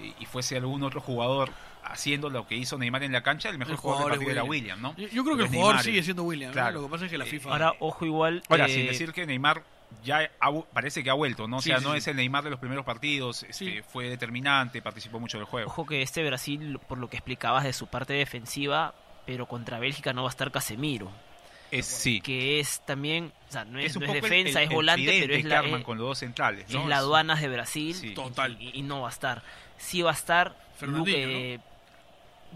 eh, 0.00 0.12
y 0.18 0.26
fuese 0.26 0.56
algún 0.56 0.82
otro 0.82 1.00
jugador 1.00 1.50
haciendo 1.84 2.30
lo 2.30 2.46
que 2.46 2.56
hizo 2.56 2.78
Neymar 2.78 3.02
en 3.02 3.12
la 3.12 3.22
cancha, 3.22 3.50
el 3.50 3.58
mejor 3.58 3.76
jugador, 3.76 4.04
del 4.04 4.18
partido 4.20 4.32
era 4.32 4.44
William, 4.44 4.80
¿no? 4.80 4.96
Yo, 4.96 5.22
creo 5.22 5.36
que 5.36 5.42
el 5.44 5.48
jugador 5.48 5.82
sigue 5.82 6.02
siendo 6.02 6.22
William, 6.22 6.52
claro. 6.52 6.80
lo 6.80 6.86
que 6.86 6.90
pasa 6.90 7.04
es 7.04 7.10
que 7.10 7.18
la 7.18 7.26
FIFA... 7.26 7.50
Ahora, 7.50 7.74
ojo 7.78 8.06
igual... 8.06 8.42
Ahora, 8.48 8.68
sin 8.68 8.80
eh, 8.80 8.88
decir 8.88 9.12
que 9.12 9.26
Neymar 9.26 9.62
ya 10.02 10.30
parece 10.72 11.04
que 11.04 11.10
ha 11.10 11.14
vuelto, 11.14 11.46
¿no? 11.46 11.58
O 11.58 11.62
sea, 11.62 11.78
no 11.78 11.94
es 11.94 12.08
el 12.08 12.16
Neymar 12.16 12.42
de 12.42 12.50
los 12.50 12.58
primeros 12.58 12.84
partidos, 12.84 13.42
este, 13.42 13.82
fue 13.82 14.08
determinante, 14.08 14.80
participó 14.82 15.20
mucho 15.20 15.38
del 15.38 15.46
juego. 15.46 15.68
Ojo 15.68 15.86
que 15.86 16.02
este 16.02 16.24
Brasil, 16.24 16.80
por 16.88 16.98
lo 16.98 17.08
que 17.08 17.16
explicabas 17.16 17.64
de 17.64 17.72
su 17.72 17.86
parte 17.86 18.14
defensiva, 18.14 18.94
pero 19.26 19.46
contra 19.46 19.78
Bélgica 19.78 20.12
no 20.12 20.22
va 20.22 20.28
a 20.28 20.30
estar 20.30 20.50
Casemiro 20.50 21.10
sí. 21.82 22.20
que 22.20 22.60
es 22.60 22.80
también, 22.84 23.32
o 23.48 23.52
sea, 23.52 23.64
no 23.64 23.78
es, 23.78 23.98
defensa, 23.98 24.62
es 24.62 24.70
volante, 24.70 25.18
pero 25.20 25.34
es 25.34 25.44
la, 25.44 25.82
con 25.82 25.98
los 25.98 26.08
dos 26.08 26.18
centrales, 26.18 26.66
es 26.68 26.86
la 26.86 26.98
aduanas 26.98 27.40
de 27.40 27.48
Brasil 27.48 28.14
Total. 28.14 28.56
Y, 28.60 28.82
no 28.82 29.02
va 29.02 29.08
a 29.08 29.10
estar. 29.10 29.42
Sí 29.76 30.02
va 30.02 30.10
a 30.10 30.14
estar 30.14 30.56
Luke, 30.80 31.60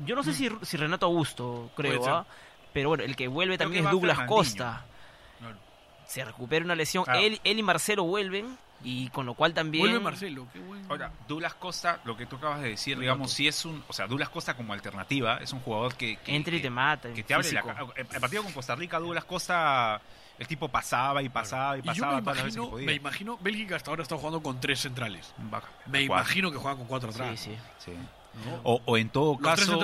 Yo 0.05 0.15
no 0.15 0.23
sé 0.23 0.33
si, 0.33 0.49
si, 0.63 0.77
Renato 0.77 1.07
Augusto, 1.07 1.71
creo, 1.77 2.07
¿ah? 2.09 2.27
pero 2.73 2.91
bueno, 2.91 3.05
el 3.05 3.17
que 3.17 3.29
vuelve 3.29 3.59
también 3.59 3.85
es 3.85 3.91
Douglas 3.91 4.21
Costa. 4.27 4.85
Se 6.07 6.25
recupera 6.25 6.65
una 6.65 6.75
lesión. 6.75 7.05
Él, 7.15 7.39
él 7.45 7.59
y 7.59 7.63
Marcelo 7.63 8.05
vuelven 8.05 8.57
Y 8.85 9.09
con 9.09 9.27
lo 9.27 9.35
cual 9.35 9.55
también... 9.55 9.83
Vuelve 9.83 10.01
Marcelo, 10.01 10.47
qué 10.53 10.61
bueno. 10.61 10.87
Ahora, 10.89 11.13
Douglas 11.27 11.55
Costa, 11.55 12.01
lo 12.05 12.17
que 12.17 12.27
tú 12.27 12.37
acabas 12.37 12.63
de 12.63 12.71
decir, 12.71 12.99
digamos, 12.99 13.33
si 13.33 13.49
es 13.49 13.65
un... 13.65 13.83
O 13.89 13.93
sea, 13.93 14.07
Douglas 14.07 14.29
Costa 14.29 14.55
como 14.55 14.73
alternativa 14.73 15.39
es 15.39 15.53
un 15.53 15.61
jugador 15.61 15.95
que... 15.95 16.17
que 16.19 16.37
Entra 16.37 16.55
y 16.55 16.61
te 16.61 16.71
mata. 16.71 17.13
Que 17.13 17.23
te 17.25 17.35
abre 17.35 17.51
la... 17.53 17.65
El 17.97 18.07
partido 18.07 18.43
con 18.45 18.53
Costa 18.53 18.75
Rica, 18.77 18.99
Douglas 18.99 19.25
Costa... 19.25 20.01
El 20.39 20.47
tipo 20.47 20.69
pasaba 20.69 21.21
y 21.21 21.29
pasaba 21.29 21.79
y 21.79 21.83
pasaba 21.83 22.21
todas 22.21 22.37
las 22.37 22.45
veces 22.45 22.61
que 22.61 22.69
podía. 22.69 22.87
Me 22.87 22.95
imagino, 22.95 23.37
Bélgica 23.39 23.75
hasta 23.75 23.91
ahora 23.91 24.05
está 24.05 24.17
jugando 24.17 24.41
con 24.41 24.61
tres 24.61 24.79
centrales. 24.79 25.35
Me 25.87 26.03
imagino 26.03 26.53
que 26.53 26.59
juega 26.59 26.77
con 26.77 26.87
cuatro 26.87 27.11
atrás. 27.11 27.41
Sí, 27.41 27.51
sí. 27.51 27.91
sí. 27.91 27.93
O, 28.63 28.97
en 28.97 29.09
todo 29.09 29.37
caso, 29.39 29.81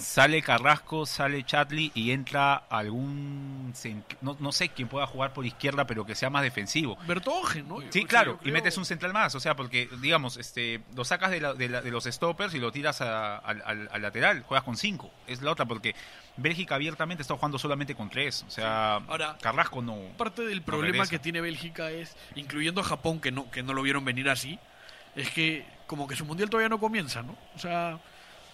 sale 0.00 0.42
Carrasco, 0.42 1.06
sale 1.06 1.44
Chatley 1.44 1.92
y 1.94 2.10
entra 2.10 2.54
algún. 2.54 3.72
No, 4.20 4.36
no, 4.40 4.52
sé 4.52 4.70
quién 4.70 4.88
pueda 4.88 5.06
jugar 5.06 5.32
por 5.32 5.46
izquierda, 5.46 5.86
pero 5.86 6.04
que 6.04 6.14
sea 6.14 6.30
más 6.30 6.42
defensivo. 6.42 6.98
Bertogen, 7.06 7.68
¿no? 7.68 7.78
Sí, 7.90 8.04
claro, 8.04 8.38
y 8.44 8.50
metes 8.50 8.76
un 8.76 8.84
central 8.84 9.12
más. 9.12 9.34
O 9.34 9.40
sea, 9.40 9.54
porque, 9.54 9.88
digamos, 10.00 10.36
este 10.36 10.80
lo 10.94 11.04
sacas 11.04 11.30
de, 11.30 11.40
de, 11.40 11.90
los 11.90 12.04
stoppers 12.04 12.54
y 12.54 12.58
lo 12.58 12.72
tiras 12.72 13.00
al, 13.00 13.88
lateral. 14.00 14.42
Juegas 14.42 14.64
con 14.64 14.76
cinco. 14.76 15.10
Es 15.26 15.42
la 15.42 15.52
otra, 15.52 15.64
porque 15.66 15.94
Bélgica 16.36 16.74
abiertamente 16.74 17.22
está 17.22 17.34
jugando 17.34 17.58
solamente 17.58 17.94
con 17.94 18.10
tres. 18.10 18.44
O 18.46 18.50
sea, 18.50 18.96
Ahora, 18.96 19.36
Carrasco 19.40 19.82
no. 19.82 19.96
Parte 20.16 20.42
del 20.42 20.62
problema 20.62 21.06
que 21.06 21.18
tiene 21.18 21.40
Bélgica 21.40 21.90
es, 21.90 22.16
incluyendo 22.34 22.80
a 22.80 22.84
Japón, 22.84 23.20
que 23.20 23.30
no, 23.30 23.50
que 23.50 23.62
no 23.62 23.74
lo 23.74 23.82
vieron 23.82 24.04
venir 24.04 24.28
así, 24.28 24.58
es 25.14 25.30
que 25.30 25.64
como 25.92 26.08
que 26.08 26.16
su 26.16 26.24
mundial 26.24 26.48
todavía 26.48 26.70
no 26.70 26.80
comienza, 26.80 27.22
¿no? 27.22 27.36
O 27.54 27.58
sea... 27.58 27.98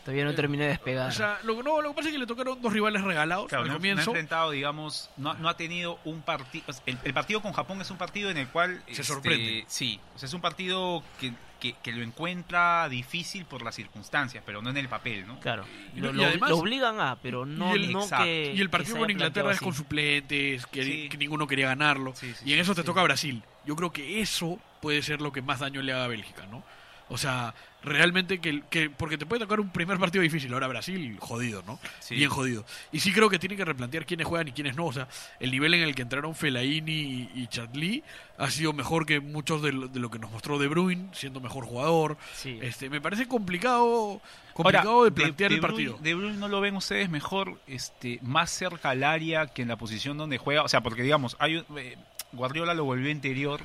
Todavía 0.03 0.25
no 0.25 0.35
termina 0.35 0.65
de 0.65 0.71
despegar. 0.71 1.09
O 1.09 1.13
sea, 1.13 1.39
lo, 1.45 1.63
no, 1.63 1.81
lo 1.81 1.91
que 1.91 1.95
pasa 1.95 2.09
es 2.09 2.15
que 2.15 2.19
le 2.19 2.27
tocaron 2.27 2.61
dos 2.61 2.73
rivales 2.73 3.03
regalados 3.03 3.53
al 3.53 3.71
comienzo. 3.71 4.07
No 4.07 4.11
ha 4.11 4.15
enfrentado, 4.15 4.51
digamos, 4.51 5.09
no, 5.17 5.35
no 5.35 5.49
ha 5.49 5.57
tenido 5.57 6.01
un 6.05 6.23
partido... 6.23 6.65
El, 6.85 7.15
partido 7.15 7.41
con 7.41 7.53
Japón 7.53 7.81
es 7.81 7.93
un 7.93 7.97
partido 7.97 8.29
en 8.31 8.39
el 8.39 8.49
cual... 8.49 8.83
Se 8.91 9.05
sorprende. 9.05 9.61
Este, 9.61 9.71
sí, 9.71 10.01
o 10.17 10.19
sea, 10.19 10.27
es 10.27 10.35
un 10.35 10.41
partido 10.41 11.05
que, 11.21 11.33
que, 11.61 11.93
lo 11.93 12.03
encuentra 12.03 12.89
difícil 12.89 13.45
por 13.45 13.63
las 13.63 13.77
circunstancias, 13.77 14.43
pero 14.45 14.61
no 14.61 14.71
en 14.71 14.79
el 14.79 14.89
papel, 14.89 15.25
¿no? 15.29 15.39
Claro. 15.39 15.65
Lo, 15.95 16.13
lo, 16.13 16.57
obligan 16.57 16.99
a, 16.99 17.21
pero 17.23 17.47
no, 17.47 17.77
y 17.77 17.85
el, 17.85 17.93
no 17.93 18.05
que, 18.09 18.53
Y 18.57 18.61
el 18.61 18.71
partido 18.71 18.99
con 18.99 19.11
Inglaterra 19.11 19.53
es 19.53 19.61
con 19.61 19.75
suplentes, 19.75 20.67
que, 20.67 21.09
ninguno 21.17 21.47
quería 21.47 21.69
ganarlo. 21.69 22.15
y 22.45 22.53
en 22.53 22.59
eso 22.59 22.75
te 22.75 22.83
toca 22.83 23.01
Brasil. 23.05 23.45
Yo 23.65 23.77
creo 23.77 23.93
que 23.93 24.21
eso 24.23 24.59
puede 24.81 25.03
ser 25.03 25.21
lo 25.21 25.31
que 25.31 25.43
más 25.43 25.61
daño 25.61 25.83
le 25.83 25.93
haga 25.93 26.05
a 26.05 26.09
Bélgica, 26.09 26.47
¿no? 26.47 26.65
O 27.11 27.17
sea, 27.17 27.55
realmente 27.83 28.39
que, 28.41 28.63
que, 28.69 28.91
porque 28.91 29.17
te 29.17 29.25
puede 29.25 29.41
tocar 29.41 29.61
un 29.61 29.71
primer 29.71 29.99
partido 29.99 30.23
difícil. 30.23 30.53
Ahora 30.53 30.67
Brasil 30.67 31.17
jodido 31.21 31.63
no 31.67 31.79
bien 32.11 32.29
jodido. 32.29 32.65
Y 32.93 33.01
sí 33.01 33.13
creo 33.13 33.31
que 33.31 33.39
tiene 33.39 33.57
que 33.57 33.65
replantear 33.65 34.05
quiénes 34.05 34.27
juegan 34.27 34.49
y 34.49 34.53
quiénes 34.53 34.77
no. 34.77 34.87
O 34.87 34.93
sea 34.93 35.09
el 35.41 35.51
nivel 35.51 35.75
en 35.75 35.83
el 35.83 35.95
que 35.95 36.03
entraron 36.03 36.35
Fellaini 36.35 37.31
y, 37.35 37.47
Chatli 37.49 38.03
ha 38.37 38.51
sido 38.51 38.73
mejor 38.73 39.07
que 39.07 39.21
muchos 39.21 39.63
de 39.63 39.73
lo, 39.73 40.11
que 40.11 40.19
nos 40.19 40.31
mostró 40.31 40.59
De 40.59 40.69
Bruyne 40.69 41.09
siendo 41.13 41.41
mejor 41.41 41.65
jugador. 41.65 42.17
Este 42.45 42.91
me 42.91 43.01
parece 43.01 43.27
complicado 43.27 44.21
complicado 44.53 45.05
de 45.05 45.13
plantear 45.13 45.53
el 45.53 45.61
partido. 45.61 45.99
De 46.01 46.15
Bruyne 46.15 46.37
no 46.37 46.49
lo 46.49 46.61
ven 46.61 46.77
ustedes 46.77 47.09
mejor 47.09 47.59
este 47.67 48.19
más 48.23 48.51
cerca 48.51 48.91
al 48.91 49.05
área 49.05 49.47
que 49.47 49.63
en 49.63 49.69
la 49.69 49.77
posición 49.77 50.19
donde 50.19 50.39
juega. 50.39 50.63
O 50.63 50.69
sea 50.69 50.83
porque 50.83 51.03
digamos 51.03 51.37
hay 51.39 51.65
eh, 51.77 51.97
Guardiola 52.33 52.75
lo 52.75 52.85
volvió 52.85 53.11
interior 53.11 53.63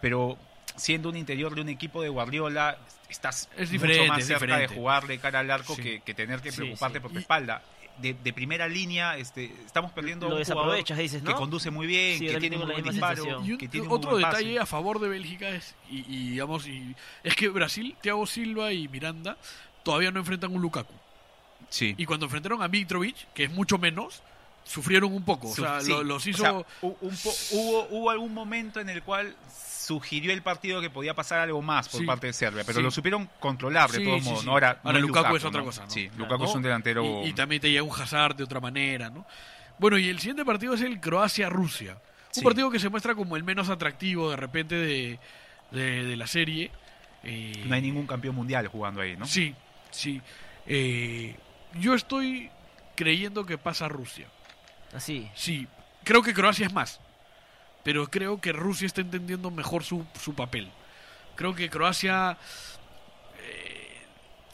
pero 0.00 0.38
siendo 0.76 1.08
un 1.08 1.16
interior 1.16 1.54
de 1.54 1.60
un 1.60 1.68
equipo 1.68 2.02
de 2.02 2.08
Guardiola, 2.08 2.78
estás 3.08 3.48
es 3.56 3.70
mucho 3.72 4.06
más 4.06 4.24
cerca 4.24 4.58
de 4.58 4.68
jugarle 4.68 5.18
cara 5.18 5.40
al 5.40 5.50
arco 5.50 5.76
que, 5.76 6.00
tener 6.14 6.40
que 6.40 6.52
preocuparte 6.52 7.00
por 7.00 7.12
tu 7.12 7.18
espalda. 7.18 7.62
De, 7.98 8.14
primera 8.32 8.66
línea 8.66 9.16
este, 9.16 9.54
estamos 9.64 9.92
perdiendo 9.92 10.28
lo 10.28 10.36
un 10.36 10.44
jugador 10.44 10.82
dices, 10.82 11.22
que 11.22 11.32
conduce 11.34 11.70
muy 11.70 11.86
bien, 11.86 12.18
que 12.18 12.40
tiene 12.40 12.56
un 12.56 12.66
buen 12.66 12.82
disparo. 12.82 13.44
Y 13.44 13.56
otro 13.88 14.16
detalle 14.16 14.58
a 14.58 14.66
favor 14.66 14.98
de 14.98 15.08
Bélgica 15.08 15.48
es, 15.50 15.76
y, 15.88 16.30
digamos, 16.30 16.66
y, 16.66 16.96
es 17.22 17.36
que 17.36 17.48
Brasil, 17.48 17.96
Thiago 18.00 18.26
Silva 18.26 18.72
y 18.72 18.88
Miranda 18.88 19.36
todavía 19.84 20.10
no 20.10 20.18
enfrentan 20.18 20.52
un 20.52 20.60
Lukaku. 20.60 20.92
Sí. 21.68 21.94
Y 21.96 22.04
cuando 22.04 22.26
enfrentaron 22.26 22.62
a 22.62 22.68
Mitrovic, 22.68 23.32
que 23.32 23.44
es 23.44 23.50
mucho 23.50 23.78
menos, 23.78 24.22
sufrieron 24.64 25.12
un 25.12 25.24
poco. 25.24 25.50
O 25.50 25.54
sea, 25.54 25.80
los 25.80 26.26
hizo. 26.26 26.66
hubo, 26.82 27.86
hubo 27.90 28.10
algún 28.10 28.34
momento 28.34 28.80
en 28.80 28.88
el 28.88 29.02
cual 29.02 29.36
sugirió 29.84 30.32
el 30.32 30.42
partido 30.42 30.80
que 30.80 30.90
podía 30.90 31.14
pasar 31.14 31.40
algo 31.40 31.60
más 31.60 31.88
por 31.88 32.04
parte 32.06 32.28
de 32.28 32.32
Serbia, 32.32 32.64
pero 32.66 32.80
lo 32.80 32.90
supieron 32.90 33.28
controlar 33.38 33.90
de 33.90 34.04
todos 34.04 34.22
modos. 34.22 34.46
Ahora, 34.46 34.80
Lukaku, 34.98 35.36
es 35.36 35.44
otra 35.44 35.62
cosa. 35.62 35.84
Sí, 35.88 36.10
Lukaku 36.16 36.44
es 36.44 36.54
un 36.54 36.62
delantero. 36.62 37.24
Y, 37.24 37.32
también 37.34 37.60
te 37.60 37.70
llega 37.70 37.82
un 37.82 37.92
Hazard 37.92 38.36
de 38.36 38.44
otra 38.44 38.60
manera, 38.60 39.10
¿no? 39.10 39.26
Bueno, 39.78 39.98
y 39.98 40.08
el 40.08 40.18
siguiente 40.18 40.44
partido 40.44 40.74
es 40.74 40.80
el 40.80 41.00
Croacia-Rusia. 41.00 41.98
Un 42.36 42.42
partido 42.42 42.70
que 42.70 42.78
se 42.78 42.88
muestra 42.88 43.14
como 43.14 43.36
el 43.36 43.44
menos 43.44 43.68
atractivo 43.68 44.30
de 44.30 44.36
repente 44.36 44.74
de, 44.74 45.18
de, 45.70 46.16
la 46.16 46.26
serie. 46.26 46.70
Eh, 47.22 47.62
no 47.66 47.74
hay 47.74 47.82
ningún 47.82 48.06
campeón 48.06 48.34
mundial 48.34 48.66
jugando 48.68 49.00
ahí, 49.00 49.16
¿no? 49.16 49.26
Sí, 49.26 49.54
sí. 49.90 50.20
Eh, 50.66 51.36
yo 51.74 51.94
estoy 51.94 52.50
creyendo 52.96 53.46
que 53.46 53.58
pasa 53.58 53.88
Rusia. 53.88 54.26
Así. 54.94 55.30
Sí, 55.34 55.66
creo 56.04 56.22
que 56.22 56.32
Croacia 56.32 56.66
es 56.66 56.72
más 56.72 57.00
pero 57.84 58.10
creo 58.10 58.40
que 58.40 58.52
Rusia 58.52 58.86
está 58.86 59.02
entendiendo 59.02 59.50
mejor 59.52 59.84
su, 59.84 60.04
su 60.20 60.34
papel. 60.34 60.72
Creo 61.36 61.54
que 61.54 61.70
Croacia... 61.70 62.36
Eh, 63.38 64.02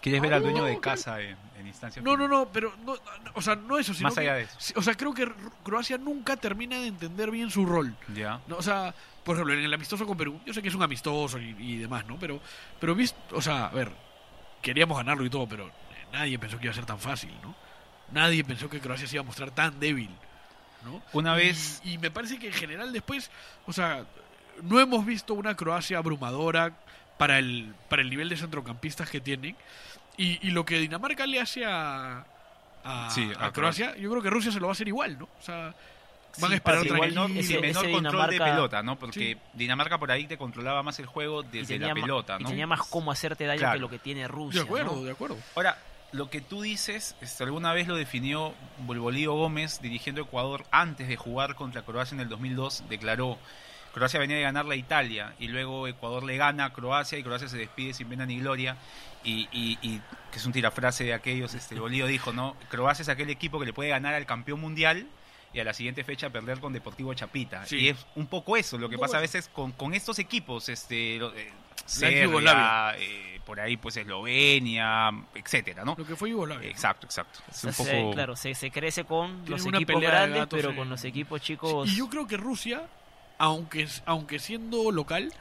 ¿Quieres 0.03 0.21
ver 0.21 0.35
al 0.35 0.43
dueño 0.43 0.65
de 0.65 0.79
casa 0.81 1.21
en, 1.21 1.39
instancia? 1.65 2.03
No, 2.03 2.17
no, 2.17 2.27
no, 2.27 2.51
pero, 2.53 2.75
no, 2.85 2.97
o 3.35 3.41
sea, 3.41 3.55
no 3.55 3.79
eso, 3.79 3.95
sino 3.95 4.09
Más 4.09 4.19
allá 4.19 4.35
de 4.35 4.43
eso. 4.43 4.75
O 4.77 4.83
sea, 4.83 4.95
creo 4.95 5.15
que 5.15 5.31
Croacia 5.63 5.97
nunca 5.97 6.37
termina 6.37 6.81
de 6.81 6.89
entender 6.89 7.31
bien 7.31 7.51
su 7.51 7.65
rol. 7.65 7.95
Ya. 8.15 8.41
O 8.51 8.63
sea, 8.63 8.93
por 9.23 9.37
ejemplo, 9.37 9.55
en 9.55 9.61
el 9.61 9.73
amistoso 9.73 10.07
con 10.07 10.17
Perú, 10.17 10.41
yo 10.45 10.53
sé 10.53 10.61
que 10.61 10.69
es 10.69 10.75
un 10.75 10.83
amistoso 10.83 11.39
y, 11.39 11.77
demás, 11.77 12.07
¿no? 12.07 12.19
Pero, 12.19 12.41
pero 12.81 12.95
visto, 12.97 13.19
o 13.33 13.43
sea, 13.43 13.67
a 13.67 13.71
ver, 13.71 13.93
queríamos 14.61 14.97
ganarlo 14.97 15.25
y 15.25 15.31
todo, 15.31 15.49
pero 15.49 15.71
nadie 16.13 16.37
pensó 16.39 16.59
que 16.59 16.65
iba 16.65 16.73
a 16.73 16.75
ser 16.75 16.87
tan 16.87 16.99
fácil, 16.99 17.33
¿no? 17.43 17.55
Nadie 18.11 18.43
pensó 18.43 18.69
que 18.69 18.81
Croacia 18.81 19.07
se 19.07 19.17
iba 19.17 19.23
a 19.23 19.27
mostrar 19.27 19.53
tan 19.53 19.79
débil. 19.79 20.11
Una 21.13 21.35
vez... 21.35 21.81
Y, 21.85 21.99
me 21.99 22.11
parece 22.11 22.39
que 22.39 22.49
en 22.49 22.53
general 22.53 22.93
después, 22.93 23.31
o 23.67 23.73
sea, 23.73 24.05
no 24.63 24.81
hemos 24.81 25.05
visto 25.05 25.35
una 25.35 25.57
Croacia 25.57 25.99
abrumadora 25.99 26.73
para 27.19 27.39
el, 27.39 27.75
para 27.89 28.03
el 28.03 28.11
nivel 28.11 28.29
de 28.29 28.37
centrocampistas 28.37 29.11
que 29.11 29.21
tienen. 29.21 29.57
Y, 30.17 30.51
lo 30.51 30.65
que 30.65 30.79
Dinamarca 30.79 31.27
le 31.27 31.41
hace 31.41 31.65
a, 31.65 32.27
a, 32.85 33.51
Croacia, 33.53 33.97
yo 33.97 34.11
creo 34.11 34.23
que 34.23 34.31
Rusia 34.31 34.53
se 34.53 34.61
lo 34.61 34.67
va 34.67 34.73
a 34.73 34.75
hacer 34.75 34.89
igual, 34.89 35.19
¿no? 35.19 35.25
O 35.25 35.43
sea, 35.43 35.75
van 36.39 36.53
a 36.53 36.55
esperar 36.57 36.81
otra 36.81 36.95
igual, 36.95 37.15
¿no? 37.15 37.29
menor 37.29 37.91
control 37.91 38.31
de 38.31 38.39
pelota, 38.39 38.83
¿no? 38.83 38.99
Porque 38.99 39.39
Dinamarca 39.55 39.99
por 39.99 40.11
ahí 40.11 40.27
te 40.27 40.37
controlaba 40.37 40.83
más 40.83 40.99
el 40.99 41.07
juego 41.07 41.43
desde 41.43 41.79
la 41.79 41.95
pelota, 41.95 42.39
¿no? 42.39 42.49
Y 42.49 42.51
tenía 42.51 42.67
más 42.67 42.83
cómo 42.83 43.11
hacerte 43.11 43.47
daño 43.47 43.73
que 43.73 43.79
lo 43.79 43.89
que 43.89 43.99
tiene 43.99 44.29
Rusia. 44.29 44.61
De 44.61 44.67
acuerdo, 44.67 45.03
de 45.03 45.11
acuerdo. 45.11 45.39
Ahora, 45.57 45.79
lo 46.13 46.31
que 46.31 46.41
tú 46.41 46.63
dices, 46.63 47.15
este, 47.21 47.45
alguna 47.45 47.73
vez 47.73 47.87
lo 47.87 47.97
definió 47.97 48.55
Bolío 48.79 49.35
Gómez 49.35 49.81
dirigiendo 49.81 50.23
Ecuador 50.23 50.65
antes 50.71 51.09
de 51.09 51.17
jugar 51.17 51.55
contra 51.55 51.83
Croacia 51.83 52.15
en 52.15 52.21
el 52.21 52.29
2002, 52.29 52.85
declaró, 52.89 53.39
Croacia 53.95 54.21
venía 54.21 54.37
de 54.37 54.43
ganar 54.43 54.67
la 54.67 54.77
Italia 54.77 55.35
y 55.39 55.49
luego 55.49 55.89
Ecuador 55.89 56.23
le 56.23 56.37
gana 56.37 56.67
a 56.67 56.73
Croacia 56.73 57.19
y 57.19 57.23
Croacia 57.23 57.49
se 57.49 57.59
despide 57.59 57.93
sin 57.95 58.09
pena 58.09 58.27
ni 58.27 58.39
gloria 58.39 58.77
y, 59.25 59.47
que 60.31 60.39
es 60.39 60.47
un 60.47 60.53
tirafrase 60.53 61.05
de 61.05 61.13
aquellos, 61.13 61.55
este, 61.55 61.79
Bolío 61.79 62.07
dijo, 62.07 62.33
¿no? 62.33 62.57
Croacia 62.69 63.03
es 63.03 63.09
aquel 63.09 63.31
equipo 63.31 63.59
que 63.59 63.67
le 63.67 63.73
puede 63.73 63.91
ganar 63.91 64.15
al 64.15 64.27
campeón 64.27 64.61
mundial 64.61 65.07
y 65.53 65.59
a 65.59 65.65
la 65.65 65.75
siguiente 65.75 66.05
fecha 66.05 66.31
perder 66.31 66.61
con 66.61 66.73
Deportivo 66.73 67.13
Chapita. 67.15 67.65
Y 67.71 67.89
es 67.89 68.07
un 68.15 68.29
poco 68.29 68.57
eso, 68.57 68.79
lo 68.79 68.89
que 68.89 68.99
pasa 68.99 69.19
a 69.19 69.21
veces 69.21 69.49
con, 69.49 69.73
con 69.73 69.95
estos 69.95 70.19
equipos, 70.19 70.69
este, 70.69 71.17
eh, 71.17 71.53
Serbia, 71.87 72.95
eh, 72.97 73.40
por 73.51 73.59
ahí 73.59 73.77
pues 73.77 73.97
Eslovenia, 73.97 75.11
etcétera, 75.35 75.85
¿no? 75.85 75.97
Lo 75.99 76.07
que 76.07 76.15
fue 76.15 76.31
Yugoslavia. 76.31 76.71
Exacto, 76.71 77.07
exacto. 77.07 77.41
claro, 78.13 78.37
se, 78.37 78.55
se, 78.55 78.71
crece 78.71 79.03
con 79.03 79.43
los 79.49 79.67
equipos 79.67 80.01
grandes, 80.01 80.47
pero 80.49 80.77
con 80.77 80.89
los 80.89 81.05
equipos 81.05 81.41
chicos. 81.41 81.91
y 81.91 81.97
yo 81.97 82.09
creo 82.09 82.29
que 82.29 82.37
Rusia, 82.37 82.87
aunque, 83.39 83.89
aunque 84.07 84.39
siendo 84.39 84.93
local, 84.93 85.35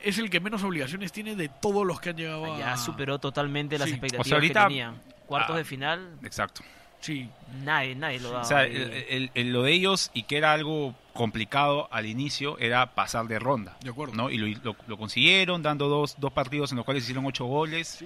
es 0.00 0.16
el 0.16 0.30
que 0.30 0.40
menos 0.40 0.62
obligaciones 0.62 1.12
tiene 1.12 1.36
de 1.36 1.50
todos 1.50 1.86
los 1.86 2.00
que 2.00 2.10
han 2.10 2.16
llegado 2.16 2.58
Ya 2.58 2.78
superó 2.78 3.18
totalmente 3.18 3.76
las 3.76 3.90
expectativas 3.90 4.40
que 4.40 4.48
tenían. 4.48 5.02
Cuartos 5.26 5.54
ah, 5.54 5.58
de 5.58 5.64
final. 5.64 6.18
Exacto. 6.22 6.62
Sí. 7.04 7.28
Nadie, 7.62 7.94
nadie 7.94 8.18
lo 8.18 8.30
daba. 8.30 8.40
O 8.40 8.44
sea, 8.46 8.66
lo 8.66 9.62
de 9.62 9.72
ellos, 9.72 10.10
y 10.14 10.22
que 10.22 10.38
era 10.38 10.54
algo 10.54 10.94
complicado 11.12 11.86
al 11.92 12.06
inicio, 12.06 12.56
era 12.58 12.94
pasar 12.94 13.26
de 13.26 13.38
ronda. 13.38 13.76
De 13.82 13.90
acuerdo. 13.90 14.14
¿no? 14.14 14.30
Y 14.30 14.38
lo, 14.38 14.74
lo, 14.86 14.96
consiguieron, 14.96 15.62
dando 15.62 15.88
dos, 15.88 16.16
dos 16.18 16.32
partidos 16.32 16.72
en 16.72 16.76
los 16.76 16.86
cuales 16.86 17.02
hicieron 17.02 17.26
ocho 17.26 17.44
goles. 17.44 18.02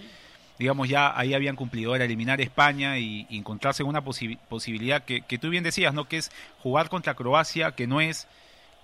Digamos, 0.59 0.89
ya 0.89 1.17
ahí 1.17 1.33
habían 1.33 1.55
cumplido, 1.55 1.95
era 1.95 2.07
eliminar 2.07 2.41
a 2.41 2.43
España 2.43 2.99
y, 2.99 3.25
encontrarse 3.31 3.85
en 3.85 3.89
una 3.89 4.03
posibilidad 4.03 5.05
que, 5.05 5.21
que 5.21 5.39
tú 5.39 5.49
bien 5.49 5.63
decías, 5.63 5.95
¿no? 5.95 6.09
Que 6.09 6.17
es 6.17 6.33
jugar 6.61 6.89
contra 6.89 7.15
Croacia, 7.15 7.77
que 7.77 7.87
no 7.87 8.01
es 8.01 8.27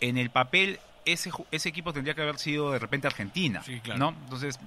en 0.00 0.16
el 0.16 0.30
papel 0.30 0.78
ese, 1.04 1.30
ese 1.50 1.68
equipo 1.68 1.92
tendría 1.92 2.14
que 2.14 2.22
haber 2.22 2.38
sido 2.38 2.70
de 2.70 2.78
repente 2.78 3.08
Argentina, 3.08 3.64
sí, 3.64 3.80
claro. 3.80 3.98
¿no? 3.98 4.08
Entonces, 4.24 4.60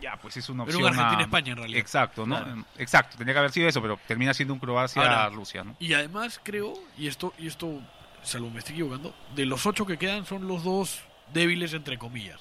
ya, 0.00 0.16
pues 0.16 0.36
es 0.36 0.48
una 0.48 0.64
opción. 0.64 0.82
Pero 0.82 0.94
Argentina-España 0.94 1.52
en 1.52 1.58
realidad. 1.58 1.80
Exacto, 1.80 2.26
¿no? 2.26 2.64
Exacto, 2.78 3.16
tendría 3.16 3.34
que 3.34 3.38
haber 3.38 3.52
sido 3.52 3.68
eso, 3.68 3.80
pero 3.80 3.98
termina 4.06 4.34
siendo 4.34 4.54
un 4.54 4.60
Croacia-Rusia, 4.60 5.64
¿no? 5.64 5.76
Y 5.78 5.94
además 5.94 6.40
creo, 6.42 6.74
y 6.98 7.06
esto, 7.06 7.32
y 7.38 7.46
esto, 7.46 7.80
salvo 8.22 8.50
me 8.50 8.58
estoy 8.58 8.74
equivocando, 8.74 9.14
de 9.34 9.46
los 9.46 9.64
ocho 9.66 9.86
que 9.86 9.96
quedan 9.96 10.26
son 10.26 10.46
los 10.46 10.64
dos 10.64 11.00
débiles 11.32 11.72
entre 11.72 11.98
comillas. 11.98 12.40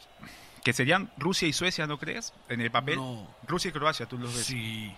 Que 0.63 0.73
serían 0.73 1.11
Rusia 1.17 1.47
y 1.47 1.53
Suecia, 1.53 1.87
¿no 1.87 1.97
crees? 1.97 2.33
En 2.47 2.61
el 2.61 2.71
papel. 2.71 2.99
Rusia 3.47 3.69
y 3.69 3.71
Croacia, 3.71 4.05
tú 4.05 4.17
los 4.17 4.33
ves. 4.33 4.45
Sí. 4.45 4.95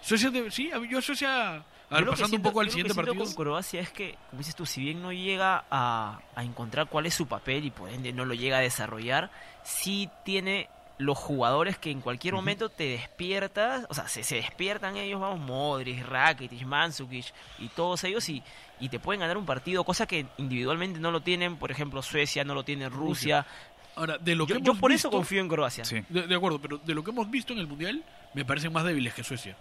Suecia, 0.00 0.30
sí, 0.50 0.70
yo 0.88 1.00
Suecia... 1.02 1.64
A 1.90 1.96
ver, 1.96 2.06
pasando 2.06 2.36
un 2.36 2.42
poco 2.42 2.60
al 2.60 2.70
siguiente 2.70 2.94
partido. 2.94 3.22
con 3.22 3.34
Croacia 3.34 3.80
es 3.80 3.90
que, 3.90 4.16
como 4.30 4.38
dices 4.38 4.56
tú, 4.56 4.64
si 4.64 4.80
bien 4.80 5.02
no 5.02 5.12
llega 5.12 5.66
a, 5.70 6.20
a 6.34 6.42
encontrar 6.42 6.88
cuál 6.88 7.04
es 7.04 7.12
su 7.12 7.26
papel 7.26 7.66
y 7.66 7.70
por 7.70 7.90
ende 7.90 8.14
no 8.14 8.24
lo 8.24 8.32
llega 8.32 8.56
a 8.56 8.60
desarrollar, 8.60 9.30
sí 9.62 10.08
tiene 10.24 10.70
los 10.98 11.18
jugadores 11.18 11.78
que 11.78 11.90
en 11.90 12.00
cualquier 12.00 12.34
momento 12.34 12.68
te 12.68 12.84
despiertas, 12.84 13.86
o 13.88 13.94
sea, 13.94 14.08
se, 14.08 14.22
se 14.22 14.36
despiertan 14.36 14.96
ellos, 14.96 15.20
vamos, 15.20 15.40
Modric, 15.40 16.06
Rakitic, 16.06 16.64
Mandzukic 16.64 17.26
y 17.58 17.68
todos 17.68 18.04
ellos 18.04 18.28
y, 18.28 18.42
y 18.80 18.88
te 18.88 18.98
pueden 18.98 19.20
ganar 19.20 19.36
un 19.36 19.46
partido, 19.46 19.84
cosa 19.84 20.06
que 20.06 20.26
individualmente 20.38 21.00
no 21.00 21.10
lo 21.10 21.20
tienen, 21.20 21.56
por 21.56 21.70
ejemplo, 21.70 22.02
Suecia, 22.02 22.44
no 22.44 22.54
lo 22.54 22.64
tiene 22.64 22.88
Rusia. 22.88 23.46
Ahora, 23.94 24.18
de 24.18 24.34
lo 24.34 24.46
que 24.46 24.60
yo, 24.62 24.74
por 24.74 24.90
eso 24.90 25.10
confío 25.10 25.40
en 25.40 25.48
Croacia. 25.48 25.84
De, 26.08 26.34
acuerdo, 26.34 26.60
pero 26.60 26.78
de 26.78 26.94
lo 26.94 27.04
que 27.04 27.10
hemos 27.10 27.30
visto 27.30 27.52
en 27.52 27.58
el 27.58 27.66
Mundial, 27.66 28.02
me 28.34 28.44
parecen 28.44 28.72
más 28.72 28.84
débiles 28.84 29.14
que 29.14 29.22
Suecia. 29.22 29.56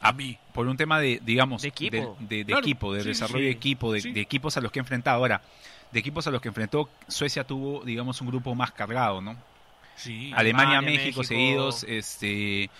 A 0.00 0.12
mí. 0.12 0.38
Por 0.52 0.66
un 0.66 0.76
tema 0.76 1.00
de, 1.00 1.20
digamos, 1.24 1.62
de 1.62 1.68
equipo, 1.68 2.16
de, 2.20 2.40
equipo, 2.40 2.92
de 2.92 3.02
desarrollo 3.02 3.44
de 3.44 3.50
equipo, 3.50 3.92
de, 3.92 4.20
equipos 4.20 4.56
a 4.56 4.60
los 4.60 4.70
que 4.70 4.78
ha 4.78 4.82
enfrentado. 4.82 5.16
Ahora, 5.16 5.42
de 5.90 5.98
equipos 5.98 6.26
a 6.26 6.30
los 6.30 6.40
que 6.40 6.48
enfrentó, 6.48 6.88
Suecia 7.08 7.44
tuvo, 7.44 7.82
digamos, 7.84 8.20
un 8.20 8.28
grupo 8.28 8.54
más 8.54 8.72
cargado, 8.72 9.20
¿no? 9.20 9.36
Alemania, 10.34 10.80
México, 10.80 11.24
seguidos, 11.24 11.84
este, 11.84 12.64
eh, 12.64 12.70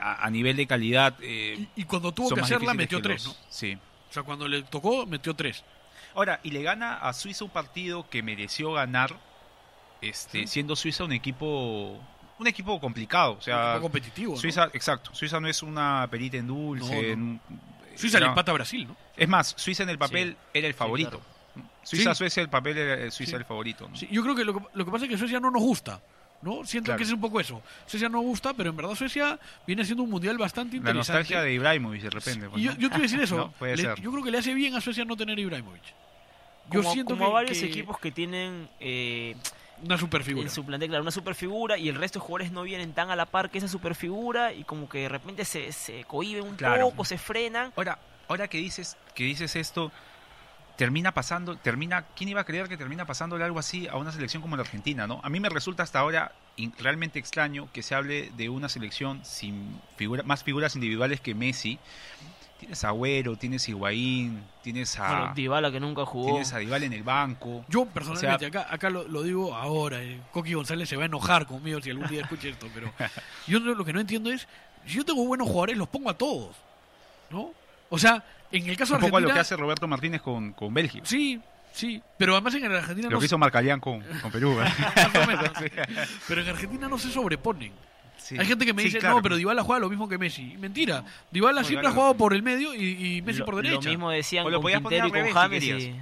a, 0.00 0.28
nivel 0.30 0.56
de 0.56 0.66
calidad. 0.66 1.14
Eh, 1.20 1.66
y, 1.76 1.84
cuando 1.84 2.12
tuvo 2.12 2.34
que 2.34 2.40
hacerla, 2.40 2.74
metió 2.74 3.00
tres, 3.02 3.26
¿no? 3.26 3.34
Sí. 3.48 3.76
O 4.10 4.12
sea, 4.12 4.22
cuando 4.22 4.48
le 4.48 4.62
tocó, 4.62 5.06
metió 5.06 5.34
tres. 5.34 5.64
Ahora, 6.14 6.40
y 6.42 6.50
le 6.50 6.62
gana 6.62 6.96
a 6.96 7.12
Suiza 7.12 7.44
un 7.44 7.50
partido 7.50 8.08
que 8.08 8.22
mereció 8.22 8.72
ganar, 8.72 9.14
este, 10.00 10.46
siendo 10.46 10.76
Suiza 10.76 11.04
un 11.04 11.12
equipo 11.12 12.00
un 12.38 12.46
equipo 12.46 12.78
complicado, 12.80 13.32
o 13.38 13.40
sea, 13.40 13.78
competitivo. 13.80 14.36
Suiza, 14.36 14.68
exacto. 14.72 15.14
Suiza 15.14 15.40
no 15.40 15.48
es 15.48 15.62
una 15.62 16.06
perita 16.10 16.36
en 16.36 16.46
dulce. 16.46 17.16
Suiza 17.94 18.20
le 18.20 18.26
empata 18.26 18.50
a 18.50 18.54
Brasil, 18.54 18.86
¿no? 18.86 18.96
Es 19.16 19.28
más, 19.28 19.54
Suiza 19.56 19.82
en 19.82 19.90
el 19.90 19.98
papel 19.98 20.36
era 20.52 20.66
el 20.66 20.74
favorito. 20.74 21.20
Suiza-Suecia, 21.86 22.42
el 22.42 22.48
papel 22.48 22.78
era 22.78 23.10
Suiza 23.10 23.36
el 23.36 23.44
favorito. 23.44 23.88
yo 24.10 24.22
creo 24.22 24.34
que 24.34 24.44
lo, 24.44 24.54
que 24.84 24.90
pasa 24.90 25.04
es 25.04 25.10
que 25.10 25.18
Suecia 25.18 25.38
no 25.40 25.50
nos 25.50 25.62
gusta. 25.62 26.00
¿no? 26.42 26.64
Siento 26.64 26.94
que 26.96 27.02
es 27.02 27.12
un 27.12 27.20
poco 27.20 27.40
eso. 27.40 27.62
Suecia 27.86 28.08
no 28.08 28.20
gusta, 28.20 28.52
pero 28.54 28.70
en 28.70 28.76
verdad 28.76 28.94
Suecia 28.94 29.38
viene 29.66 29.84
siendo 29.84 30.02
un 30.02 30.10
mundial 30.10 30.36
bastante 30.36 30.76
interesante. 30.76 31.12
La 31.12 31.18
nostalgia 31.18 31.42
de 31.42 31.52
Ibrahimovic 31.52 32.02
de 32.02 32.10
repente. 32.10 32.48
Pues, 32.48 32.62
yo, 32.62 32.72
yo, 32.76 32.90
te 32.90 32.98
decir 32.98 33.20
eso. 33.22 33.52
yo 34.02 34.12
creo 34.12 34.24
que 34.24 34.30
le 34.30 34.38
hace 34.38 34.52
bien 34.52 34.74
a 34.74 34.80
Suecia 34.80 35.04
no 35.04 35.16
tener 35.16 35.38
Ibrahimovic. 35.38 35.82
Yo 36.70 36.80
como, 36.80 36.92
siento 36.92 37.16
como 37.16 37.30
varios 37.30 37.62
equipos 37.62 37.98
que 38.00 38.10
tienen 38.10 38.68
eh, 38.80 39.36
una 39.84 39.96
superfigura. 39.96 40.44
En 40.44 40.50
su 40.50 40.64
plantel, 40.64 40.88
claro, 40.88 41.02
una 41.02 41.12
superfigura 41.12 41.78
y 41.78 41.88
el 41.88 41.94
resto 41.94 42.18
de 42.18 42.26
jugadores 42.26 42.52
no 42.52 42.62
vienen 42.64 42.92
tan 42.92 43.10
a 43.10 43.16
la 43.16 43.26
par 43.26 43.50
que 43.50 43.58
esa 43.58 43.68
superfigura 43.68 44.52
y 44.52 44.64
como 44.64 44.88
que 44.88 45.00
de 45.00 45.08
repente 45.08 45.44
se, 45.44 45.70
se 45.72 46.04
cohiben 46.04 46.44
un 46.44 46.56
poco, 46.56 47.04
se 47.04 47.18
frenan. 47.18 47.72
Ahora, 47.76 47.98
ahora 48.28 48.48
que 48.48 48.58
dices, 48.58 48.96
que 49.14 49.24
dices 49.24 49.54
esto, 49.54 49.92
termina 50.76 51.12
pasando, 51.12 51.56
termina, 51.56 52.04
¿quién 52.14 52.28
iba 52.28 52.42
a 52.42 52.44
creer 52.44 52.68
que 52.68 52.76
termina 52.76 53.06
pasándole 53.06 53.44
algo 53.44 53.58
así 53.58 53.88
a 53.88 53.96
una 53.96 54.12
selección 54.12 54.42
como 54.42 54.56
la 54.56 54.62
Argentina, 54.62 55.06
no? 55.06 55.20
A 55.22 55.28
mí 55.28 55.40
me 55.40 55.48
resulta 55.48 55.82
hasta 55.82 55.98
ahora 55.98 56.32
realmente 56.78 57.18
extraño 57.18 57.68
que 57.72 57.82
se 57.82 57.94
hable 57.94 58.30
de 58.36 58.48
una 58.48 58.68
selección 58.68 59.24
sin 59.24 59.80
figura, 59.96 60.22
más 60.22 60.44
figuras 60.44 60.74
individuales 60.74 61.20
que 61.20 61.34
Messi. 61.34 61.78
Tienes 62.58 62.84
a 62.84 62.88
Agüero, 62.88 63.36
tienes 63.36 63.68
a 63.68 63.70
Higuaín, 63.70 64.42
tienes 64.62 64.98
a... 64.98 65.08
Bueno, 65.08 65.34
Dybala 65.34 65.70
que 65.70 65.78
nunca 65.78 66.06
jugó. 66.06 66.28
Tienes 66.28 66.54
a 66.54 66.58
Dybala 66.58 66.86
en 66.86 66.94
el 66.94 67.02
banco. 67.02 67.66
Yo 67.68 67.84
personalmente, 67.84 68.46
acá, 68.46 68.66
acá 68.70 68.88
lo, 68.88 69.22
digo 69.22 69.54
ahora, 69.54 70.02
eh, 70.02 70.22
Coqui 70.32 70.54
González 70.54 70.88
se 70.88 70.96
va 70.96 71.02
a 71.02 71.06
enojar 71.06 71.46
conmigo 71.46 71.82
si 71.82 71.90
algún 71.90 72.06
día 72.06 72.22
escucha 72.22 72.48
esto, 72.48 72.68
pero 72.72 72.90
yo 73.46 73.58
lo 73.58 73.84
que 73.84 73.92
no 73.92 74.00
entiendo 74.00 74.32
es, 74.32 74.48
si 74.86 74.94
yo 74.94 75.04
tengo 75.04 75.26
buenos 75.26 75.48
jugadores, 75.48 75.76
los 75.76 75.88
pongo 75.88 76.08
a 76.08 76.16
todos, 76.16 76.56
¿no? 77.28 77.52
O 77.90 77.98
sea, 77.98 78.24
en 78.52 78.68
el 78.68 78.76
caso 78.76 78.94
de. 78.94 79.04
Un 79.04 79.10
poco 79.10 79.20
lo 79.20 79.32
que 79.32 79.38
hace 79.38 79.56
Roberto 79.56 79.86
Martínez 79.86 80.22
con, 80.22 80.52
con 80.52 80.72
Bélgica. 80.72 81.04
Sí, 81.06 81.40
sí. 81.72 82.02
Pero 82.16 82.34
además 82.34 82.54
en 82.54 82.72
Argentina... 82.72 83.10
Lo 83.10 83.18
que 83.18 83.26
hizo 83.26 83.38
Marcalián 83.38 83.80
con, 83.80 84.02
con 84.22 84.30
Perú. 84.30 84.58
¿eh? 84.60 84.66
Pero 86.28 86.42
en 86.42 86.48
Argentina 86.48 86.88
no 86.88 86.98
se 86.98 87.10
sobreponen. 87.10 87.72
Hay 88.38 88.46
gente 88.46 88.66
que 88.66 88.72
me 88.72 88.82
dice, 88.82 89.00
no, 89.00 89.22
pero 89.22 89.36
Dybala 89.36 89.62
juega 89.62 89.80
lo 89.80 89.88
mismo 89.88 90.08
que 90.08 90.18
Messi. 90.18 90.56
Mentira. 90.58 91.04
Dybala 91.30 91.62
siempre 91.62 91.88
ha 91.88 91.92
jugado 91.92 92.16
por 92.16 92.34
el 92.34 92.42
medio 92.42 92.74
y, 92.74 93.22
Messi 93.22 93.42
por 93.42 93.56
derecha. 93.56 93.84
Lo 93.84 93.90
mismo 93.90 94.10
decían 94.10 94.44
con 94.50 94.62
Quintero 94.62 95.06
y 95.06 95.10
con 95.10 95.30
James. 95.30 95.64
Y... 95.64 95.94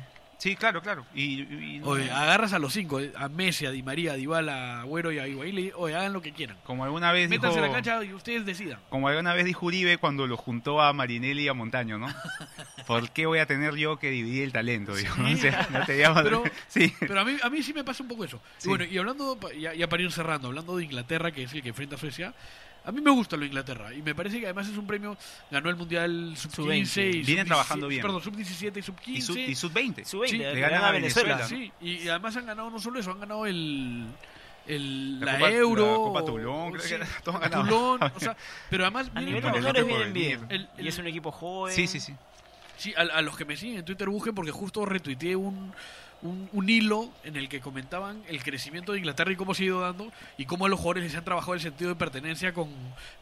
Sí, 0.45 0.57
claro, 0.57 0.82
claro. 0.82 1.07
Y, 1.14 1.80
Oye, 1.84 2.11
agarras 2.11 2.53
a 2.53 2.59
los 2.59 2.74
cinco, 2.74 3.01
eh, 3.01 3.11
a 3.16 3.30
Messi, 3.30 3.64
a 3.64 3.70
Di 3.70 3.82
María, 3.82 4.12
a 4.12 4.16
Dybala, 4.16 4.76
a 4.76 4.80
Agüero 4.82 5.11
y 5.11 5.18
a 5.18 5.26
Higuaín, 5.26 5.72
oye, 5.74 5.97
hagan 5.97 6.12
lo 6.12 6.20
que 6.20 6.32
quieran. 6.32 6.59
Como 6.64 6.84
alguna 6.84 7.12
vez 7.12 7.30
Métanse 7.30 7.61
dijo, 7.61 7.66
la 7.66 7.72
cancha 7.72 8.05
y 8.05 8.12
ustedes 8.12 8.45
decidan. 8.45 8.78
Como 8.90 9.09
alguna 9.09 9.32
vez 9.32 9.47
dijo 9.47 9.64
Uribe 9.64 9.97
cuando 9.97 10.26
lo 10.26 10.36
juntó 10.36 10.82
a 10.82 10.92
Marinelli 10.92 11.45
y 11.45 11.49
a 11.49 11.55
Montaño, 11.55 11.97
¿no? 11.97 12.09
¿Por 12.86 13.09
qué 13.12 13.24
voy 13.24 13.38
a 13.38 13.47
tener 13.47 13.74
yo 13.76 13.99
que 13.99 14.11
dividir 14.11 14.42
el 14.42 14.53
talento? 14.53 14.95
Digo, 14.95 15.14
no 15.16 15.34
te 15.86 16.05
pero, 16.22 16.45
sí. 16.68 16.92
pero 17.01 17.20
a 17.20 17.24
mí, 17.24 17.38
a 17.42 17.49
mí 17.49 17.62
sí 17.62 17.72
me 17.72 17.82
pasa 17.82 18.03
un 18.03 18.11
poco 18.11 18.26
eso. 18.26 18.38
Y 18.62 18.68
bueno, 18.68 18.84
y 18.84 18.99
hablando, 18.99 19.40
ya, 19.59 19.72
ya 19.72 19.88
para 19.88 20.03
ir 20.03 20.12
cerrando, 20.12 20.49
hablando 20.49 20.76
de 20.76 20.84
Inglaterra, 20.84 21.32
que 21.32 21.45
es 21.45 21.55
el 21.55 21.62
que 21.62 21.70
enfrenta 21.70 21.97
a 21.97 21.99
Suecia, 21.99 22.34
a 22.85 22.93
mí 22.93 23.01
me 23.01 23.11
gusta 23.11 23.37
lo 23.37 23.45
Inglaterra 23.45 23.95
y 23.95 24.03
me 24.03 24.14
parece 24.14 24.39
que 24.39 24.47
además 24.47 24.68
es 24.68 24.76
un 24.76 24.87
premio. 24.87 25.16
Ganó 25.51 25.70
el 25.70 25.76
Mundial 25.76 26.35
Sub-15 26.37 27.14
y 27.14 27.22
Vienen 27.22 27.47
trabajando 27.47 27.89
bien. 27.89 28.03
Perdón, 28.03 28.22
Sub-17 28.22 28.76
y 28.76 28.82
Sub-15. 28.82 29.49
Y 29.49 29.55
Sub-20. 29.55 30.05
Sub 30.05 30.26
sí, 30.26 30.39
le 30.39 30.61
ganan 30.61 30.85
a 30.85 30.91
Venezuela. 30.91 31.47
Sí, 31.47 31.72
y 31.80 32.09
además 32.09 32.37
han 32.37 32.47
ganado 32.47 32.70
no 32.70 32.78
solo 32.78 33.01
eso, 33.01 33.11
han 33.11 33.20
ganado 33.20 33.47
el. 33.47 34.07
El, 34.66 35.20
la, 35.20 35.51
Euro, 35.51 35.87
la 35.87 35.97
Copa 35.97 36.24
Tulón, 36.24 36.72
creo 36.72 37.01
que 37.01 37.07
todos 37.22 37.51
Tulón, 37.51 38.03
o 38.03 38.18
sea, 38.18 38.35
pero 38.70 38.85
además 38.85 39.11
a 39.14 39.20
nivel 39.20 39.43
de 39.43 39.82
vienen 39.82 40.12
bien. 40.14 40.47
El, 40.49 40.70
y 40.78 40.89
es 40.89 40.97
un 40.97 41.07
equipo 41.07 41.30
joven. 41.30 41.74
Sí, 41.74 41.87
sí, 41.87 42.01
sí. 42.01 42.14
Sí, 42.78 42.95
a, 42.97 43.03
a, 43.03 43.20
los 43.20 43.37
que 43.37 43.45
me 43.45 43.59
siguen 43.59 43.80
en 43.80 43.85
Twitter 43.85 44.09
busquen 44.09 44.35
porque 44.35 44.53
justo 44.53 44.87
retuiteé 44.87 45.37
un, 45.37 45.74
un, 46.25 46.68
hilo 46.68 47.11
en 47.22 47.37
el 47.37 47.49
que 47.49 47.61
comentaban 47.61 48.22
el 48.29 48.43
crecimiento 48.43 48.93
de 48.93 48.99
Inglaterra 48.99 49.31
y 49.31 49.37
cómo 49.37 49.55
se 49.55 49.62
ha 49.62 49.66
ido 49.66 49.81
dando 49.81 50.11
y 50.39 50.47
cómo 50.47 50.66
a 50.66 50.68
los 50.68 50.81
jugadores 50.81 51.05
les 51.05 51.14
han 51.14 51.25
trabajado 51.25 51.55
el 51.55 51.61
sentido 51.61 51.91
de 51.91 51.97
pertenencia 51.97 52.55
con, 52.55 52.70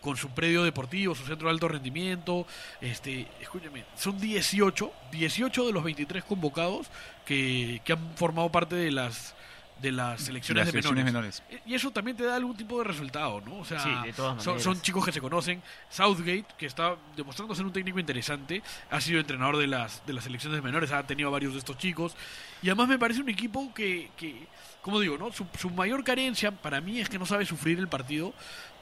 con 0.00 0.16
su 0.16 0.30
predio 0.30 0.62
deportivo, 0.62 1.14
su 1.14 1.24
centro 1.24 1.48
de 1.48 1.54
alto 1.54 1.68
rendimiento. 1.68 2.46
Este, 2.80 3.26
escúchame, 3.40 3.84
son 3.96 4.18
18, 4.20 4.92
18 5.10 5.66
de 5.66 5.72
los 5.72 5.82
23 5.82 6.22
convocados 6.24 6.90
que, 7.26 7.82
que 7.84 7.92
han 7.92 8.16
formado 8.16 8.50
parte 8.50 8.76
de 8.76 8.92
las 8.92 9.34
de 9.82 9.92
las 9.92 10.22
selecciones, 10.22 10.72
de 10.72 11.04
menores. 11.04 11.42
Y 11.66 11.74
eso 11.74 11.90
también 11.90 12.16
te 12.16 12.24
da 12.24 12.36
algún 12.36 12.56
tipo 12.56 12.78
de 12.78 12.84
resultado, 12.84 13.40
¿no? 13.40 13.58
O 13.58 13.64
sea, 13.64 14.04
son, 14.38 14.80
chicos 14.80 15.04
que 15.04 15.12
se 15.12 15.20
conocen. 15.20 15.62
Southgate, 15.90 16.46
que 16.56 16.66
está 16.66 16.96
demostrando 17.16 17.54
ser 17.54 17.66
un 17.66 17.72
técnico 17.72 17.98
interesante, 17.98 18.62
ha 18.90 19.00
sido 19.00 19.20
entrenador 19.20 19.58
de 19.58 19.66
las, 19.66 20.06
de 20.06 20.12
las 20.12 20.24
selecciones 20.24 20.56
de 20.58 20.62
menores, 20.62 20.92
ha 20.92 21.02
tenido 21.06 21.28
a 21.28 21.32
varios 21.32 21.52
de 21.52 21.58
estos 21.58 21.76
chicos. 21.76 22.14
Y 22.62 22.68
además 22.68 22.88
me 22.88 22.98
parece 22.98 23.20
un 23.20 23.28
equipo 23.28 23.74
que, 23.74 24.10
que 24.16 24.46
como 24.82 25.00
digo, 25.00 25.18
¿no? 25.18 25.32
Su, 25.32 25.46
su 25.58 25.70
mayor 25.70 26.04
carencia 26.04 26.52
para 26.52 26.80
mí 26.80 27.00
es 27.00 27.08
que 27.08 27.18
no 27.18 27.26
sabe 27.26 27.44
sufrir 27.44 27.78
el 27.78 27.88
partido, 27.88 28.32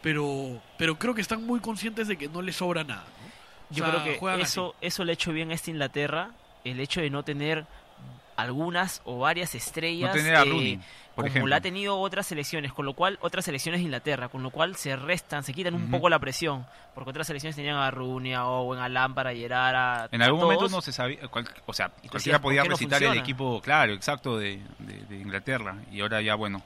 pero, 0.03 0.61
pero 0.77 0.99
creo 0.99 1.15
que 1.15 1.23
están 1.23 1.45
muy 1.45 1.61
conscientes 1.61 2.09
de 2.09 2.17
que 2.17 2.29
no 2.29 2.43
les 2.43 2.57
sobra 2.57 2.85
nada. 2.85 3.07
Yo 3.71 3.85
creo 3.85 4.03
que 4.03 4.43
eso, 4.43 4.75
eso 4.81 5.05
le 5.05 5.13
ha 5.13 5.15
hecho 5.15 5.33
bien 5.33 5.51
a 5.51 5.55
esta 5.55 5.71
Inglaterra, 5.71 6.33
el 6.65 6.81
hecho 6.81 7.01
de 7.01 7.09
no 7.09 7.23
tener 7.23 7.67
algunas 8.41 9.03
o 9.05 9.19
varias 9.19 9.55
estrellas. 9.55 10.17
Eh, 10.17 10.79
como 11.33 11.49
la 11.49 11.57
ha 11.57 11.61
tenido 11.61 11.99
otras 11.99 12.27
selecciones, 12.27 12.73
con 12.73 12.87
lo 12.87 12.95
cual 12.95 13.19
otras 13.21 13.45
selecciones 13.45 13.81
de 13.81 13.85
Inglaterra, 13.85 14.29
con 14.29 14.43
lo 14.43 14.51
cual 14.51 14.77
se 14.77 14.97
restan, 14.97 15.43
se 15.43 15.53
quitan 15.53 15.75
un 15.75 15.91
poco 15.91 16.09
la 16.09 16.19
presión, 16.19 16.67
porque 16.95 17.11
otras 17.11 17.27
selecciones 17.27 17.57
tenían 17.57 17.77
a 17.77 17.91
Rooney, 17.91 18.33
a 18.35 18.47
Owen, 18.47 18.81
a 18.81 18.89
Lampard, 18.89 19.29
a 19.29 19.35
Gerard, 19.35 20.09
En 20.13 20.23
algún 20.23 20.41
momento 20.41 20.69
no 20.69 20.81
se 20.81 20.93
sabía, 20.93 21.19
o 21.67 21.73
sea, 21.73 21.91
cualquiera 22.09 22.41
podía 22.41 22.65
recitar 22.65 23.03
el 23.03 23.19
equipo, 23.19 23.61
claro, 23.61 23.93
exacto, 23.93 24.39
de, 24.39 24.61
Inglaterra, 25.11 25.77
y 25.91 26.01
ahora 26.01 26.21
ya, 26.21 26.35
bueno, 26.35 26.63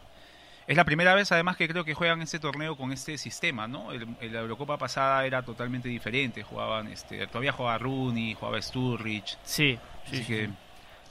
es 0.67 0.77
la 0.77 0.85
primera 0.85 1.15
vez 1.15 1.31
además 1.31 1.57
que 1.57 1.69
creo 1.69 1.85
que 1.85 1.93
juegan 1.93 2.23
este 2.23 2.39
torneo 2.39 2.77
con 2.77 2.91
este 2.91 3.19
sistema, 3.19 3.69
¿no? 3.69 3.93
El, 3.93 4.17
la 4.33 4.41
Eurocopa 4.41 4.79
pasada 4.79 5.27
era 5.27 5.43
totalmente 5.43 5.89
diferente, 5.91 6.43
jugaban, 6.43 6.89
este, 6.89 7.27
todavía 7.27 7.53
jugaba 7.53 7.77
Rooney, 7.77 8.35
jugaba 8.35 8.63
Sturridge. 8.63 9.37
Sí, 9.45 9.79
sí, 10.11 10.25
que 10.25 10.49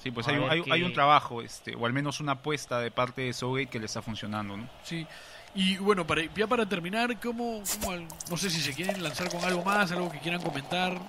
Sí, 0.04 0.12
pues 0.12 0.28
hay 0.28 0.36
un, 0.36 0.50
hay, 0.70 0.84
un, 0.84 0.92
trabajo, 0.92 1.42
este, 1.42 1.76
o 1.78 1.86
al 1.86 1.94
menos 1.94 2.20
una 2.20 2.34
apuesta 2.34 2.82
de 2.82 2.92
parte 2.92 3.22
de 3.22 3.32
Sogate 3.32 3.68
que 3.68 3.80
le 3.80 3.86
está 3.86 4.02
funcionando, 4.02 4.58
¿no? 4.58 4.68
Sí. 4.84 5.08
Y 5.56 5.78
bueno, 5.78 6.06
para, 6.06 6.24
ya 6.36 6.46
para 6.46 6.68
terminar, 6.68 7.18
¿cómo, 7.22 7.64
no 8.30 8.36
sé 8.36 8.50
si 8.50 8.60
se 8.60 8.74
quieren 8.74 9.02
lanzar 9.02 9.32
con 9.32 9.42
algo 9.46 9.64
más, 9.64 9.94
algo 9.94 10.12
que 10.12 10.20
quieran 10.20 10.42
comentar? 10.42 11.00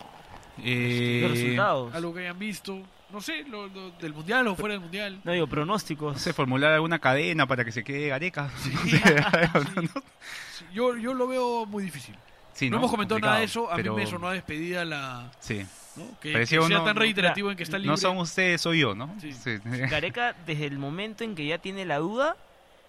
Eh, 0.62 1.26
resultados. 1.28 1.92
Algo 1.92 2.14
que 2.14 2.20
hayan 2.20 2.38
visto. 2.38 2.82
No 3.10 3.20
sé, 3.20 3.42
lo, 3.42 3.68
del 3.68 4.14
mundial 4.14 4.46
o 4.46 4.54
fuera 4.54 4.74
del 4.74 4.82
mundial. 4.82 5.20
No 5.24 5.32
digo, 5.32 5.48
pronósticos. 5.48 6.12
No 6.12 6.18
sé, 6.20 6.32
formular 6.32 6.72
alguna 6.72 7.00
cadena 7.00 7.48
para 7.48 7.64
que 7.64 7.72
se 7.72 7.82
quede 7.82 8.06
Gareca. 8.08 8.48
yo, 10.72 10.96
yo 10.96 11.14
lo 11.14 11.26
veo 11.26 11.66
muy 11.66 11.82
difícil. 11.82 12.14
no, 12.70 12.76
hemos 12.76 12.92
comentado 12.92 13.18
nada 13.18 13.38
de 13.38 13.46
eso, 13.46 13.68
a 13.72 13.76
mí 13.76 13.90
me 13.90 14.06
sonó 14.06 14.28
a 14.28 14.34
despedida 14.34 14.84
la, 14.84 15.32
sí. 15.40 15.66
Que, 16.20 16.46
sea 16.46 16.60
tan 16.84 16.96
reiterativo 16.96 17.50
en 17.50 17.56
que 17.56 17.62
está 17.62 17.78
libre. 17.78 17.90
No 17.90 17.96
son 17.96 18.18
ustedes, 18.18 18.60
soy 18.60 18.80
yo, 18.80 18.94
¿no? 18.94 19.14
Gareca, 19.64 20.34
desde 20.46 20.66
el 20.66 20.78
momento 20.78 21.24
en 21.24 21.34
que 21.34 21.46
ya 21.46 21.58
tiene 21.58 21.84
la 21.84 21.98
duda, 21.98 22.36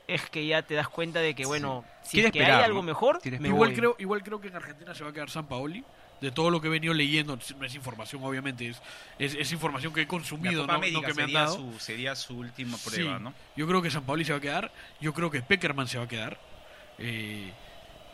es 0.07 0.29
que 0.29 0.45
ya 0.45 0.61
te 0.61 0.75
das 0.75 0.87
cuenta 0.87 1.19
de 1.19 1.35
que, 1.35 1.45
bueno, 1.45 1.83
si 2.03 2.21
es 2.21 2.31
que 2.31 2.43
hay 2.43 2.63
algo 2.63 2.81
mejor, 2.81 3.19
igual 3.23 3.73
creo 3.73 3.95
igual 3.99 4.23
creo 4.23 4.39
que 4.39 4.47
en 4.47 4.55
Argentina 4.55 4.93
se 4.93 5.03
va 5.03 5.09
a 5.09 5.13
quedar 5.13 5.29
San 5.29 5.47
Paoli. 5.47 5.83
De 6.21 6.31
todo 6.31 6.49
lo 6.49 6.61
que 6.61 6.67
he 6.67 6.71
venido 6.71 6.93
leyendo, 6.93 7.37
no 7.57 7.65
es 7.65 7.75
información 7.75 8.23
obviamente, 8.23 8.69
es, 8.69 8.81
es, 9.19 9.51
información 9.51 9.91
que 9.93 10.03
he 10.03 10.07
consumido, 10.07 10.65
no, 10.65 10.79
que 10.79 11.13
me 11.13 11.23
han 11.23 11.33
dado. 11.33 11.55
Su, 11.55 11.77
sería 11.77 12.15
su 12.15 12.37
última 12.37 12.77
prueba, 12.77 13.19
¿no? 13.19 13.33
Yo 13.57 13.67
creo 13.67 13.81
que 13.81 13.91
San 13.91 14.03
Paoli 14.03 14.23
se 14.23 14.31
va 14.31 14.37
a 14.37 14.41
quedar, 14.41 14.71
yo 15.01 15.13
creo 15.13 15.29
que 15.29 15.41
Peckerman 15.41 15.89
se 15.89 15.97
va 15.97 16.05
a 16.05 16.07
quedar, 16.07 16.39
eh, 16.99 17.51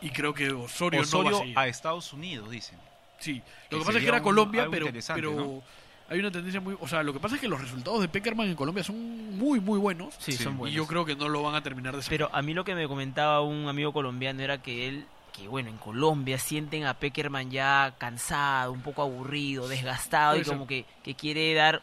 y 0.00 0.10
creo 0.10 0.34
que 0.34 0.50
Osorio, 0.50 1.02
no 1.12 1.24
va 1.24 1.60
a, 1.60 1.62
a 1.62 1.68
Estados 1.68 2.12
Unidos, 2.12 2.50
dicen. 2.50 2.76
Sí, 3.22 3.40
lo 3.70 3.78
que, 3.78 3.84
pasa 3.84 3.98
es 3.98 4.02
que 4.02 4.08
era 4.08 4.20
Colombia, 4.20 4.66
pero, 4.68 4.88
pero 5.14 5.62
hay 6.08 6.18
una 6.18 6.30
tendencia 6.32 6.60
muy... 6.60 6.76
O 6.80 6.88
sea, 6.88 7.02
lo 7.02 7.12
que 7.12 7.20
pasa 7.20 7.36
es 7.36 7.40
que 7.40 7.46
los 7.46 7.60
resultados 7.60 8.00
de 8.00 8.08
Peckerman 8.08 8.48
en 8.48 8.56
Colombia 8.56 8.82
son 8.82 9.38
muy, 9.38 9.60
muy 9.60 9.78
buenos. 9.78 10.14
Sí, 10.18 10.32
son 10.32 10.58
buenos. 10.58 10.74
Y 10.74 10.76
yo 10.76 10.86
creo 10.86 11.04
que 11.04 11.14
no 11.14 11.28
lo 11.28 11.42
van 11.42 11.54
a 11.54 11.62
terminar 11.62 11.96
de 11.96 12.02
Pero 12.08 12.28
a 12.32 12.42
mí 12.42 12.52
lo 12.52 12.64
que 12.64 12.74
me 12.74 12.88
comentaba 12.88 13.40
un 13.42 13.68
amigo 13.68 13.92
colombiano 13.92 14.42
era 14.42 14.60
que 14.60 14.88
él 14.88 15.06
que 15.32 15.48
bueno, 15.48 15.70
en 15.70 15.78
Colombia 15.78 16.36
sienten 16.36 16.84
a 16.84 16.92
Peckerman 16.94 17.50
ya 17.50 17.94
cansado, 17.96 18.70
un 18.70 18.82
poco 18.82 19.00
aburrido, 19.00 19.66
desgastado 19.66 20.36
y 20.36 20.42
como 20.42 20.66
que, 20.66 20.84
que 21.02 21.14
quiere 21.14 21.54
dar 21.54 21.80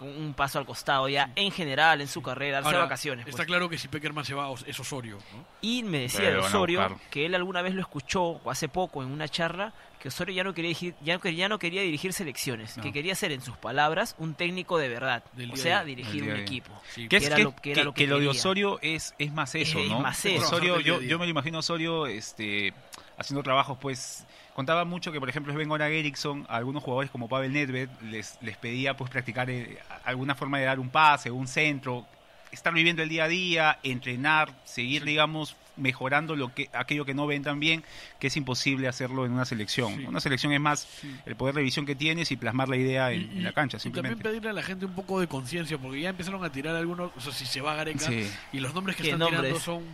un 0.00 0.34
paso 0.34 0.58
al 0.58 0.66
costado 0.66 1.08
ya 1.08 1.30
en 1.36 1.50
general 1.50 2.00
en 2.00 2.08
su 2.08 2.22
carrera, 2.22 2.60
darse 2.60 2.78
vacaciones. 2.78 3.26
Está 3.26 3.38
pues. 3.38 3.46
claro 3.46 3.68
que 3.68 3.78
si 3.78 3.88
Peckerman 3.88 4.24
se 4.24 4.34
va 4.34 4.52
es 4.66 4.78
Osorio. 4.80 5.18
Y 5.60 5.82
me 5.82 6.00
decía 6.00 6.38
Osorio 6.38 6.98
que 7.10 7.26
él 7.26 7.34
alguna 7.34 7.62
vez 7.62 7.74
lo 7.74 7.80
escuchó 7.80 8.40
hace 8.50 8.68
poco 8.68 9.02
en 9.02 9.10
una 9.10 9.28
charla 9.28 9.72
que 10.02 10.08
Osorio 10.08 10.34
ya 10.34 10.42
no 10.42 10.52
quería 10.52 10.70
dirigir, 10.70 10.94
ya 11.00 11.16
no, 11.16 11.30
ya 11.30 11.48
no 11.48 11.60
quería 11.60 11.82
dirigir 11.82 12.12
selecciones, 12.12 12.74
que 12.82 12.92
quería 12.92 13.14
ser 13.14 13.30
en 13.30 13.40
sus 13.40 13.56
palabras 13.56 14.16
un 14.18 14.34
técnico 14.34 14.76
de 14.76 14.88
verdad, 14.88 15.22
o 15.52 15.56
sea, 15.56 15.84
dirigir 15.84 16.24
un 16.24 16.36
equipo. 16.36 16.72
Que, 17.08 17.18
era 17.18 17.38
lo, 17.38 17.54
que, 17.54 17.70
era 17.70 17.84
lo 17.84 17.94
que, 17.94 18.08
lo 18.08 18.18
de 18.18 18.26
Osorio 18.26 18.80
es, 18.82 19.14
es 19.20 19.32
más 19.32 19.54
eso, 19.54 19.78
¿no? 19.84 20.00
más 20.00 20.24
eso. 20.24 20.44
Osorio, 20.44 20.80
yo, 20.80 21.00
yo 21.00 21.20
me 21.20 21.26
lo 21.26 21.30
imagino 21.30 21.60
Osorio 21.60 22.08
este, 22.08 22.74
haciendo 23.16 23.42
trabajos 23.42 23.78
pues 23.80 24.26
contaba 24.54 24.84
mucho 24.84 25.12
que, 25.12 25.20
por 25.20 25.28
ejemplo, 25.28 25.52
Sven 25.52 25.68
Goran 25.68 25.92
Eriksson, 25.92 26.46
a 26.48 26.56
algunos 26.56 26.82
jugadores 26.82 27.10
como 27.10 27.28
Pavel 27.28 27.52
Nedved, 27.52 27.88
les, 28.02 28.38
les 28.42 28.56
pedía 28.56 28.96
pues 28.96 29.10
practicar 29.10 29.48
eh, 29.50 29.78
alguna 30.04 30.34
forma 30.34 30.58
de 30.58 30.64
dar 30.64 30.78
un 30.78 30.90
pase, 30.90 31.30
un 31.30 31.46
centro, 31.46 32.06
estar 32.50 32.72
viviendo 32.72 33.02
el 33.02 33.08
día 33.08 33.24
a 33.24 33.28
día, 33.28 33.78
entrenar, 33.82 34.52
seguir, 34.64 35.04
digamos, 35.04 35.56
mejorando 35.76 36.36
lo 36.36 36.54
que 36.54 36.68
aquello 36.72 37.04
que 37.04 37.14
no 37.14 37.26
ven 37.26 37.42
tan 37.42 37.60
bien, 37.60 37.84
que 38.18 38.28
es 38.28 38.36
imposible 38.36 38.88
hacerlo 38.88 39.26
en 39.26 39.32
una 39.32 39.44
selección. 39.44 40.04
Una 40.06 40.20
selección 40.20 40.52
es 40.52 40.60
más 40.60 40.88
el 41.26 41.36
poder 41.36 41.54
de 41.54 41.62
visión 41.62 41.86
que 41.86 41.94
tienes 41.94 42.30
y 42.30 42.36
plasmar 42.36 42.68
la 42.68 42.76
idea 42.76 43.12
en, 43.12 43.42
la 43.42 43.52
cancha. 43.52 43.78
Simplemente. 43.78 44.14
Y 44.14 44.22
también 44.22 44.32
pedirle 44.32 44.50
a 44.50 44.52
la 44.52 44.62
gente 44.62 44.84
un 44.84 44.94
poco 44.94 45.20
de 45.20 45.26
conciencia, 45.26 45.78
porque 45.78 46.00
ya 46.00 46.10
empezaron 46.10 46.44
a 46.44 46.50
tirar 46.50 46.76
algunos, 46.76 47.10
o 47.16 47.20
sea, 47.20 47.32
si 47.32 47.46
se 47.46 47.60
va 47.60 47.74
Gareca, 47.74 48.08
y 48.52 48.60
los 48.60 48.74
nombres 48.74 48.96
que 48.96 49.04
están 49.04 49.26
tirando 49.28 49.58
son 49.58 49.84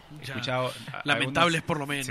lamentables 1.05 1.63
por 1.63 1.79
lo 1.79 1.87
menos. 1.87 2.09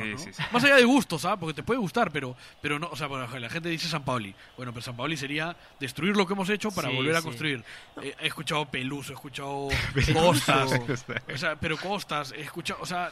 Más 0.51 0.63
allá 0.63 0.76
de 0.76 0.86
gustos, 0.86 1.22
¿sabes? 1.22 1.39
Porque 1.39 1.53
te 1.53 1.63
puede 1.63 1.80
gustar, 1.80 2.11
pero, 2.11 2.36
pero 2.61 2.80
no, 2.80 2.88
o 2.88 2.95
sea, 2.95 3.07
la 3.07 3.49
gente 3.49 3.70
dice 3.70 3.88
San 3.88 4.03
Pauli. 4.03 4.34
Bueno, 4.55 4.72
pero 4.72 4.82
San 4.82 4.95
Pauli 4.95 5.18
sería 5.18 5.55
destruir 5.80 6.15
lo 6.15 6.26
que 6.26 6.34
hemos 6.34 6.49
hecho 6.49 6.72
para 6.72 6.89
volver 6.89 7.15
a 7.15 7.22
construir. 7.22 7.63
Eh, 8.01 8.15
he 8.20 8.28
escuchado 8.28 8.65
Peluso, 8.65 9.11
he 9.11 9.15
escuchado 9.15 9.70
Costas, 10.13 10.72
o 11.34 11.38
sea, 11.38 11.55
pero 11.55 11.78
Costas, 11.78 12.34
he 12.36 12.41
escuchado, 12.41 12.82
o 12.82 12.86
sea, 12.86 13.11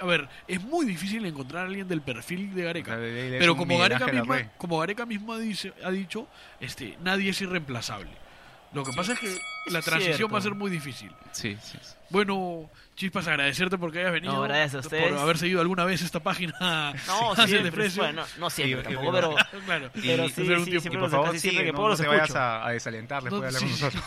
a 0.00 0.06
ver, 0.06 0.28
es 0.46 0.62
muy 0.62 0.86
difícil 0.86 1.24
encontrar 1.24 1.64
a 1.64 1.66
alguien 1.66 1.88
del 1.88 2.02
perfil 2.02 2.54
de 2.54 2.64
Gareca. 2.64 2.96
Pero 2.96 3.56
como 3.56 3.78
Gareca, 3.78 4.06
misma, 4.06 4.50
como 4.56 4.78
Gareca 4.78 5.06
mismo 5.06 5.32
ha 5.32 5.38
dicho, 5.90 6.28
este, 6.60 6.96
nadie 7.00 7.30
es 7.30 7.40
irreemplazable. 7.40 8.10
Lo 8.72 8.84
que 8.84 8.92
pasa 8.92 9.14
es 9.14 9.20
que 9.20 9.38
la 9.70 9.80
transición 9.80 10.32
va 10.32 10.38
a 10.38 10.42
ser 10.42 10.54
muy 10.54 10.70
difícil. 10.70 11.10
Sí, 11.32 11.56
sí. 11.62 11.78
Bueno, 12.10 12.70
Chispas, 12.96 13.28
agradecerte 13.28 13.76
porque 13.76 14.00
hayas 14.00 14.12
venido. 14.12 14.32
No, 14.32 14.40
gracias 14.40 14.74
a 14.76 14.78
ustedes. 14.78 15.10
Por 15.10 15.18
haber 15.18 15.36
seguido 15.36 15.60
alguna 15.60 15.84
vez 15.84 16.00
esta 16.00 16.20
página. 16.20 16.94
No, 17.06 17.36
siempre, 17.46 17.88
bueno, 17.90 18.24
no 18.38 18.48
siempre 18.48 18.82
tampoco, 18.82 19.12
pero, 19.12 19.34
claro. 19.66 19.90
pero 19.92 20.28
sí, 20.30 20.34
sí, 20.34 20.64
sí, 20.64 20.80
siempre, 20.80 21.00
por 21.00 21.10
favor, 21.10 21.38
siempre 21.38 21.64
que 21.66 21.72
puedo 21.74 21.90
no 21.90 21.96
te 21.96 22.06
vayas 22.06 22.34
a, 22.34 22.66
a, 22.66 22.70
desalentar 22.72 23.22
después 23.22 23.42
de 23.42 23.46
hablar 23.48 23.62
con 23.62 23.70
nosotros. 23.70 24.04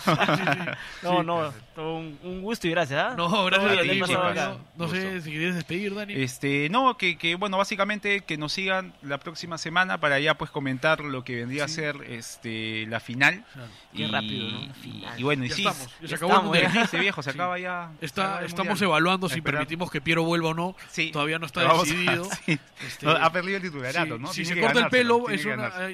no, 1.03 1.23
no, 1.23 1.53
un, 1.77 2.17
un, 2.23 2.41
gusto 2.41 2.67
y 2.67 2.71
gracias. 2.71 2.99
¿ah? 2.99 3.13
No, 3.15 3.45
gracias 3.45 3.77
a 3.77 3.81
ti, 3.83 3.99
no, 3.99 4.59
no 4.75 4.87
sé 4.87 5.21
si 5.21 5.29
quieres 5.29 5.53
despedir, 5.53 5.93
Dani. 5.93 6.15
Este, 6.15 6.67
no, 6.69 6.97
que, 6.97 7.15
que, 7.15 7.35
bueno, 7.35 7.59
básicamente 7.59 8.21
que 8.21 8.37
nos 8.37 8.53
sigan 8.53 8.93
la 9.03 9.19
próxima 9.19 9.59
semana 9.59 9.99
para 9.99 10.19
ya 10.19 10.33
pues 10.33 10.49
comentar 10.49 11.01
lo 11.01 11.23
que 11.23 11.35
vendría 11.35 11.65
a 11.65 11.67
ser 11.67 11.95
este 12.07 12.87
la 12.87 12.99
final. 12.99 13.45
Qué 13.95 14.07
rápido, 14.07 14.49
¿no? 14.49 14.67
Y 15.15 15.21
bueno, 15.21 15.45
y 15.45 15.51
sí, 15.51 15.67
se 16.03 16.15
acabó 16.15 16.55
el 16.55 16.99
viejo, 16.99 17.21
se 17.21 17.29
acaba 17.29 17.59
ya. 17.59 17.88
Estamos 18.01 18.81
evaluando 18.81 19.29
si 19.29 19.41
permitimos 19.41 19.91
que 19.91 20.01
Piero 20.01 20.23
vuelva 20.23 20.49
o 20.49 20.53
no. 20.53 20.75
Todavía 21.11 21.39
no 21.39 21.45
está 21.45 21.61
decidido. 21.73 22.27
Este, 22.79 23.09
ha 23.09 23.29
perdido 23.29 23.57
el 23.57 23.63
titularato, 23.63 24.17
¿no? 24.17 24.31
Si 24.31 24.45
se 24.45 24.59
corta 24.59 24.79
el 24.79 24.87
pelo, 24.87 25.25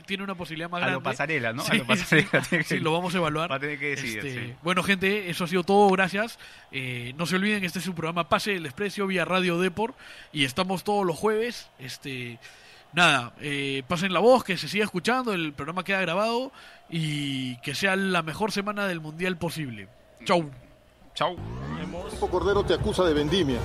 tiene 0.06 0.24
una 0.24 0.36
posibilidad 0.36 0.70
más 0.70 0.82
grande. 0.82 0.94
A 0.94 1.00
lo 1.00 1.04
pasarela, 1.04 1.52
¿no? 1.52 1.64
a 1.66 1.74
lo 1.74 1.86
pasarela. 1.86 2.44
sí, 2.64 2.80
lo 2.80 2.92
vamos 2.94 3.14
a 3.16 3.18
evaluar. 3.18 3.52
Va 3.52 3.56
a 3.56 3.60
tener 3.60 3.80
que 3.80 3.90
decidir, 3.90 4.20
este, 4.20 4.56
Bueno, 4.62 4.84
gente, 4.84 5.30
eso 5.30 5.46
ha 5.46 5.48
sido 5.48 5.64
todo. 5.64 5.90
Gracias. 5.90 6.38
Eh, 6.72 7.14
no 7.18 7.26
se 7.26 7.38
olviden, 7.38 7.64
este 7.64 7.80
es 7.80 7.86
su 7.86 7.96
programa 7.96 8.30
Pase 8.30 8.56
el 8.56 8.64
Desprecio 8.64 9.08
vía 9.08 9.26
Radio 9.26 9.60
Deport. 9.60 9.96
Y 10.32 10.46
estamos 10.46 10.84
todos 10.84 11.06
los 11.06 11.18
jueves. 11.18 11.70
Este 11.80 12.40
nada, 12.96 13.34
eh, 13.42 13.84
pasen 13.88 14.14
la 14.14 14.20
voz, 14.20 14.44
que 14.44 14.58
se 14.58 14.68
siga 14.68 14.86
escuchando, 14.86 15.34
el 15.34 15.54
programa 15.54 15.84
queda 15.84 16.00
grabado 16.02 16.52
y 16.90 17.58
que 17.58 17.76
sea 17.76 17.96
la 17.96 18.24
mejor 18.24 18.52
semana 18.52 18.88
del 18.88 19.02
Mundial 19.02 19.38
posible. 19.38 19.90
Chau. 20.24 20.50
Chau. 21.16 21.38
Cordero 22.30 22.64
te 22.64 22.74
acusa 22.74 23.06
de 23.06 23.14
vendimia. 23.14 23.60